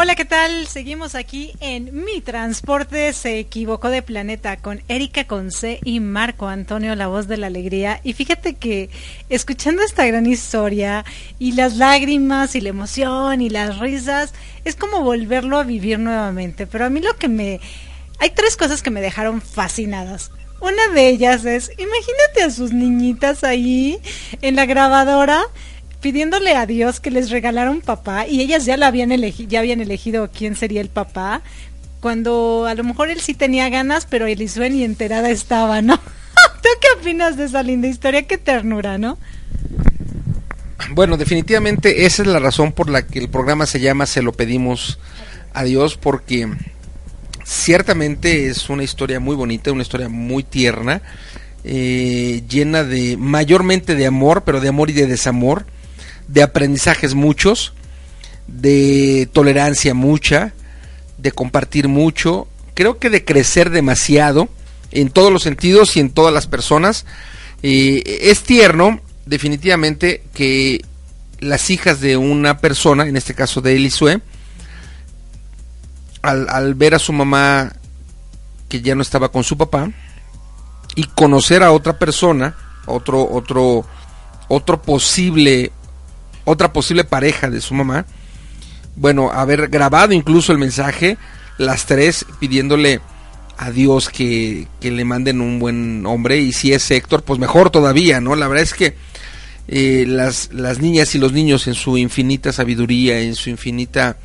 Hola, 0.02 0.16
¿qué 0.16 0.24
tal? 0.24 0.66
Seguimos 0.66 1.14
aquí 1.14 1.52
en 1.60 2.04
Mi 2.04 2.20
Transporte 2.20 3.12
se 3.12 3.38
equivocó 3.38 3.88
de 3.88 4.02
planeta 4.02 4.56
con 4.56 4.82
Erika 4.88 5.28
Conce 5.28 5.78
y 5.84 6.00
Marco 6.00 6.48
Antonio, 6.48 6.96
la 6.96 7.06
voz 7.06 7.28
de 7.28 7.36
la 7.36 7.46
alegría. 7.46 8.00
Y 8.02 8.12
fíjate 8.14 8.54
que 8.54 8.90
escuchando 9.28 9.80
esta 9.80 10.04
gran 10.04 10.26
historia 10.26 11.04
y 11.38 11.52
las 11.52 11.76
lágrimas 11.76 12.56
y 12.56 12.60
la 12.60 12.70
emoción 12.70 13.42
y 13.42 13.48
las 13.48 13.78
risas, 13.78 14.34
es 14.64 14.74
como 14.74 15.02
volverlo 15.02 15.56
a 15.56 15.62
vivir 15.62 16.00
nuevamente. 16.00 16.66
Pero 16.66 16.84
a 16.86 16.90
mí 16.90 17.00
lo 17.00 17.14
que 17.14 17.28
me... 17.28 17.60
Hay 18.18 18.30
tres 18.30 18.56
cosas 18.56 18.82
que 18.82 18.90
me 18.90 19.00
dejaron 19.00 19.40
fascinadas. 19.40 20.32
Una 20.60 20.88
de 20.88 21.10
ellas 21.10 21.44
es, 21.44 21.70
imagínate 21.78 22.42
a 22.42 22.50
sus 22.50 22.72
niñitas 22.72 23.44
ahí 23.44 24.00
en 24.40 24.56
la 24.56 24.66
grabadora 24.66 25.44
pidiéndole 26.02 26.54
a 26.54 26.66
Dios 26.66 27.00
que 27.00 27.10
les 27.10 27.30
regalara 27.30 27.70
un 27.70 27.80
papá 27.80 28.26
y 28.26 28.42
ellas 28.42 28.66
ya 28.66 28.76
la 28.76 28.88
habían 28.88 29.12
elegido, 29.12 29.48
ya 29.48 29.60
habían 29.60 29.80
elegido 29.80 30.30
quién 30.36 30.56
sería 30.56 30.82
el 30.82 30.88
papá, 30.88 31.42
cuando 32.00 32.66
a 32.66 32.74
lo 32.74 32.82
mejor 32.82 33.08
él 33.08 33.20
sí 33.20 33.32
tenía 33.32 33.70
ganas, 33.70 34.06
pero 34.10 34.26
Elisue 34.26 34.68
ni 34.68 34.82
enterada 34.82 35.30
estaba, 35.30 35.80
¿no? 35.80 35.96
¿Tú 36.62 36.68
qué 36.80 36.88
opinas 37.00 37.36
de 37.36 37.44
esa 37.44 37.62
linda 37.62 37.86
historia? 37.86 38.26
Qué 38.26 38.36
ternura, 38.36 38.98
¿no? 38.98 39.16
Bueno, 40.90 41.16
definitivamente 41.16 42.04
esa 42.04 42.22
es 42.22 42.28
la 42.28 42.40
razón 42.40 42.72
por 42.72 42.90
la 42.90 43.06
que 43.06 43.20
el 43.20 43.30
programa 43.30 43.66
se 43.66 43.80
llama 43.80 44.06
Se 44.06 44.20
lo 44.20 44.32
pedimos 44.32 44.98
a 45.54 45.62
Dios, 45.62 45.96
porque 45.96 46.48
ciertamente 47.44 48.48
es 48.48 48.68
una 48.68 48.82
historia 48.82 49.20
muy 49.20 49.36
bonita, 49.36 49.70
una 49.70 49.82
historia 49.82 50.08
muy 50.08 50.42
tierna, 50.42 51.00
eh, 51.62 52.42
llena 52.48 52.82
de 52.82 53.16
mayormente 53.16 53.94
de 53.94 54.06
amor, 54.06 54.42
pero 54.44 54.60
de 54.60 54.68
amor 54.68 54.90
y 54.90 54.94
de 54.94 55.06
desamor 55.06 55.64
de 56.32 56.42
aprendizajes 56.42 57.14
muchos, 57.14 57.74
de 58.46 59.28
tolerancia 59.32 59.92
mucha, 59.92 60.54
de 61.18 61.30
compartir 61.30 61.88
mucho, 61.88 62.48
creo 62.74 62.98
que 62.98 63.10
de 63.10 63.24
crecer 63.24 63.70
demasiado 63.70 64.48
en 64.90 65.10
todos 65.10 65.30
los 65.30 65.42
sentidos 65.42 65.96
y 65.96 66.00
en 66.00 66.10
todas 66.10 66.32
las 66.32 66.46
personas. 66.46 67.04
es 67.62 68.42
tierno, 68.42 69.00
definitivamente, 69.26 70.22
que 70.34 70.82
las 71.38 71.70
hijas 71.70 72.00
de 72.00 72.16
una 72.16 72.58
persona, 72.58 73.06
en 73.06 73.16
este 73.16 73.34
caso 73.34 73.60
de 73.60 73.76
Elisue, 73.76 74.20
al, 76.22 76.48
al 76.48 76.74
ver 76.74 76.94
a 76.94 76.98
su 76.98 77.12
mamá 77.12 77.72
que 78.68 78.80
ya 78.80 78.94
no 78.94 79.02
estaba 79.02 79.30
con 79.30 79.44
su 79.44 79.58
papá 79.58 79.90
y 80.94 81.04
conocer 81.04 81.62
a 81.62 81.72
otra 81.72 81.98
persona, 81.98 82.56
otro, 82.86 83.28
otro, 83.30 83.84
otro 84.48 84.80
posible 84.80 85.72
otra 86.44 86.72
posible 86.72 87.04
pareja 87.04 87.50
de 87.50 87.60
su 87.60 87.74
mamá, 87.74 88.06
bueno, 88.96 89.30
haber 89.30 89.68
grabado 89.68 90.12
incluso 90.12 90.52
el 90.52 90.58
mensaje, 90.58 91.16
las 91.58 91.86
tres 91.86 92.26
pidiéndole 92.40 93.00
a 93.56 93.70
Dios 93.70 94.08
que, 94.08 94.66
que 94.80 94.90
le 94.90 95.04
manden 95.04 95.40
un 95.40 95.58
buen 95.58 96.04
hombre 96.06 96.38
y 96.38 96.52
si 96.52 96.72
es 96.72 96.90
Héctor, 96.90 97.22
pues 97.22 97.38
mejor 97.38 97.70
todavía, 97.70 98.20
¿no? 98.20 98.34
La 98.34 98.48
verdad 98.48 98.64
es 98.64 98.74
que 98.74 98.96
eh, 99.68 100.04
las, 100.08 100.50
las 100.52 100.80
niñas 100.80 101.14
y 101.14 101.18
los 101.18 101.32
niños 101.32 101.66
en 101.66 101.74
su 101.74 101.96
infinita 101.96 102.52
sabiduría, 102.52 103.20
en 103.20 103.34
su 103.34 103.50
infinita 103.50 104.16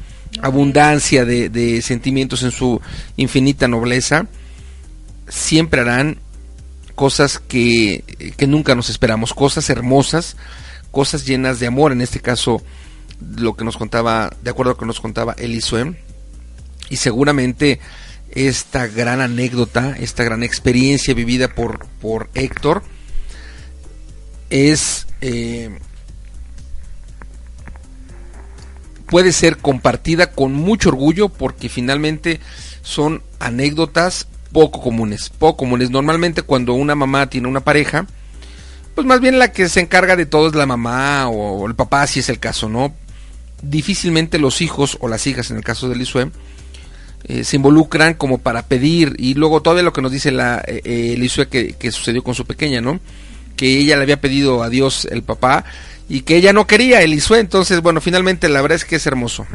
abundancia 0.41 1.25
de, 1.25 1.49
de 1.49 1.81
sentimientos, 1.81 2.43
en 2.43 2.51
su 2.51 2.81
infinita 3.15 3.67
nobleza, 3.67 4.27
siempre 5.27 5.81
harán 5.81 6.19
cosas 6.95 7.39
que, 7.39 8.03
que 8.35 8.47
nunca 8.47 8.73
nos 8.73 8.89
esperamos, 8.89 9.33
cosas 9.33 9.69
hermosas, 9.69 10.35
cosas 10.97 11.27
llenas 11.27 11.59
de 11.59 11.67
amor, 11.67 11.91
en 11.91 12.01
este 12.01 12.21
caso 12.21 12.59
lo 13.37 13.55
que 13.55 13.63
nos 13.63 13.77
contaba, 13.77 14.31
de 14.41 14.49
acuerdo 14.49 14.71
a 14.71 14.73
lo 14.73 14.79
que 14.79 14.87
nos 14.87 14.99
contaba 14.99 15.33
Elisue, 15.37 15.95
y 16.89 16.95
seguramente 16.95 17.79
esta 18.31 18.87
gran 18.87 19.21
anécdota, 19.21 19.95
esta 19.99 20.23
gran 20.23 20.41
experiencia 20.41 21.13
vivida 21.13 21.49
por, 21.49 21.85
por 22.01 22.31
Héctor, 22.33 22.81
es 24.49 25.05
eh, 25.21 25.69
puede 29.07 29.33
ser 29.33 29.57
compartida 29.57 30.31
con 30.31 30.53
mucho 30.53 30.89
orgullo 30.89 31.29
porque 31.29 31.69
finalmente 31.69 32.39
son 32.81 33.21
anécdotas 33.37 34.27
poco 34.51 34.81
comunes, 34.81 35.29
poco 35.29 35.57
comunes. 35.57 35.91
Normalmente 35.91 36.41
cuando 36.41 36.73
una 36.73 36.95
mamá 36.95 37.29
tiene 37.29 37.47
una 37.47 37.59
pareja, 37.59 38.07
pues 38.97 39.05
más 39.05 39.21
bien 39.21 39.37
la 39.37 39.51
que 39.51 39.69
se 39.69 39.79
encarga 39.79 40.15
de 40.15 40.25
todo 40.25 40.47
es 40.47 40.55
la 40.55 40.65
mamá 40.65 41.29
o 41.29 41.67
el 41.67 41.75
papá, 41.75 42.07
si 42.07 42.21
es 42.21 42.29
el 42.29 42.39
caso, 42.39 42.67
¿no? 42.67 42.95
Difícilmente 43.61 44.39
los 44.39 44.59
hijos 44.59 44.97
o 45.01 45.07
las 45.07 45.27
hijas, 45.27 45.51
en 45.51 45.57
el 45.57 45.63
caso 45.63 45.87
de 45.87 45.93
Elisue, 45.93 46.31
eh, 47.25 47.43
se 47.43 47.57
involucran 47.57 48.15
como 48.15 48.39
para 48.39 48.63
pedir 48.63 49.13
y 49.19 49.35
luego 49.35 49.61
todo 49.61 49.83
lo 49.83 49.93
que 49.93 50.01
nos 50.01 50.11
dice 50.11 50.31
la 50.31 50.63
eh, 50.65 50.81
eh, 50.83 51.13
Elisue 51.13 51.47
que, 51.47 51.73
que 51.73 51.91
sucedió 51.91 52.23
con 52.23 52.33
su 52.33 52.47
pequeña, 52.47 52.81
¿no? 52.81 52.99
Que 53.55 53.77
ella 53.77 53.97
le 53.97 54.01
había 54.01 54.19
pedido 54.19 54.63
a 54.63 54.69
Dios 54.69 55.07
el 55.11 55.21
papá 55.21 55.63
y 56.09 56.21
que 56.21 56.35
ella 56.37 56.53
no 56.53 56.67
quería 56.67 57.01
Elisue, 57.01 57.39
entonces 57.39 57.81
bueno, 57.81 58.01
finalmente 58.01 58.49
la 58.49 58.61
verdad 58.61 58.77
es 58.77 58.85
que 58.85 58.95
es 58.95 59.05
hermoso. 59.07 59.45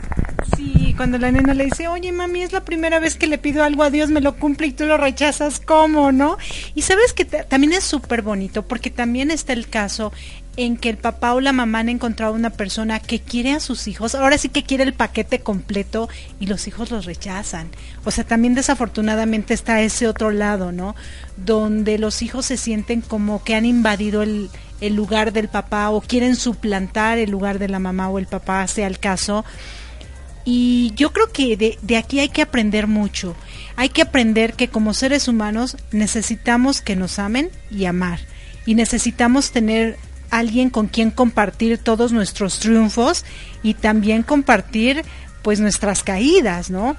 Sí, 0.56 0.94
cuando 0.96 1.18
la 1.18 1.32
nena 1.32 1.54
le 1.54 1.64
dice, 1.64 1.88
oye 1.88 2.12
mami, 2.12 2.42
es 2.42 2.52
la 2.52 2.64
primera 2.64 2.98
vez 2.98 3.16
que 3.16 3.26
le 3.26 3.38
pido 3.38 3.64
algo 3.64 3.82
a 3.82 3.90
Dios, 3.90 4.10
me 4.10 4.20
lo 4.20 4.36
cumple 4.36 4.66
y 4.66 4.72
tú 4.72 4.84
lo 4.84 4.98
rechazas, 4.98 5.60
¿cómo, 5.60 6.12
no? 6.12 6.36
Y 6.74 6.82
sabes 6.82 7.12
que 7.12 7.24
también 7.24 7.72
es 7.72 7.84
súper 7.84 8.22
bonito, 8.22 8.62
porque 8.62 8.90
también 8.90 9.30
está 9.30 9.52
el 9.52 9.68
caso 9.68 10.12
en 10.58 10.76
que 10.76 10.90
el 10.90 10.98
papá 10.98 11.32
o 11.32 11.40
la 11.40 11.52
mamá 11.52 11.78
han 11.78 11.88
encontrado 11.88 12.34
una 12.34 12.50
persona 12.50 13.00
que 13.00 13.20
quiere 13.20 13.52
a 13.52 13.60
sus 13.60 13.88
hijos, 13.88 14.14
ahora 14.14 14.36
sí 14.36 14.50
que 14.50 14.64
quiere 14.64 14.84
el 14.84 14.92
paquete 14.92 15.40
completo 15.40 16.10
y 16.40 16.46
los 16.46 16.68
hijos 16.68 16.90
los 16.90 17.06
rechazan. 17.06 17.70
O 18.04 18.10
sea, 18.10 18.24
también 18.24 18.54
desafortunadamente 18.54 19.54
está 19.54 19.80
ese 19.80 20.06
otro 20.06 20.30
lado, 20.30 20.70
¿no? 20.70 20.94
Donde 21.38 21.98
los 21.98 22.20
hijos 22.20 22.44
se 22.44 22.58
sienten 22.58 23.00
como 23.00 23.42
que 23.42 23.54
han 23.54 23.64
invadido 23.64 24.22
el, 24.22 24.50
el 24.82 24.96
lugar 24.96 25.32
del 25.32 25.48
papá 25.48 25.90
o 25.90 26.00
quieren 26.00 26.36
suplantar 26.36 27.16
el 27.18 27.30
lugar 27.30 27.58
de 27.58 27.68
la 27.68 27.78
mamá 27.78 28.08
o 28.10 28.18
el 28.18 28.26
papá, 28.26 28.66
sea 28.66 28.88
el 28.88 28.98
caso. 28.98 29.44
Y 30.44 30.92
yo 30.96 31.12
creo 31.12 31.30
que 31.32 31.56
de, 31.56 31.78
de, 31.82 31.96
aquí 31.96 32.18
hay 32.18 32.28
que 32.28 32.42
aprender 32.42 32.88
mucho. 32.88 33.36
Hay 33.76 33.90
que 33.90 34.02
aprender 34.02 34.54
que 34.54 34.68
como 34.68 34.92
seres 34.92 35.28
humanos 35.28 35.76
necesitamos 35.92 36.80
que 36.80 36.96
nos 36.96 37.20
amen 37.20 37.48
y 37.70 37.84
amar. 37.84 38.18
Y 38.66 38.74
necesitamos 38.74 39.52
tener 39.52 39.96
alguien 40.30 40.68
con 40.68 40.88
quien 40.88 41.12
compartir 41.12 41.78
todos 41.78 42.10
nuestros 42.10 42.58
triunfos 42.58 43.24
y 43.62 43.74
también 43.74 44.24
compartir 44.24 45.04
pues 45.42 45.60
nuestras 45.60 46.02
caídas, 46.02 46.70
¿no? 46.70 46.96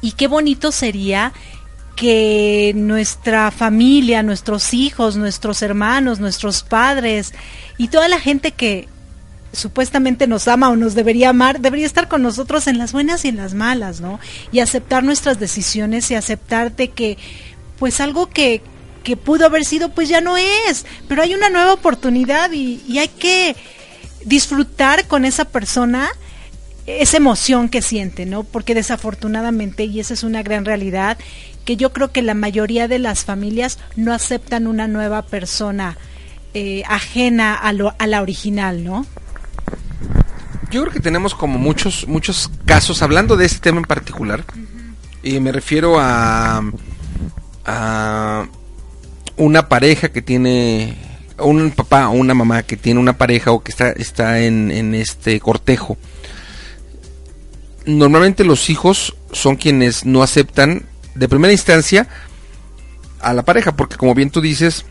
Y 0.00 0.12
qué 0.12 0.26
bonito 0.26 0.72
sería 0.72 1.32
que 1.96 2.72
nuestra 2.74 3.50
familia, 3.50 4.22
nuestros 4.22 4.74
hijos, 4.74 5.16
nuestros 5.16 5.62
hermanos, 5.62 6.20
nuestros 6.20 6.62
padres 6.62 7.32
y 7.78 7.88
toda 7.88 8.08
la 8.08 8.18
gente 8.18 8.52
que 8.52 8.88
supuestamente 9.52 10.26
nos 10.26 10.48
ama 10.48 10.70
o 10.70 10.76
nos 10.76 10.94
debería 10.94 11.28
amar, 11.28 11.60
debería 11.60 11.86
estar 11.86 12.08
con 12.08 12.22
nosotros 12.22 12.66
en 12.66 12.78
las 12.78 12.92
buenas 12.92 13.24
y 13.24 13.28
en 13.28 13.36
las 13.36 13.54
malas, 13.54 14.00
¿no? 14.00 14.18
Y 14.50 14.60
aceptar 14.60 15.04
nuestras 15.04 15.38
decisiones 15.38 16.10
y 16.10 16.14
aceptar 16.14 16.74
de 16.74 16.88
que 16.88 17.18
pues 17.78 18.00
algo 18.00 18.28
que, 18.28 18.62
que 19.02 19.16
pudo 19.16 19.44
haber 19.44 19.64
sido, 19.64 19.90
pues 19.90 20.08
ya 20.08 20.20
no 20.20 20.36
es. 20.38 20.86
Pero 21.08 21.22
hay 21.22 21.34
una 21.34 21.50
nueva 21.50 21.74
oportunidad 21.74 22.52
y, 22.52 22.80
y 22.88 22.98
hay 22.98 23.08
que 23.08 23.56
disfrutar 24.24 25.06
con 25.06 25.24
esa 25.24 25.44
persona 25.44 26.08
esa 27.00 27.16
emoción 27.16 27.68
que 27.68 27.82
siente, 27.82 28.26
¿no? 28.26 28.44
Porque 28.44 28.74
desafortunadamente, 28.74 29.84
y 29.84 30.00
esa 30.00 30.14
es 30.14 30.22
una 30.22 30.42
gran 30.42 30.64
realidad, 30.64 31.18
que 31.64 31.76
yo 31.76 31.92
creo 31.92 32.12
que 32.12 32.22
la 32.22 32.34
mayoría 32.34 32.88
de 32.88 32.98
las 32.98 33.24
familias 33.24 33.78
no 33.96 34.12
aceptan 34.12 34.66
una 34.66 34.88
nueva 34.88 35.22
persona 35.22 35.96
eh, 36.54 36.82
ajena 36.88 37.54
a, 37.54 37.72
lo, 37.72 37.94
a 37.98 38.06
la 38.06 38.22
original, 38.22 38.84
¿no? 38.84 39.06
Yo 40.70 40.82
creo 40.82 40.92
que 40.92 41.00
tenemos 41.00 41.34
como 41.34 41.58
muchos, 41.58 42.08
muchos 42.08 42.50
casos, 42.64 43.02
hablando 43.02 43.36
de 43.36 43.46
este 43.46 43.60
tema 43.60 43.78
en 43.78 43.84
particular, 43.84 44.40
uh 44.40 44.58
-huh. 44.58 44.94
y 45.22 45.40
me 45.40 45.52
refiero 45.52 45.98
a, 46.00 46.62
a 47.64 48.46
una 49.36 49.68
pareja 49.68 50.10
que 50.10 50.22
tiene 50.22 50.96
un 51.38 51.70
papá 51.70 52.08
o 52.08 52.12
una 52.12 52.34
mamá 52.34 52.62
que 52.62 52.76
tiene 52.76 53.00
una 53.00 53.16
pareja 53.16 53.52
o 53.52 53.62
que 53.62 53.70
está, 53.70 53.90
está 53.90 54.40
en, 54.40 54.70
en, 54.70 54.94
este 54.94 55.40
cortejo. 55.40 55.96
Normalmente 57.86 58.44
los 58.44 58.70
hijos 58.70 59.16
son 59.32 59.56
quienes 59.56 60.04
no 60.04 60.22
aceptan 60.22 60.86
de 61.14 61.28
primera 61.28 61.52
instancia 61.52 62.08
a 63.20 63.32
la 63.32 63.44
pareja, 63.44 63.76
porque 63.76 63.96
como 63.96 64.14
bien 64.14 64.30
tú 64.30 64.40
dices, 64.40 64.84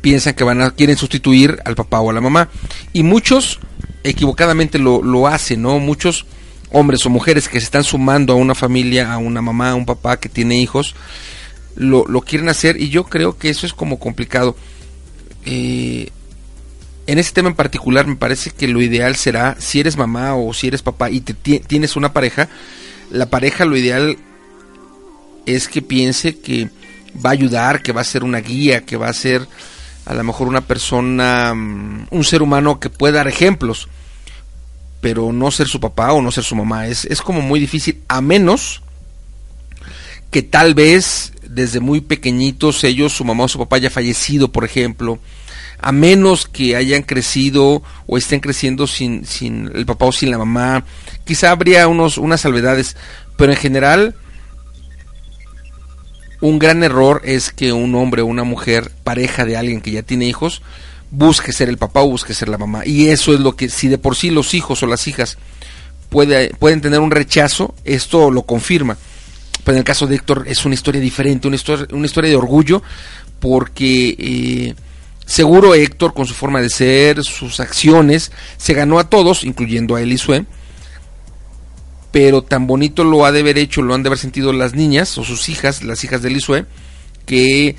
piensan 0.00 0.34
que 0.34 0.44
van 0.44 0.62
a, 0.62 0.70
quieren 0.70 0.96
sustituir 0.96 1.58
al 1.64 1.74
papá 1.74 2.00
o 2.00 2.10
a 2.10 2.12
la 2.12 2.20
mamá. 2.20 2.48
Y 2.92 3.02
muchos 3.02 3.60
equivocadamente 4.04 4.78
lo, 4.78 5.02
lo 5.02 5.26
hacen, 5.26 5.62
¿no? 5.62 5.78
Muchos 5.78 6.26
hombres 6.70 7.04
o 7.04 7.10
mujeres 7.10 7.48
que 7.48 7.60
se 7.60 7.64
están 7.64 7.84
sumando 7.84 8.32
a 8.32 8.36
una 8.36 8.54
familia, 8.54 9.12
a 9.12 9.18
una 9.18 9.42
mamá, 9.42 9.70
a 9.70 9.74
un 9.74 9.86
papá 9.86 10.18
que 10.18 10.28
tiene 10.28 10.56
hijos, 10.56 10.94
lo, 11.76 12.04
lo 12.06 12.20
quieren 12.22 12.48
hacer 12.48 12.80
y 12.80 12.88
yo 12.88 13.04
creo 13.04 13.38
que 13.38 13.50
eso 13.50 13.66
es 13.66 13.72
como 13.72 13.98
complicado. 13.98 14.56
Eh, 15.44 16.10
en 17.10 17.18
ese 17.18 17.32
tema 17.32 17.48
en 17.48 17.56
particular 17.56 18.06
me 18.06 18.14
parece 18.14 18.52
que 18.52 18.68
lo 18.68 18.80
ideal 18.80 19.16
será, 19.16 19.56
si 19.58 19.80
eres 19.80 19.96
mamá 19.96 20.36
o 20.36 20.54
si 20.54 20.68
eres 20.68 20.82
papá 20.82 21.10
y 21.10 21.20
te, 21.20 21.34
tienes 21.34 21.96
una 21.96 22.12
pareja, 22.12 22.48
la 23.10 23.26
pareja 23.26 23.64
lo 23.64 23.76
ideal 23.76 24.16
es 25.44 25.66
que 25.66 25.82
piense 25.82 26.38
que 26.38 26.68
va 27.16 27.30
a 27.30 27.32
ayudar, 27.32 27.82
que 27.82 27.90
va 27.90 28.02
a 28.02 28.04
ser 28.04 28.22
una 28.22 28.38
guía, 28.38 28.86
que 28.86 28.96
va 28.96 29.08
a 29.08 29.12
ser 29.12 29.48
a 30.06 30.14
lo 30.14 30.22
mejor 30.22 30.46
una 30.46 30.60
persona, 30.60 31.52
mm, 31.52 32.06
un 32.12 32.22
ser 32.22 32.42
humano 32.42 32.78
que 32.78 32.90
pueda 32.90 33.18
dar 33.18 33.26
ejemplos, 33.26 33.88
pero 35.00 35.32
no 35.32 35.50
ser 35.50 35.66
su 35.66 35.80
papá 35.80 36.12
o 36.12 36.22
no 36.22 36.30
ser 36.30 36.44
su 36.44 36.54
mamá. 36.54 36.86
Es, 36.86 37.06
es 37.06 37.22
como 37.22 37.40
muy 37.40 37.58
difícil, 37.58 38.04
a 38.06 38.20
menos 38.20 38.82
que 40.30 40.42
tal 40.42 40.74
vez 40.74 41.32
desde 41.42 41.80
muy 41.80 42.02
pequeñitos 42.02 42.84
ellos, 42.84 43.12
su 43.12 43.24
mamá 43.24 43.44
o 43.44 43.48
su 43.48 43.58
papá 43.58 43.76
haya 43.76 43.90
fallecido, 43.90 44.52
por 44.52 44.64
ejemplo, 44.64 45.18
a 45.82 45.92
menos 45.92 46.46
que 46.46 46.76
hayan 46.76 47.02
crecido 47.02 47.82
o 48.06 48.18
estén 48.18 48.40
creciendo 48.40 48.86
sin, 48.86 49.24
sin 49.24 49.70
el 49.74 49.86
papá 49.86 50.06
o 50.06 50.12
sin 50.12 50.30
la 50.30 50.38
mamá, 50.38 50.84
quizá 51.24 51.50
habría 51.50 51.88
unos, 51.88 52.18
unas 52.18 52.40
salvedades, 52.40 52.96
pero 53.36 53.52
en 53.52 53.58
general 53.58 54.14
un 56.40 56.58
gran 56.58 56.82
error 56.82 57.22
es 57.24 57.52
que 57.52 57.72
un 57.72 57.94
hombre 57.94 58.22
o 58.22 58.26
una 58.26 58.44
mujer, 58.44 58.90
pareja 59.04 59.44
de 59.44 59.56
alguien 59.56 59.80
que 59.80 59.90
ya 59.90 60.02
tiene 60.02 60.26
hijos, 60.26 60.62
busque 61.10 61.52
ser 61.52 61.68
el 61.68 61.78
papá 61.78 62.00
o 62.00 62.08
busque 62.08 62.34
ser 62.34 62.48
la 62.48 62.58
mamá. 62.58 62.86
Y 62.86 63.08
eso 63.08 63.34
es 63.34 63.40
lo 63.40 63.56
que, 63.56 63.68
si 63.68 63.88
de 63.88 63.98
por 63.98 64.16
sí 64.16 64.30
los 64.30 64.54
hijos 64.54 64.82
o 64.82 64.86
las 64.86 65.06
hijas 65.06 65.38
puede, 66.08 66.50
pueden 66.58 66.80
tener 66.80 67.00
un 67.00 67.10
rechazo, 67.10 67.74
esto 67.84 68.30
lo 68.30 68.42
confirma. 68.42 68.96
Pero 69.64 69.76
en 69.76 69.78
el 69.78 69.84
caso 69.84 70.06
de 70.06 70.16
Héctor 70.16 70.44
es 70.46 70.64
una 70.64 70.74
historia 70.74 71.00
diferente, 71.00 71.46
una 71.46 71.56
historia, 71.56 71.86
una 71.92 72.06
historia 72.06 72.30
de 72.30 72.36
orgullo, 72.36 72.82
porque 73.38 74.16
eh, 74.18 74.74
seguro 75.30 75.76
Héctor, 75.76 76.12
con 76.12 76.26
su 76.26 76.34
forma 76.34 76.60
de 76.60 76.68
ser, 76.68 77.22
sus 77.22 77.60
acciones, 77.60 78.32
se 78.56 78.74
ganó 78.74 78.98
a 78.98 79.08
todos, 79.08 79.44
incluyendo 79.44 79.94
a 79.94 80.02
Elisue, 80.02 80.44
pero 82.10 82.42
tan 82.42 82.66
bonito 82.66 83.04
lo 83.04 83.24
ha 83.24 83.30
de 83.30 83.38
haber 83.38 83.56
hecho, 83.56 83.80
lo 83.80 83.94
han 83.94 84.02
de 84.02 84.08
haber 84.08 84.18
sentido 84.18 84.52
las 84.52 84.74
niñas 84.74 85.16
o 85.18 85.22
sus 85.22 85.48
hijas, 85.48 85.84
las 85.84 86.02
hijas 86.02 86.22
de 86.22 86.30
Elisue, 86.30 86.66
que 87.26 87.76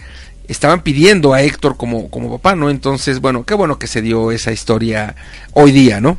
estaban 0.47 0.81
pidiendo 0.81 1.33
a 1.33 1.41
Héctor 1.41 1.75
como, 1.75 2.09
como 2.09 2.31
papá, 2.37 2.55
¿no? 2.55 2.69
Entonces, 2.69 3.19
bueno, 3.19 3.43
qué 3.43 3.53
bueno 3.53 3.77
que 3.77 3.87
se 3.87 4.01
dio 4.01 4.31
esa 4.31 4.53
historia 4.53 5.17
hoy 5.51 5.73
día, 5.73 5.99
¿no? 5.99 6.17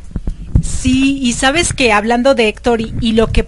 Sí, 0.62 1.18
y 1.22 1.32
sabes 1.32 1.72
que 1.72 1.92
hablando 1.92 2.34
de 2.34 2.48
Héctor 2.48 2.82
y, 2.82 3.12
lo 3.12 3.28
que 3.28 3.46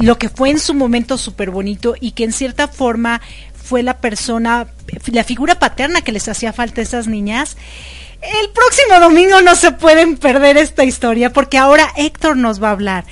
lo 0.00 0.18
que 0.18 0.28
fue 0.28 0.50
en 0.50 0.58
su 0.58 0.74
momento 0.74 1.16
súper 1.16 1.50
bonito 1.50 1.94
y 1.98 2.12
que 2.12 2.24
en 2.24 2.32
cierta 2.32 2.68
forma 2.68 3.22
fue 3.62 3.82
la 3.82 3.98
persona, 3.98 4.66
la 5.06 5.24
figura 5.24 5.58
paterna 5.58 6.02
que 6.02 6.12
les 6.12 6.28
hacía 6.28 6.52
falta 6.52 6.80
a 6.80 6.84
esas 6.84 7.06
niñas. 7.06 7.56
El 8.20 8.50
próximo 8.50 9.00
domingo 9.00 9.40
no 9.40 9.54
se 9.54 9.72
pueden 9.72 10.16
perder 10.16 10.56
esta 10.56 10.84
historia 10.84 11.32
porque 11.32 11.58
ahora 11.58 11.88
Héctor 11.96 12.36
nos 12.36 12.62
va 12.62 12.68
a 12.68 12.72
hablar. 12.72 13.04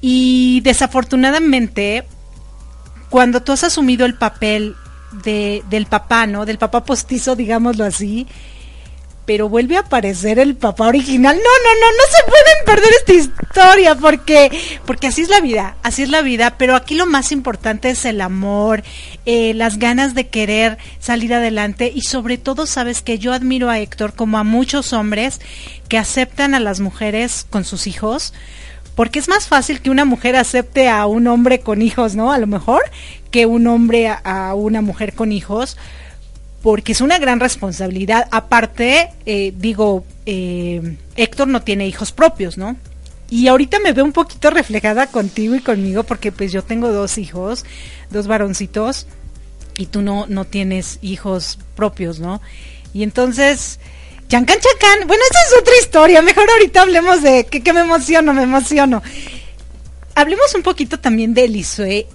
Y 0.00 0.60
desafortunadamente, 0.62 2.04
cuando 3.10 3.42
tú 3.42 3.52
has 3.52 3.64
asumido 3.64 4.06
el 4.06 4.14
papel 4.14 4.76
de, 5.24 5.62
del 5.70 5.86
papá, 5.86 6.26
¿no? 6.26 6.46
Del 6.46 6.58
papá 6.58 6.84
postizo, 6.84 7.36
digámoslo 7.36 7.84
así, 7.84 8.26
pero 9.28 9.50
vuelve 9.50 9.76
a 9.76 9.80
aparecer 9.80 10.38
el 10.38 10.56
papá 10.56 10.86
original. 10.86 11.36
No, 11.36 11.42
no, 11.42 11.80
no, 11.80 11.90
no 11.98 12.02
se 12.16 12.30
pueden 12.30 12.64
perder 12.64 12.90
esta 12.98 13.12
historia 13.12 13.94
porque 13.94 14.50
porque 14.86 15.06
así 15.06 15.20
es 15.20 15.28
la 15.28 15.42
vida, 15.42 15.76
así 15.82 16.02
es 16.02 16.08
la 16.08 16.22
vida, 16.22 16.56
pero 16.56 16.74
aquí 16.74 16.94
lo 16.94 17.04
más 17.04 17.30
importante 17.30 17.90
es 17.90 18.06
el 18.06 18.22
amor, 18.22 18.82
eh, 19.26 19.52
las 19.52 19.78
ganas 19.78 20.14
de 20.14 20.28
querer 20.28 20.78
salir 20.98 21.34
adelante 21.34 21.92
y 21.94 22.00
sobre 22.00 22.38
todo 22.38 22.64
sabes 22.64 23.02
que 23.02 23.18
yo 23.18 23.34
admiro 23.34 23.68
a 23.68 23.78
Héctor 23.78 24.14
como 24.14 24.38
a 24.38 24.44
muchos 24.44 24.94
hombres 24.94 25.42
que 25.90 25.98
aceptan 25.98 26.54
a 26.54 26.60
las 26.60 26.80
mujeres 26.80 27.44
con 27.50 27.66
sus 27.66 27.86
hijos, 27.86 28.32
porque 28.94 29.18
es 29.18 29.28
más 29.28 29.46
fácil 29.46 29.82
que 29.82 29.90
una 29.90 30.06
mujer 30.06 30.36
acepte 30.36 30.88
a 30.88 31.04
un 31.04 31.26
hombre 31.26 31.60
con 31.60 31.82
hijos, 31.82 32.14
¿no? 32.16 32.32
A 32.32 32.38
lo 32.38 32.46
mejor 32.46 32.80
que 33.30 33.44
un 33.44 33.66
hombre 33.66 34.08
a, 34.08 34.14
a 34.14 34.54
una 34.54 34.80
mujer 34.80 35.12
con 35.12 35.32
hijos 35.32 35.76
porque 36.68 36.92
es 36.92 37.00
una 37.00 37.18
gran 37.18 37.40
responsabilidad. 37.40 38.28
Aparte, 38.30 39.08
eh, 39.24 39.54
digo, 39.56 40.04
eh, 40.26 40.98
Héctor 41.16 41.48
no 41.48 41.62
tiene 41.62 41.86
hijos 41.88 42.12
propios, 42.12 42.58
¿no? 42.58 42.76
Y 43.30 43.48
ahorita 43.48 43.78
me 43.78 43.94
veo 43.94 44.04
un 44.04 44.12
poquito 44.12 44.50
reflejada 44.50 45.06
contigo 45.06 45.54
y 45.54 45.60
conmigo 45.60 46.02
porque 46.02 46.30
pues 46.30 46.52
yo 46.52 46.62
tengo 46.62 46.92
dos 46.92 47.16
hijos, 47.16 47.64
dos 48.10 48.26
varoncitos, 48.26 49.06
y 49.78 49.86
tú 49.86 50.02
no, 50.02 50.26
no 50.28 50.44
tienes 50.44 50.98
hijos 51.00 51.58
propios, 51.74 52.20
¿no? 52.20 52.42
Y 52.92 53.02
entonces, 53.02 53.80
chancán, 54.28 54.58
chancán, 54.60 55.08
bueno, 55.08 55.22
esa 55.30 55.40
es 55.46 55.62
otra 55.62 55.74
historia, 55.80 56.20
mejor 56.20 56.50
ahorita 56.50 56.82
hablemos 56.82 57.22
de 57.22 57.46
que, 57.46 57.62
que 57.62 57.72
me 57.72 57.80
emociono, 57.80 58.34
me 58.34 58.42
emociono. 58.42 59.02
Hablemos 60.14 60.54
un 60.54 60.62
poquito 60.62 61.00
también 61.00 61.32
de 61.32 61.46
Elisue 61.46 62.06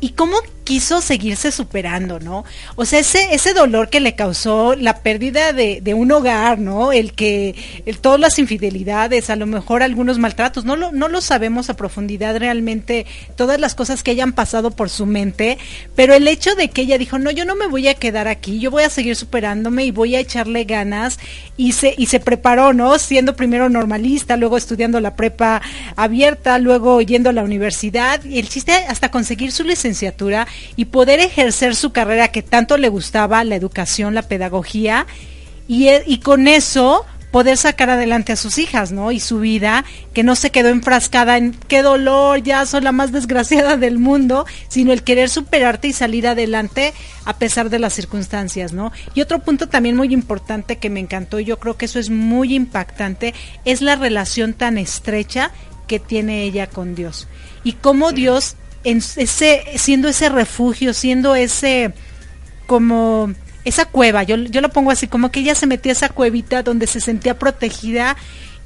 y 0.00 0.10
cómo 0.10 0.36
quiso 0.64 1.00
seguirse 1.00 1.52
superando, 1.52 2.18
¿no? 2.18 2.44
O 2.74 2.84
sea, 2.84 2.98
ese, 2.98 3.34
ese 3.34 3.52
dolor 3.52 3.90
que 3.90 4.00
le 4.00 4.14
causó 4.14 4.74
la 4.74 5.00
pérdida 5.02 5.52
de, 5.52 5.80
de 5.82 5.94
un 5.94 6.10
hogar, 6.10 6.58
¿no? 6.58 6.92
El 6.92 7.12
que, 7.12 7.54
todas 8.00 8.18
las 8.18 8.38
infidelidades, 8.38 9.30
a 9.30 9.36
lo 9.36 9.46
mejor 9.46 9.82
algunos 9.82 10.18
maltratos, 10.18 10.64
no 10.64 10.76
lo, 10.76 10.90
no 10.90 11.08
lo 11.08 11.20
sabemos 11.20 11.70
a 11.70 11.76
profundidad 11.76 12.36
realmente, 12.38 13.06
todas 13.36 13.60
las 13.60 13.74
cosas 13.74 14.02
que 14.02 14.10
hayan 14.10 14.32
pasado 14.32 14.70
por 14.70 14.90
su 14.90 15.06
mente, 15.06 15.58
pero 15.94 16.14
el 16.14 16.26
hecho 16.26 16.54
de 16.54 16.70
que 16.70 16.82
ella 16.82 16.98
dijo, 16.98 17.18
no, 17.18 17.30
yo 17.30 17.44
no 17.44 17.54
me 17.54 17.66
voy 17.66 17.88
a 17.88 17.94
quedar 17.94 18.26
aquí, 18.26 18.58
yo 18.58 18.70
voy 18.70 18.82
a 18.82 18.90
seguir 18.90 19.16
superándome 19.16 19.84
y 19.84 19.90
voy 19.90 20.16
a 20.16 20.20
echarle 20.20 20.64
ganas, 20.64 21.18
y 21.56 21.72
se, 21.72 21.94
y 21.96 22.06
se 22.06 22.20
preparó, 22.20 22.72
¿no? 22.72 22.98
Siendo 22.98 23.36
primero 23.36 23.68
normalista, 23.68 24.36
luego 24.36 24.56
estudiando 24.56 25.00
la 25.00 25.14
prepa 25.14 25.62
abierta, 25.96 26.58
luego 26.58 27.00
yendo 27.02 27.30
a 27.30 27.32
la 27.32 27.42
universidad, 27.42 28.24
y 28.24 28.38
el 28.38 28.48
chiste 28.48 28.72
hasta 28.72 29.10
conseguir 29.10 29.52
su 29.52 29.64
licenciatura, 29.64 30.46
y 30.76 30.86
poder 30.86 31.20
ejercer 31.20 31.74
su 31.76 31.92
carrera 31.92 32.28
que 32.28 32.42
tanto 32.42 32.76
le 32.76 32.88
gustaba, 32.88 33.44
la 33.44 33.56
educación, 33.56 34.14
la 34.14 34.22
pedagogía, 34.22 35.06
y, 35.66 35.88
e, 35.88 36.02
y 36.06 36.18
con 36.18 36.48
eso 36.48 37.04
poder 37.34 37.56
sacar 37.56 37.90
adelante 37.90 38.30
a 38.30 38.36
sus 38.36 38.58
hijas, 38.58 38.92
¿no? 38.92 39.10
Y 39.10 39.18
su 39.18 39.40
vida, 39.40 39.84
que 40.12 40.22
no 40.22 40.36
se 40.36 40.50
quedó 40.50 40.68
enfrascada 40.68 41.36
en 41.36 41.52
qué 41.66 41.82
dolor, 41.82 42.40
ya 42.44 42.64
soy 42.64 42.82
la 42.82 42.92
más 42.92 43.10
desgraciada 43.10 43.76
del 43.84 43.98
mundo, 43.98 44.46
sino 44.68 44.92
el 44.92 45.02
querer 45.02 45.28
superarte 45.28 45.88
y 45.88 45.92
salir 45.92 46.28
adelante 46.28 46.94
a 47.24 47.36
pesar 47.36 47.70
de 47.70 47.80
las 47.80 47.92
circunstancias, 47.92 48.72
¿no? 48.72 48.92
Y 49.16 49.20
otro 49.20 49.40
punto 49.40 49.68
también 49.68 49.96
muy 49.96 50.14
importante 50.14 50.76
que 50.76 50.90
me 50.90 51.00
encantó, 51.00 51.40
y 51.40 51.44
yo 51.44 51.58
creo 51.58 51.76
que 51.76 51.86
eso 51.86 51.98
es 51.98 52.08
muy 52.08 52.54
impactante, 52.54 53.34
es 53.64 53.82
la 53.82 53.96
relación 53.96 54.52
tan 54.52 54.78
estrecha 54.78 55.50
que 55.88 55.98
tiene 55.98 56.44
ella 56.44 56.68
con 56.68 56.94
Dios. 56.94 57.26
Y 57.64 57.72
cómo 57.72 58.12
Dios 58.12 58.54
en 58.84 58.98
ese, 58.98 59.64
siendo 59.76 60.08
ese 60.08 60.28
refugio, 60.28 60.94
siendo 60.94 61.34
ese 61.34 61.92
como 62.66 63.32
esa 63.64 63.86
cueva, 63.86 64.22
yo, 64.22 64.36
yo 64.36 64.60
lo 64.60 64.68
pongo 64.68 64.90
así, 64.90 65.08
como 65.08 65.30
que 65.30 65.40
ella 65.40 65.54
se 65.54 65.66
metió 65.66 65.90
a 65.90 65.94
esa 65.94 66.08
cuevita 66.10 66.62
donde 66.62 66.86
se 66.86 67.00
sentía 67.00 67.38
protegida 67.38 68.16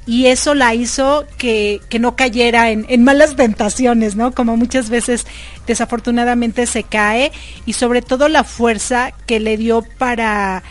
y 0.05 0.25
eso 0.25 0.55
la 0.55 0.73
hizo 0.73 1.25
que, 1.37 1.81
que 1.87 1.99
no 1.99 2.15
cayera 2.15 2.71
en, 2.71 2.85
en, 2.89 3.03
malas 3.03 3.35
tentaciones, 3.35 4.15
¿no? 4.15 4.33
Como 4.33 4.57
muchas 4.57 4.89
veces 4.89 5.25
desafortunadamente 5.67 6.65
se 6.65 6.83
cae 6.83 7.31
y 7.65 7.73
sobre 7.73 8.01
todo 8.01 8.27
la 8.27 8.43
fuerza 8.43 9.11
que 9.25 9.39
le 9.39 9.55
dio 9.55 9.83
para, 9.97 10.63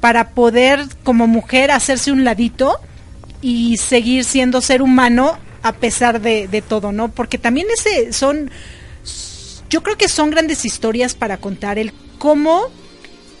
para 0.00 0.30
poder 0.30 0.86
como 1.04 1.26
mujer 1.26 1.70
hacerse 1.70 2.10
un 2.10 2.24
ladito 2.24 2.80
y 3.42 3.76
seguir 3.76 4.24
siendo 4.24 4.60
ser 4.60 4.82
humano 4.82 5.38
a 5.62 5.72
pesar 5.72 6.20
de, 6.20 6.48
de 6.48 6.62
todo, 6.62 6.90
¿no? 6.90 7.08
Porque 7.08 7.38
también 7.38 7.66
ese 7.72 8.12
son 8.12 8.50
yo 9.70 9.82
creo 9.82 9.96
que 9.96 10.08
son 10.08 10.30
grandes 10.30 10.64
historias 10.64 11.14
para 11.14 11.38
contar 11.38 11.78
el 11.78 11.92
cómo 12.18 12.68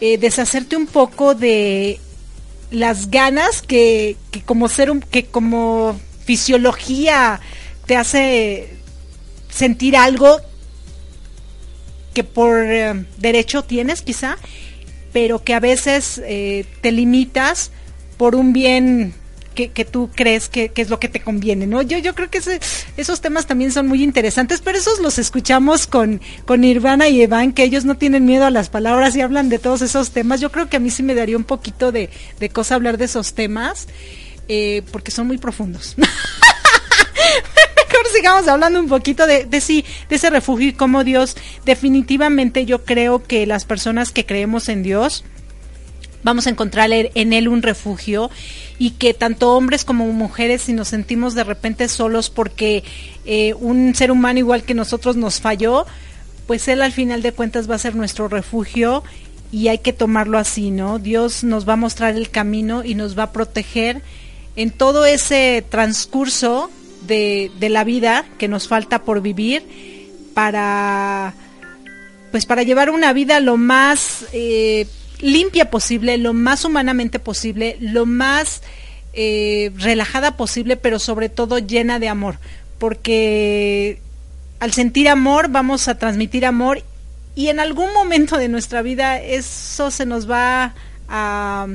eh, 0.00 0.16
deshacerte 0.16 0.76
un 0.76 0.86
poco 0.86 1.34
de 1.34 2.00
las 2.70 3.10
ganas 3.10 3.62
que, 3.62 4.16
que 4.30 4.40
como 4.40 4.68
ser 4.68 4.90
un, 4.90 5.00
que 5.00 5.26
como 5.26 6.00
fisiología 6.24 7.40
te 7.86 7.96
hace 7.96 8.76
sentir 9.50 9.96
algo 9.96 10.40
que 12.14 12.24
por 12.24 12.64
eh, 12.64 13.04
derecho 13.18 13.62
tienes 13.62 14.02
quizá, 14.02 14.38
pero 15.12 15.42
que 15.42 15.54
a 15.54 15.60
veces 15.60 16.20
eh, 16.24 16.64
te 16.80 16.92
limitas 16.92 17.72
por 18.16 18.36
un 18.36 18.52
bien 18.52 19.14
que, 19.68 19.84
tú 19.84 20.10
crees 20.14 20.48
que, 20.48 20.72
es 20.74 20.90
lo 20.90 20.98
que 20.98 21.08
te 21.08 21.20
conviene, 21.20 21.66
¿no? 21.66 21.82
Yo, 21.82 21.98
yo 21.98 22.14
creo 22.14 22.30
que 22.30 22.40
esos 22.96 23.20
temas 23.20 23.46
también 23.46 23.72
son 23.72 23.86
muy 23.86 24.02
interesantes, 24.02 24.60
pero 24.62 24.78
esos 24.78 25.00
los 25.00 25.18
escuchamos 25.18 25.86
con, 25.86 26.20
con 26.46 26.62
Nirvana 26.62 27.08
y 27.08 27.22
Evan, 27.22 27.52
que 27.52 27.62
ellos 27.62 27.84
no 27.84 27.96
tienen 27.96 28.24
miedo 28.24 28.46
a 28.46 28.50
las 28.50 28.68
palabras 28.68 29.14
y 29.16 29.20
hablan 29.20 29.48
de 29.48 29.58
todos 29.58 29.82
esos 29.82 30.10
temas. 30.10 30.40
Yo 30.40 30.50
creo 30.50 30.68
que 30.68 30.76
a 30.76 30.80
mí 30.80 30.90
sí 30.90 31.02
me 31.02 31.14
daría 31.14 31.36
un 31.36 31.44
poquito 31.44 31.92
de, 31.92 32.10
de 32.38 32.48
cosa 32.48 32.74
hablar 32.74 32.98
de 32.98 33.04
esos 33.04 33.34
temas, 33.34 33.88
eh, 34.48 34.82
porque 34.90 35.10
son 35.10 35.26
muy 35.26 35.38
profundos. 35.38 35.94
Mejor 35.98 36.12
sigamos 38.14 38.48
hablando 38.48 38.80
un 38.80 38.88
poquito 38.88 39.26
de, 39.26 39.44
de 39.44 39.60
sí, 39.60 39.84
de 40.08 40.16
ese 40.16 40.30
refugio 40.30 40.68
y 40.68 40.72
cómo 40.72 41.04
Dios, 41.04 41.36
definitivamente 41.64 42.64
yo 42.64 42.84
creo 42.84 43.22
que 43.22 43.46
las 43.46 43.64
personas 43.64 44.12
que 44.12 44.26
creemos 44.26 44.68
en 44.68 44.82
Dios, 44.82 45.24
vamos 46.22 46.46
a 46.46 46.50
encontrar 46.50 46.90
en 46.92 47.32
él 47.32 47.48
un 47.48 47.62
refugio 47.62 48.30
y 48.78 48.92
que 48.92 49.14
tanto 49.14 49.54
hombres 49.54 49.84
como 49.84 50.06
mujeres 50.12 50.62
si 50.62 50.72
nos 50.72 50.88
sentimos 50.88 51.34
de 51.34 51.44
repente 51.44 51.88
solos 51.88 52.30
porque 52.30 52.84
eh, 53.24 53.54
un 53.54 53.94
ser 53.94 54.10
humano 54.10 54.38
igual 54.38 54.62
que 54.62 54.74
nosotros 54.74 55.16
nos 55.16 55.40
falló, 55.40 55.86
pues 56.46 56.66
él 56.68 56.82
al 56.82 56.92
final 56.92 57.22
de 57.22 57.32
cuentas 57.32 57.70
va 57.70 57.74
a 57.74 57.78
ser 57.78 57.94
nuestro 57.94 58.28
refugio 58.28 59.04
y 59.52 59.68
hay 59.68 59.78
que 59.78 59.92
tomarlo 59.92 60.38
así, 60.38 60.70
¿no? 60.70 60.98
Dios 60.98 61.44
nos 61.44 61.68
va 61.68 61.74
a 61.74 61.76
mostrar 61.76 62.16
el 62.16 62.30
camino 62.30 62.84
y 62.84 62.94
nos 62.94 63.18
va 63.18 63.24
a 63.24 63.32
proteger 63.32 64.02
en 64.56 64.70
todo 64.70 65.06
ese 65.06 65.64
transcurso 65.68 66.70
de, 67.06 67.50
de 67.58 67.68
la 67.68 67.84
vida 67.84 68.26
que 68.38 68.48
nos 68.48 68.68
falta 68.68 69.02
por 69.02 69.22
vivir 69.22 69.64
para 70.34 71.34
pues 72.30 72.46
para 72.46 72.62
llevar 72.62 72.90
una 72.90 73.12
vida 73.12 73.40
lo 73.40 73.56
más 73.56 74.24
eh, 74.32 74.86
limpia 75.20 75.70
posible, 75.70 76.18
lo 76.18 76.32
más 76.32 76.64
humanamente 76.64 77.18
posible, 77.18 77.76
lo 77.80 78.06
más 78.06 78.62
eh, 79.12 79.72
relajada 79.76 80.36
posible, 80.36 80.76
pero 80.76 80.98
sobre 80.98 81.28
todo 81.28 81.58
llena 81.58 81.98
de 81.98 82.08
amor, 82.08 82.38
porque 82.78 84.00
al 84.60 84.72
sentir 84.72 85.08
amor 85.08 85.48
vamos 85.48 85.88
a 85.88 85.98
transmitir 85.98 86.46
amor 86.46 86.82
y 87.34 87.48
en 87.48 87.60
algún 87.60 87.92
momento 87.92 88.36
de 88.36 88.48
nuestra 88.48 88.82
vida 88.82 89.20
eso 89.20 89.90
se 89.90 90.06
nos 90.06 90.30
va 90.30 90.74
a, 91.08 91.66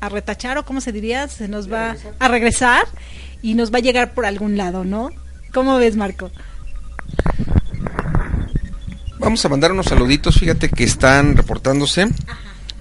a 0.00 0.08
retachar 0.08 0.58
o 0.58 0.64
cómo 0.64 0.80
se 0.80 0.92
diría, 0.92 1.28
se 1.28 1.48
nos 1.48 1.72
va 1.72 1.96
a 2.18 2.28
regresar 2.28 2.86
y 3.42 3.54
nos 3.54 3.72
va 3.72 3.78
a 3.78 3.82
llegar 3.82 4.14
por 4.14 4.26
algún 4.26 4.56
lado, 4.56 4.84
¿no? 4.84 5.10
¿Cómo 5.52 5.76
ves, 5.76 5.96
Marco? 5.96 6.30
Vamos 9.18 9.44
a 9.44 9.48
mandar 9.48 9.72
unos 9.72 9.86
saluditos, 9.86 10.38
fíjate 10.38 10.68
que 10.68 10.84
están 10.84 11.36
reportándose. 11.36 12.08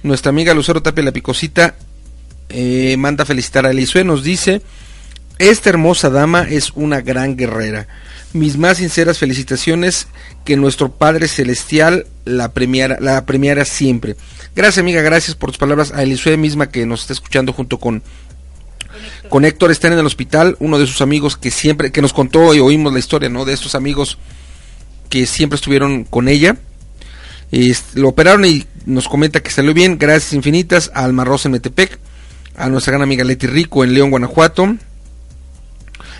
Nuestra 0.03 0.31
amiga 0.31 0.53
Lucero 0.53 0.83
Tapia 0.83 1.01
La 1.01 1.13
Picosita 1.13 1.75
eh, 2.49 2.97
manda 2.97 3.25
felicitar 3.25 3.65
a 3.65 3.71
Elisue, 3.71 4.03
nos 4.03 4.21
dice, 4.21 4.61
esta 5.39 5.69
hermosa 5.69 6.09
dama 6.09 6.43
es 6.43 6.71
una 6.75 6.99
gran 6.99 7.37
guerrera. 7.37 7.87
Mis 8.33 8.57
más 8.57 8.77
sinceras 8.77 9.17
felicitaciones, 9.17 10.07
que 10.43 10.57
nuestro 10.57 10.91
Padre 10.91 11.29
Celestial 11.29 12.05
la 12.25 12.51
premiara, 12.51 12.97
la 12.99 13.25
premiara 13.25 13.63
siempre. 13.63 14.17
Gracias 14.55 14.79
amiga, 14.79 15.01
gracias 15.01 15.37
por 15.37 15.51
tus 15.51 15.57
palabras. 15.57 15.93
A 15.93 16.03
Elisue 16.03 16.35
misma 16.35 16.69
que 16.69 16.85
nos 16.85 17.01
está 17.01 17.13
escuchando 17.13 17.53
junto 17.53 17.79
con 17.79 18.03
con 19.29 19.45
Héctor 19.45 19.71
están 19.71 19.93
en 19.93 19.99
el 19.99 20.05
hospital, 20.05 20.55
uno 20.59 20.77
de 20.77 20.85
sus 20.85 21.01
amigos 21.01 21.37
que 21.37 21.49
siempre, 21.49 21.91
que 21.91 22.01
nos 22.01 22.13
contó 22.13 22.53
y 22.53 22.59
oímos 22.59 22.93
la 22.93 22.99
historia, 22.99 23.29
¿no? 23.29 23.45
De 23.45 23.53
estos 23.53 23.73
amigos 23.73 24.17
que 25.09 25.25
siempre 25.25 25.55
estuvieron 25.55 26.03
con 26.03 26.27
ella 26.27 26.57
lo 27.93 28.09
operaron 28.09 28.45
y 28.45 28.65
nos 28.85 29.07
comenta 29.07 29.41
que 29.41 29.51
salió 29.51 29.73
bien. 29.73 29.97
Gracias 29.97 30.33
infinitas. 30.33 30.91
A 30.93 31.03
Alma 31.03 31.23
Rosa 31.23 31.47
en 31.47 31.53
Metepec, 31.53 31.99
a 32.55 32.69
nuestra 32.69 32.91
gran 32.91 33.03
amiga 33.03 33.23
Leti 33.23 33.47
Rico 33.47 33.83
en 33.83 33.93
León, 33.93 34.09
Guanajuato, 34.09 34.75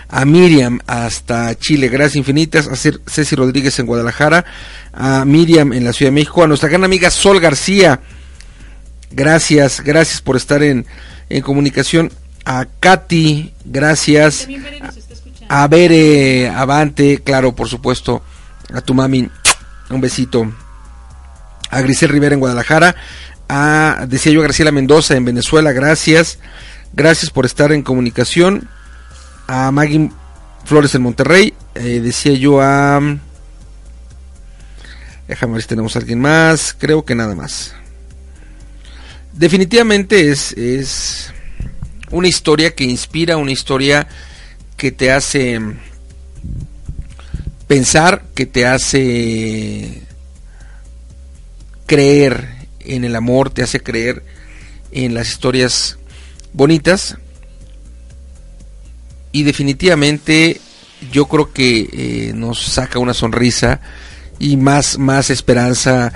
a 0.09 0.26
Miriam 0.26 0.80
hasta 0.86 1.55
Chile, 1.55 1.89
gracias 1.89 2.18
infinitas, 2.18 2.68
a 2.68 2.76
Ceci 2.76 3.36
Rodríguez 3.36 3.78
en 3.80 3.86
Guadalajara, 3.86 4.45
a 4.93 5.26
Miriam 5.26 5.74
en 5.74 5.84
la 5.84 5.93
Ciudad 5.93 6.11
de 6.11 6.16
México, 6.16 6.43
a 6.43 6.47
nuestra 6.47 6.70
gran 6.70 6.84
amiga 6.84 7.09
Sol 7.09 7.39
García, 7.39 7.99
gracias, 9.11 9.82
gracias 9.82 10.22
por 10.22 10.36
estar 10.36 10.61
en, 10.64 10.86
en 11.30 11.41
comunicación, 11.41 12.11
a 12.45 12.68
Katy, 12.80 13.53
gracias, 13.66 14.47
a 15.49 15.68
Bere 15.68 16.49
Avante, 16.49 17.22
claro, 17.24 17.55
por 17.55 17.68
supuesto, 17.68 18.22
a 18.74 18.82
tu 18.82 18.93
mami, 18.93 19.30
un 19.89 20.01
besito 20.01 20.51
a 21.74 21.82
Grisel 21.82 22.09
Rivera 22.09 22.34
en 22.34 22.39
Guadalajara, 22.39 22.95
a, 23.49 24.05
decía 24.07 24.32
yo, 24.32 24.41
a 24.41 24.43
Graciela 24.43 24.71
Mendoza 24.71 25.15
en 25.15 25.26
Venezuela, 25.26 25.71
gracias, 25.71 26.38
gracias 26.93 27.32
por 27.32 27.45
estar 27.45 27.71
en 27.71 27.82
comunicación, 27.82 28.69
a 29.47 29.71
Maggie 29.71 30.11
Flores 30.65 30.93
en 30.95 31.01
Monterrey, 31.01 31.53
eh, 31.76 31.99
decía 32.01 32.34
yo 32.34 32.61
a... 32.61 33.01
Déjame 35.28 35.53
ver 35.53 35.61
si 35.61 35.67
tenemos 35.67 35.95
a 35.95 35.99
alguien 35.99 36.19
más, 36.19 36.76
creo 36.78 37.05
que 37.05 37.15
nada 37.15 37.34
más. 37.34 37.74
Definitivamente 39.32 40.30
es, 40.30 40.51
es 40.53 41.34
una 42.11 42.28
historia 42.28 42.76
que 42.76 42.84
inspira, 42.84 43.38
una 43.38 43.51
historia 43.51 44.07
que 44.78 44.91
te 44.91 45.11
hace 45.11 45.59
pensar, 47.67 48.26
que 48.36 48.45
te 48.45 48.67
hace 48.67 50.03
creer 51.86 52.50
en 52.80 53.04
el 53.04 53.16
amor, 53.16 53.50
te 53.50 53.64
hace 53.64 53.82
creer 53.82 54.24
en 54.92 55.14
las 55.14 55.30
historias 55.30 55.98
bonitas. 56.54 57.18
Y 59.32 59.44
definitivamente 59.44 60.62
yo 61.12 61.26
creo 61.28 61.52
que 61.52 61.90
eh, 61.92 62.34
nos 62.34 62.64
saca 62.64 63.00
una 63.00 63.14
sonrisa 63.14 63.82
y 64.40 64.58
más, 64.58 64.98
más 64.98 65.30
esperanza 65.30 66.14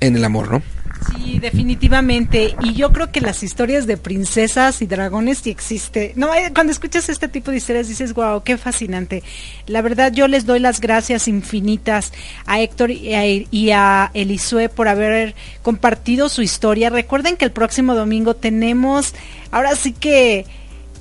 en 0.00 0.16
el 0.16 0.24
amor, 0.24 0.50
¿no? 0.50 0.62
Sí, 1.10 1.38
definitivamente. 1.38 2.54
Y 2.62 2.74
yo 2.74 2.92
creo 2.92 3.10
que 3.10 3.20
las 3.20 3.42
historias 3.42 3.86
de 3.86 3.96
princesas 3.96 4.82
y 4.82 4.86
dragones 4.86 5.38
sí 5.38 5.50
existe. 5.50 6.12
No, 6.16 6.34
eh, 6.34 6.50
cuando 6.54 6.72
escuchas 6.72 7.08
este 7.08 7.28
tipo 7.28 7.50
de 7.50 7.58
historias 7.58 7.88
dices, 7.88 8.14
wow, 8.14 8.42
qué 8.42 8.56
fascinante. 8.56 9.22
La 9.66 9.82
verdad, 9.82 10.12
yo 10.12 10.28
les 10.28 10.46
doy 10.46 10.58
las 10.58 10.80
gracias 10.80 11.28
infinitas 11.28 12.12
a 12.46 12.60
Héctor 12.60 12.90
y 12.90 13.14
a, 13.14 13.26
y 13.26 13.70
a 13.70 14.10
Elisue 14.14 14.68
por 14.68 14.88
haber 14.88 15.34
compartido 15.62 16.28
su 16.28 16.42
historia. 16.42 16.90
Recuerden 16.90 17.36
que 17.36 17.44
el 17.44 17.52
próximo 17.52 17.94
domingo 17.94 18.34
tenemos, 18.34 19.14
ahora 19.50 19.76
sí 19.76 19.92
que, 19.92 20.46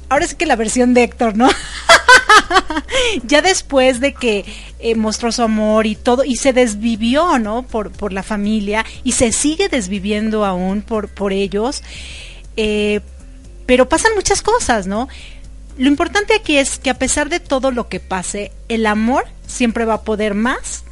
ahora 0.10 0.28
sí 0.28 0.36
que 0.36 0.46
la 0.46 0.56
versión 0.56 0.94
de 0.94 1.04
Héctor, 1.04 1.36
¿no? 1.36 1.50
ya 3.24 3.42
después 3.42 4.00
de 4.00 4.14
que 4.14 4.46
eh, 4.80 4.96
mostró 4.96 5.32
su 5.32 5.42
amor 5.42 5.86
y 5.86 5.96
todo, 5.96 6.24
y 6.24 6.36
se 6.36 6.54
desvivió, 6.54 7.40
¿no? 7.40 7.64
Por, 7.64 7.92
por 7.92 8.14
la 8.14 8.24
familia, 8.24 8.86
y 9.04 9.14
se 9.14 9.32
sigue 9.32 9.70
desviviendo 9.70 10.46
aún 10.46 10.82
por, 10.82 11.10
por 11.10 11.34
ellos. 11.34 11.84
Eh, 12.56 13.02
pero 13.66 13.90
pasan 13.90 14.14
muchas 14.16 14.42
cosas, 14.42 14.88
¿no? 14.88 15.08
Lo 15.78 15.88
importante 15.88 16.34
aquí 16.34 16.58
es 16.58 16.80
que 16.80 16.90
a 16.90 16.98
pesar 16.98 17.30
de 17.30 17.40
todo 17.40 17.72
lo 17.72 17.88
que 17.88 18.00
pase, 18.00 18.52
el 18.68 18.86
amor 18.86 19.26
siempre 19.46 19.86
va 19.86 19.96
a 19.96 20.02
poder 20.02 20.34
más 20.34 20.84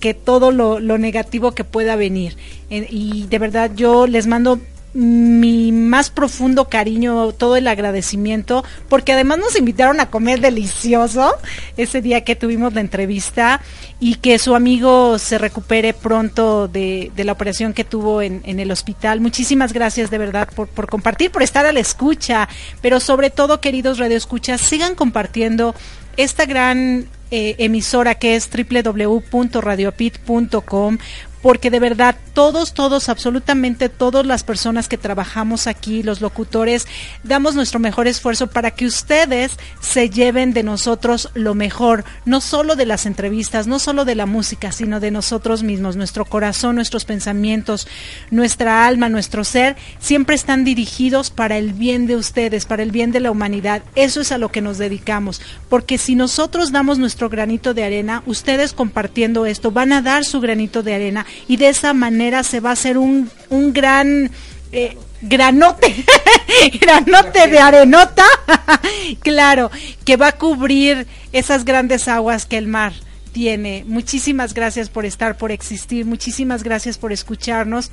que 0.00 0.12
todo 0.12 0.50
lo, 0.50 0.80
lo 0.80 0.98
negativo 0.98 1.52
que 1.52 1.64
pueda 1.64 1.96
venir. 1.96 2.36
Y 2.68 3.26
de 3.28 3.38
verdad 3.38 3.70
yo 3.74 4.06
les 4.06 4.26
mando 4.26 4.60
mi 4.94 5.72
más 5.72 6.08
profundo 6.08 6.68
cariño, 6.68 7.32
todo 7.32 7.56
el 7.56 7.66
agradecimiento, 7.66 8.64
porque 8.88 9.12
además 9.12 9.38
nos 9.38 9.58
invitaron 9.58 9.98
a 9.98 10.08
comer 10.08 10.40
delicioso 10.40 11.34
ese 11.76 12.00
día 12.00 12.22
que 12.22 12.36
tuvimos 12.36 12.74
la 12.74 12.80
entrevista 12.80 13.60
y 13.98 14.16
que 14.16 14.38
su 14.38 14.54
amigo 14.54 15.18
se 15.18 15.38
recupere 15.38 15.94
pronto 15.94 16.68
de, 16.68 17.10
de 17.16 17.24
la 17.24 17.32
operación 17.32 17.72
que 17.72 17.84
tuvo 17.84 18.22
en, 18.22 18.42
en, 18.44 18.60
el 18.60 18.70
hospital. 18.70 19.20
Muchísimas 19.20 19.72
gracias 19.72 20.10
de 20.10 20.18
verdad 20.18 20.48
por, 20.54 20.68
por 20.68 20.88
compartir, 20.88 21.32
por 21.32 21.42
estar 21.42 21.66
a 21.66 21.72
la 21.72 21.80
escucha, 21.80 22.48
pero 22.80 23.00
sobre 23.00 23.30
todo, 23.30 23.60
queridos 23.60 23.98
radioescuchas, 23.98 24.60
sigan 24.60 24.94
compartiendo 24.94 25.74
esta 26.16 26.46
gran 26.46 27.08
eh, 27.30 27.56
emisora 27.58 28.14
que 28.14 28.36
es 28.36 28.48
www.radiopit.com 28.48 30.98
porque 31.44 31.70
de 31.70 31.78
verdad 31.78 32.16
todos, 32.32 32.72
todos, 32.72 33.10
absolutamente 33.10 33.90
todas 33.90 34.24
las 34.24 34.42
personas 34.42 34.88
que 34.88 34.96
trabajamos 34.96 35.66
aquí, 35.66 36.02
los 36.02 36.22
locutores, 36.22 36.86
damos 37.22 37.54
nuestro 37.54 37.78
mejor 37.78 38.06
esfuerzo 38.06 38.46
para 38.46 38.70
que 38.70 38.86
ustedes 38.86 39.52
se 39.78 40.08
lleven 40.08 40.54
de 40.54 40.62
nosotros 40.62 41.28
lo 41.34 41.54
mejor, 41.54 42.06
no 42.24 42.40
solo 42.40 42.76
de 42.76 42.86
las 42.86 43.04
entrevistas, 43.04 43.66
no 43.66 43.78
solo 43.78 44.06
de 44.06 44.14
la 44.14 44.24
música, 44.24 44.72
sino 44.72 45.00
de 45.00 45.10
nosotros 45.10 45.62
mismos, 45.62 45.96
nuestro 45.96 46.24
corazón, 46.24 46.76
nuestros 46.76 47.04
pensamientos, 47.04 47.88
nuestra 48.30 48.86
alma, 48.86 49.10
nuestro 49.10 49.44
ser, 49.44 49.76
siempre 49.98 50.36
están 50.36 50.64
dirigidos 50.64 51.28
para 51.28 51.58
el 51.58 51.74
bien 51.74 52.06
de 52.06 52.16
ustedes, 52.16 52.64
para 52.64 52.82
el 52.82 52.90
bien 52.90 53.12
de 53.12 53.20
la 53.20 53.30
humanidad. 53.30 53.82
Eso 53.96 54.22
es 54.22 54.32
a 54.32 54.38
lo 54.38 54.50
que 54.50 54.62
nos 54.62 54.78
dedicamos, 54.78 55.42
porque 55.68 55.98
si 55.98 56.14
nosotros 56.14 56.72
damos 56.72 56.98
nuestro 56.98 57.28
granito 57.28 57.74
de 57.74 57.84
arena, 57.84 58.22
ustedes 58.24 58.72
compartiendo 58.72 59.44
esto 59.44 59.70
van 59.70 59.92
a 59.92 60.00
dar 60.00 60.24
su 60.24 60.40
granito 60.40 60.82
de 60.82 60.94
arena 60.94 61.26
y 61.48 61.56
de 61.56 61.68
esa 61.68 61.92
manera 61.94 62.42
se 62.42 62.60
va 62.60 62.70
a 62.70 62.74
hacer 62.74 62.98
un, 62.98 63.30
un 63.50 63.72
gran 63.72 64.30
eh, 64.72 64.96
granote, 65.22 65.94
granote 66.80 67.48
de 67.48 67.58
arenota, 67.58 68.24
claro, 69.20 69.70
que 70.04 70.16
va 70.16 70.28
a 70.28 70.38
cubrir 70.38 71.06
esas 71.32 71.64
grandes 71.64 72.08
aguas 72.08 72.46
que 72.46 72.58
el 72.58 72.66
mar 72.66 72.92
tiene. 73.32 73.84
Muchísimas 73.86 74.54
gracias 74.54 74.88
por 74.88 75.04
estar, 75.04 75.36
por 75.36 75.52
existir, 75.52 76.06
muchísimas 76.06 76.62
gracias 76.62 76.98
por 76.98 77.12
escucharnos. 77.12 77.90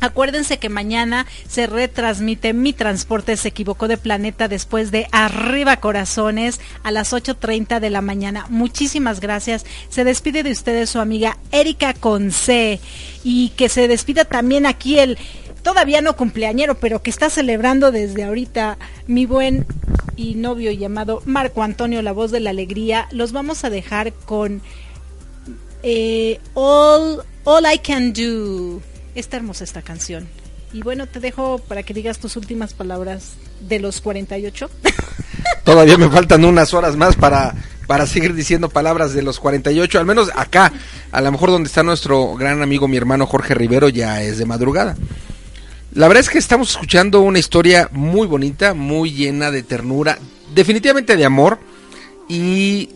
Acuérdense 0.00 0.58
que 0.58 0.68
mañana 0.68 1.26
se 1.48 1.66
retransmite 1.66 2.52
Mi 2.52 2.72
Transporte 2.72 3.36
se 3.36 3.48
equivocó 3.48 3.88
de 3.88 3.96
planeta 3.96 4.46
después 4.48 4.90
de 4.90 5.08
Arriba 5.10 5.78
Corazones 5.78 6.60
a 6.82 6.90
las 6.90 7.12
8.30 7.12 7.80
de 7.80 7.90
la 7.90 8.00
mañana. 8.00 8.46
Muchísimas 8.48 9.20
gracias. 9.20 9.66
Se 9.88 10.04
despide 10.04 10.42
de 10.42 10.52
ustedes 10.52 10.90
su 10.90 11.00
amiga 11.00 11.38
Erika 11.50 11.94
Conce 11.94 12.80
y 13.24 13.50
que 13.50 13.68
se 13.68 13.88
despida 13.88 14.24
también 14.24 14.66
aquí 14.66 14.98
el 14.98 15.18
todavía 15.62 16.00
no 16.00 16.16
cumpleañero, 16.16 16.76
pero 16.76 17.02
que 17.02 17.10
está 17.10 17.28
celebrando 17.28 17.90
desde 17.90 18.24
ahorita 18.24 18.78
mi 19.06 19.26
buen 19.26 19.66
y 20.16 20.34
novio 20.34 20.72
llamado 20.72 21.22
Marco 21.26 21.62
Antonio, 21.62 22.02
la 22.02 22.12
voz 22.12 22.30
de 22.30 22.40
la 22.40 22.50
alegría. 22.50 23.08
Los 23.10 23.32
vamos 23.32 23.64
a 23.64 23.70
dejar 23.70 24.12
con 24.12 24.62
eh, 25.82 26.40
All, 26.54 27.22
All 27.44 27.64
I 27.72 27.78
Can 27.78 28.12
Do. 28.12 28.80
Está 29.14 29.36
hermosa 29.36 29.64
esta 29.64 29.82
canción. 29.82 30.28
Y 30.72 30.82
bueno, 30.82 31.06
te 31.06 31.20
dejo 31.20 31.58
para 31.58 31.82
que 31.82 31.94
digas 31.94 32.18
tus 32.18 32.36
últimas 32.36 32.74
palabras 32.74 33.32
de 33.60 33.80
los 33.80 34.00
48. 34.00 34.70
Todavía 35.64 35.96
me 35.96 36.10
faltan 36.10 36.44
unas 36.44 36.74
horas 36.74 36.96
más 36.96 37.16
para, 37.16 37.54
para 37.86 38.06
seguir 38.06 38.34
diciendo 38.34 38.68
palabras 38.68 39.14
de 39.14 39.22
los 39.22 39.40
48, 39.40 39.98
al 39.98 40.06
menos 40.06 40.30
acá, 40.36 40.72
a 41.10 41.20
lo 41.20 41.32
mejor 41.32 41.50
donde 41.50 41.68
está 41.68 41.82
nuestro 41.82 42.34
gran 42.34 42.62
amigo, 42.62 42.86
mi 42.86 42.98
hermano 42.98 43.26
Jorge 43.26 43.54
Rivero, 43.54 43.88
ya 43.88 44.22
es 44.22 44.38
de 44.38 44.44
madrugada. 44.44 44.96
La 45.94 46.06
verdad 46.06 46.20
es 46.20 46.28
que 46.28 46.38
estamos 46.38 46.70
escuchando 46.70 47.22
una 47.22 47.38
historia 47.38 47.88
muy 47.92 48.26
bonita, 48.26 48.74
muy 48.74 49.12
llena 49.12 49.50
de 49.50 49.62
ternura, 49.62 50.18
definitivamente 50.54 51.16
de 51.16 51.24
amor 51.24 51.58
y 52.28 52.90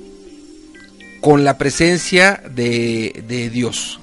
con 1.22 1.42
la 1.42 1.56
presencia 1.56 2.42
de, 2.50 3.24
de 3.26 3.48
Dios. 3.48 3.98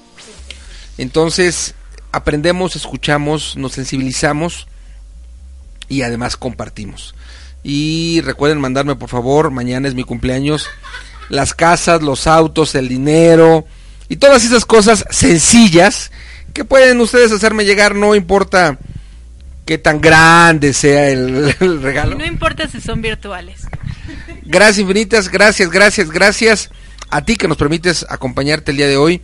Entonces, 0.98 1.74
aprendemos, 2.12 2.76
escuchamos, 2.76 3.56
nos 3.56 3.72
sensibilizamos 3.72 4.66
y 5.88 6.02
además 6.02 6.36
compartimos. 6.36 7.14
Y 7.62 8.20
recuerden 8.22 8.60
mandarme 8.60 8.96
por 8.96 9.08
favor, 9.08 9.50
mañana 9.50 9.88
es 9.88 9.94
mi 9.94 10.04
cumpleaños, 10.04 10.66
las 11.28 11.54
casas, 11.54 12.02
los 12.02 12.26
autos, 12.26 12.74
el 12.74 12.88
dinero 12.88 13.66
y 14.08 14.16
todas 14.16 14.44
esas 14.44 14.64
cosas 14.64 15.04
sencillas 15.10 16.10
que 16.54 16.64
pueden 16.64 17.00
ustedes 17.00 17.32
hacerme 17.32 17.64
llegar, 17.64 17.94
no 17.94 18.14
importa 18.14 18.78
qué 19.66 19.78
tan 19.78 20.00
grande 20.00 20.72
sea 20.72 21.08
el, 21.10 21.54
el 21.60 21.82
regalo. 21.82 22.16
No 22.16 22.26
importa 22.26 22.68
si 22.68 22.80
son 22.80 23.02
virtuales. 23.02 23.62
Gracias 24.44 24.78
infinitas, 24.78 25.28
gracias, 25.28 25.70
gracias, 25.70 26.10
gracias 26.10 26.70
a 27.10 27.24
ti 27.24 27.36
que 27.36 27.48
nos 27.48 27.56
permites 27.56 28.06
acompañarte 28.08 28.70
el 28.70 28.78
día 28.78 28.88
de 28.88 28.96
hoy 28.96 29.20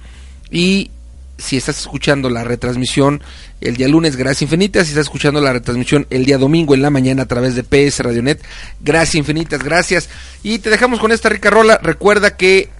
y 0.50 0.90
si 1.38 1.56
estás 1.56 1.80
escuchando 1.80 2.30
la 2.30 2.44
retransmisión 2.44 3.22
el 3.60 3.76
día 3.76 3.88
lunes, 3.88 4.16
gracias 4.16 4.42
infinitas. 4.42 4.86
Si 4.86 4.92
estás 4.92 5.06
escuchando 5.06 5.40
la 5.40 5.52
retransmisión 5.52 6.06
el 6.10 6.24
día 6.24 6.38
domingo 6.38 6.74
en 6.74 6.82
la 6.82 6.90
mañana 6.90 7.22
a 7.22 7.26
través 7.26 7.54
de 7.54 7.62
PS 7.62 8.00
Radionet, 8.00 8.42
gracias 8.80 9.16
infinitas, 9.16 9.62
gracias. 9.62 10.08
Y 10.42 10.58
te 10.58 10.70
dejamos 10.70 11.00
con 11.00 11.12
esta 11.12 11.28
rica 11.28 11.50
rola. 11.50 11.78
Recuerda 11.82 12.36
que 12.36 12.70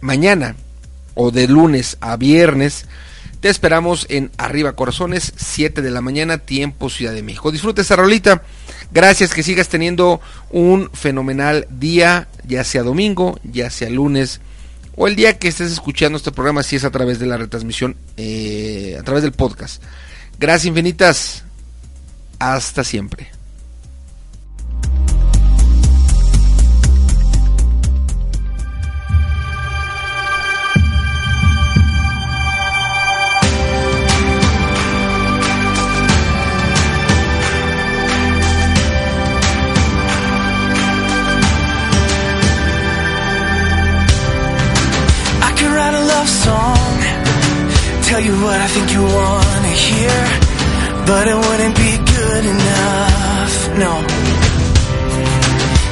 mañana 0.00 0.56
o 1.14 1.30
de 1.30 1.48
lunes 1.48 1.96
a 2.00 2.16
viernes 2.16 2.86
te 3.40 3.48
esperamos 3.48 4.06
en 4.08 4.30
Arriba 4.38 4.72
Corazones, 4.72 5.32
7 5.36 5.82
de 5.82 5.90
la 5.90 6.00
mañana, 6.00 6.38
tiempo 6.38 6.88
Ciudad 6.90 7.12
de 7.12 7.22
México. 7.22 7.52
Disfruta 7.52 7.82
esta 7.82 7.96
rolita. 7.96 8.42
Gracias, 8.92 9.34
que 9.34 9.42
sigas 9.42 9.68
teniendo 9.68 10.20
un 10.50 10.90
fenomenal 10.92 11.66
día, 11.70 12.28
ya 12.46 12.64
sea 12.64 12.82
domingo, 12.82 13.38
ya 13.44 13.70
sea 13.70 13.90
lunes 13.90 14.40
o 14.96 15.06
el 15.06 15.14
día 15.14 15.38
que 15.38 15.48
estés 15.48 15.70
escuchando 15.70 16.16
este 16.16 16.32
programa, 16.32 16.62
si 16.62 16.76
es 16.76 16.84
a 16.84 16.90
través 16.90 17.18
de 17.18 17.26
la 17.26 17.36
retransmisión, 17.36 17.96
eh, 18.16 18.96
a 18.98 19.02
través 19.02 19.22
del 19.22 19.32
podcast. 19.32 19.82
Gracias 20.38 20.66
infinitas. 20.66 21.44
Hasta 22.38 22.84
siempre. 22.84 23.35
Think 48.76 48.92
you 48.92 49.04
wanna 49.20 49.74
hear, 49.88 50.18
but 51.08 51.24
it 51.32 51.36
wouldn't 51.44 51.76
be 51.76 51.92
good 52.16 52.44
enough. 52.54 53.54
No. 53.82 53.92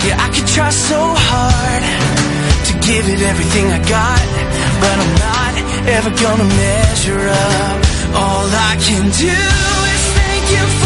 Yeah, 0.07 0.25
I 0.25 0.29
could 0.35 0.49
try 0.57 0.71
so 0.91 1.01
hard 1.29 1.83
to 2.69 2.73
give 2.89 3.05
it 3.15 3.21
everything 3.31 3.67
I 3.79 3.81
got, 3.99 4.27
but 4.83 4.97
I'm 5.03 5.15
not 5.29 5.55
ever 5.97 6.11
gonna 6.25 6.49
measure 6.65 7.25
up. 7.49 7.77
All 8.23 8.49
I 8.71 8.75
can 8.87 9.05
do 9.25 9.37
is 9.95 10.03
thank 10.19 10.45
you 10.55 10.84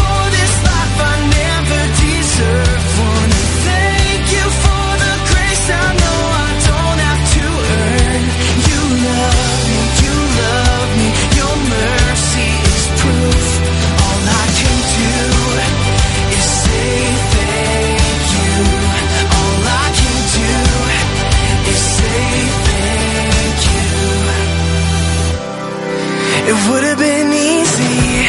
It 26.49 26.57
would 26.67 26.83
have 26.83 26.97
been 26.97 27.31
easy, 27.31 28.25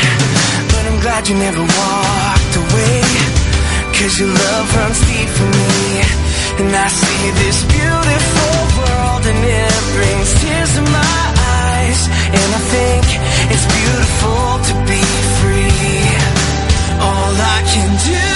but 0.72 0.82
I'm 0.88 1.00
glad 1.00 1.26
you 1.26 1.36
never 1.36 1.64
walked 1.64 2.54
away. 2.64 3.00
Cause 3.96 4.12
your 4.20 4.28
love 4.28 4.66
runs 4.76 5.00
deep 5.08 5.30
for 5.38 5.48
me. 5.48 5.80
And 6.60 6.68
I 6.68 6.88
see 6.88 7.22
this 7.40 7.58
beautiful 7.64 8.56
world 8.76 9.24
and 9.24 9.40
it 9.64 9.80
brings 9.96 10.28
tears 10.36 10.72
to 10.76 10.82
my 11.00 11.22
eyes. 11.64 12.00
And 12.36 12.48
I 12.60 12.62
think 12.76 13.04
it's 13.52 13.66
beautiful 13.78 14.44
to 14.68 14.74
be 14.84 15.04
free. 15.40 16.04
All 17.00 17.32
I 17.56 17.58
can 17.72 17.90
do 18.04 18.29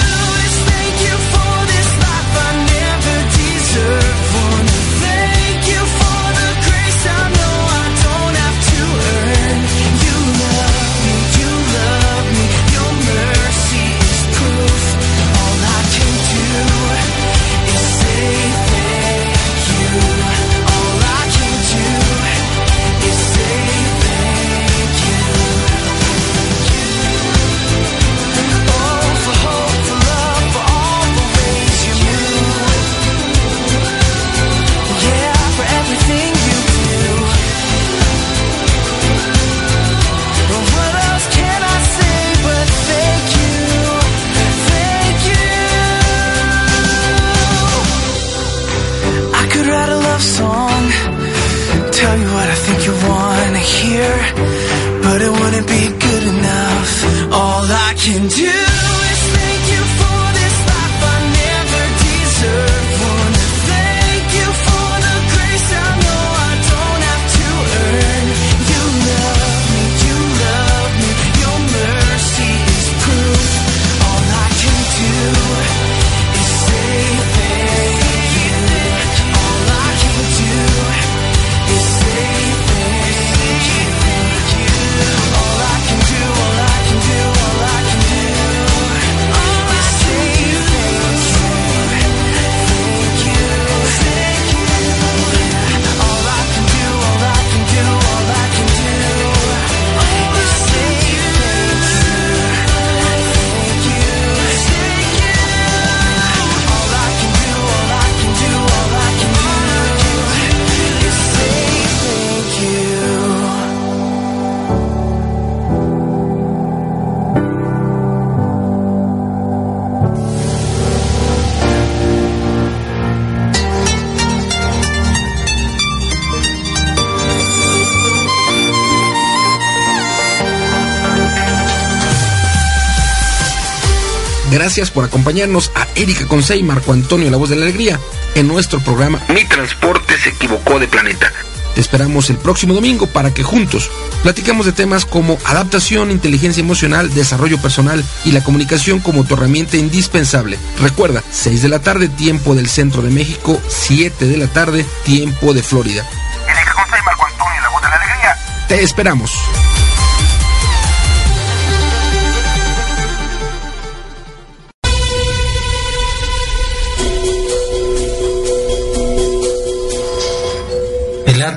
Gracias 134.75 134.91
por 134.91 135.05
acompañarnos 135.05 135.71
a 135.73 135.87
Erika 135.95 136.27
Consey 136.27 136.59
y 136.59 136.63
Marco 136.63 136.91
Antonio 136.91 137.31
La 137.31 137.37
Voz 137.37 137.49
de 137.49 137.55
la 137.55 137.63
Alegría 137.63 137.97
en 138.33 138.45
nuestro 138.45 138.81
programa 138.81 139.21
Mi 139.29 139.45
Transporte 139.45 140.17
se 140.17 140.31
equivocó 140.31 140.79
de 140.79 140.89
planeta. 140.89 141.31
Te 141.73 141.79
esperamos 141.79 142.29
el 142.29 142.35
próximo 142.35 142.73
domingo 142.73 143.07
para 143.07 143.33
que 143.33 143.41
juntos 143.41 143.89
platicamos 144.21 144.65
de 144.65 144.73
temas 144.73 145.05
como 145.05 145.37
adaptación, 145.45 146.11
inteligencia 146.11 146.59
emocional, 146.59 147.13
desarrollo 147.13 147.57
personal 147.57 148.03
y 148.25 148.33
la 148.33 148.43
comunicación 148.43 148.99
como 148.99 149.23
tu 149.23 149.35
herramienta 149.35 149.77
indispensable. 149.77 150.59
Recuerda, 150.81 151.23
6 151.31 151.61
de 151.61 151.69
la 151.69 151.79
tarde, 151.79 152.09
tiempo 152.09 152.53
del 152.53 152.67
centro 152.67 153.01
de 153.01 153.11
México, 153.11 153.61
7 153.69 154.25
de 154.25 154.35
la 154.35 154.47
tarde, 154.47 154.85
tiempo 155.05 155.53
de 155.53 155.63
Florida. 155.63 156.05
Erika 156.49 156.73
Consey 156.73 156.99
y 156.99 157.05
Marco 157.05 157.25
Antonio 157.25 157.61
La 157.61 157.69
Voz 157.69 157.81
de 157.81 157.87
la 157.87 157.95
Alegría. 157.95 158.37
Te 158.67 158.83
esperamos. 158.83 159.31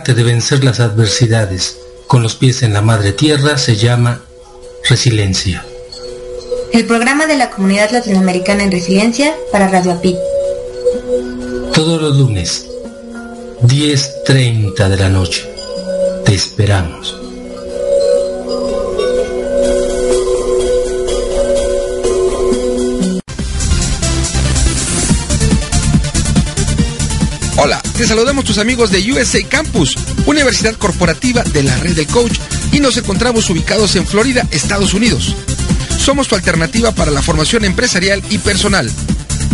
Arte 0.09 0.15
de 0.15 0.23
vencer 0.23 0.65
las 0.65 0.81
adversidades 0.81 1.77
con 2.07 2.23
los 2.23 2.35
pies 2.35 2.63
en 2.63 2.73
la 2.73 2.81
madre 2.81 3.13
tierra 3.13 3.59
se 3.59 3.77
llama 3.77 4.23
resiliencia. 4.89 5.65
El 6.73 6.87
programa 6.87 7.27
de 7.27 7.37
la 7.37 7.51
Comunidad 7.51 7.91
Latinoamericana 7.91 8.63
en 8.63 8.73
Resiliencia 8.73 9.35
para 9.53 9.69
Radio 9.69 9.93
API. 9.93 10.17
Todos 11.75 12.01
los 12.01 12.17
lunes, 12.17 12.67
10.30 13.63 14.89
de 14.89 14.97
la 14.97 15.11
noche. 15.11 15.47
Te 16.25 16.35
esperamos. 16.35 17.18
Te 27.99 28.07
saludamos 28.07 28.45
tus 28.45 28.59
amigos 28.59 28.93
de 28.93 29.13
USA 29.13 29.43
Campus, 29.49 29.97
Universidad 30.25 30.77
Corporativa 30.77 31.43
de 31.43 31.65
la 31.65 31.77
Red 31.79 31.97
del 31.97 32.07
Coach, 32.07 32.39
y 32.71 32.79
nos 32.79 32.97
encontramos 32.97 33.51
ubicados 33.51 33.97
en 33.97 34.07
Florida, 34.07 34.47
Estados 34.53 34.95
Unidos. 34.95 35.35
Somos 35.99 36.29
tu 36.29 36.37
alternativa 36.37 36.93
para 36.93 37.11
la 37.11 37.23
formación 37.23 37.65
empresarial 37.65 38.23
y 38.31 38.39
personal. 38.39 38.89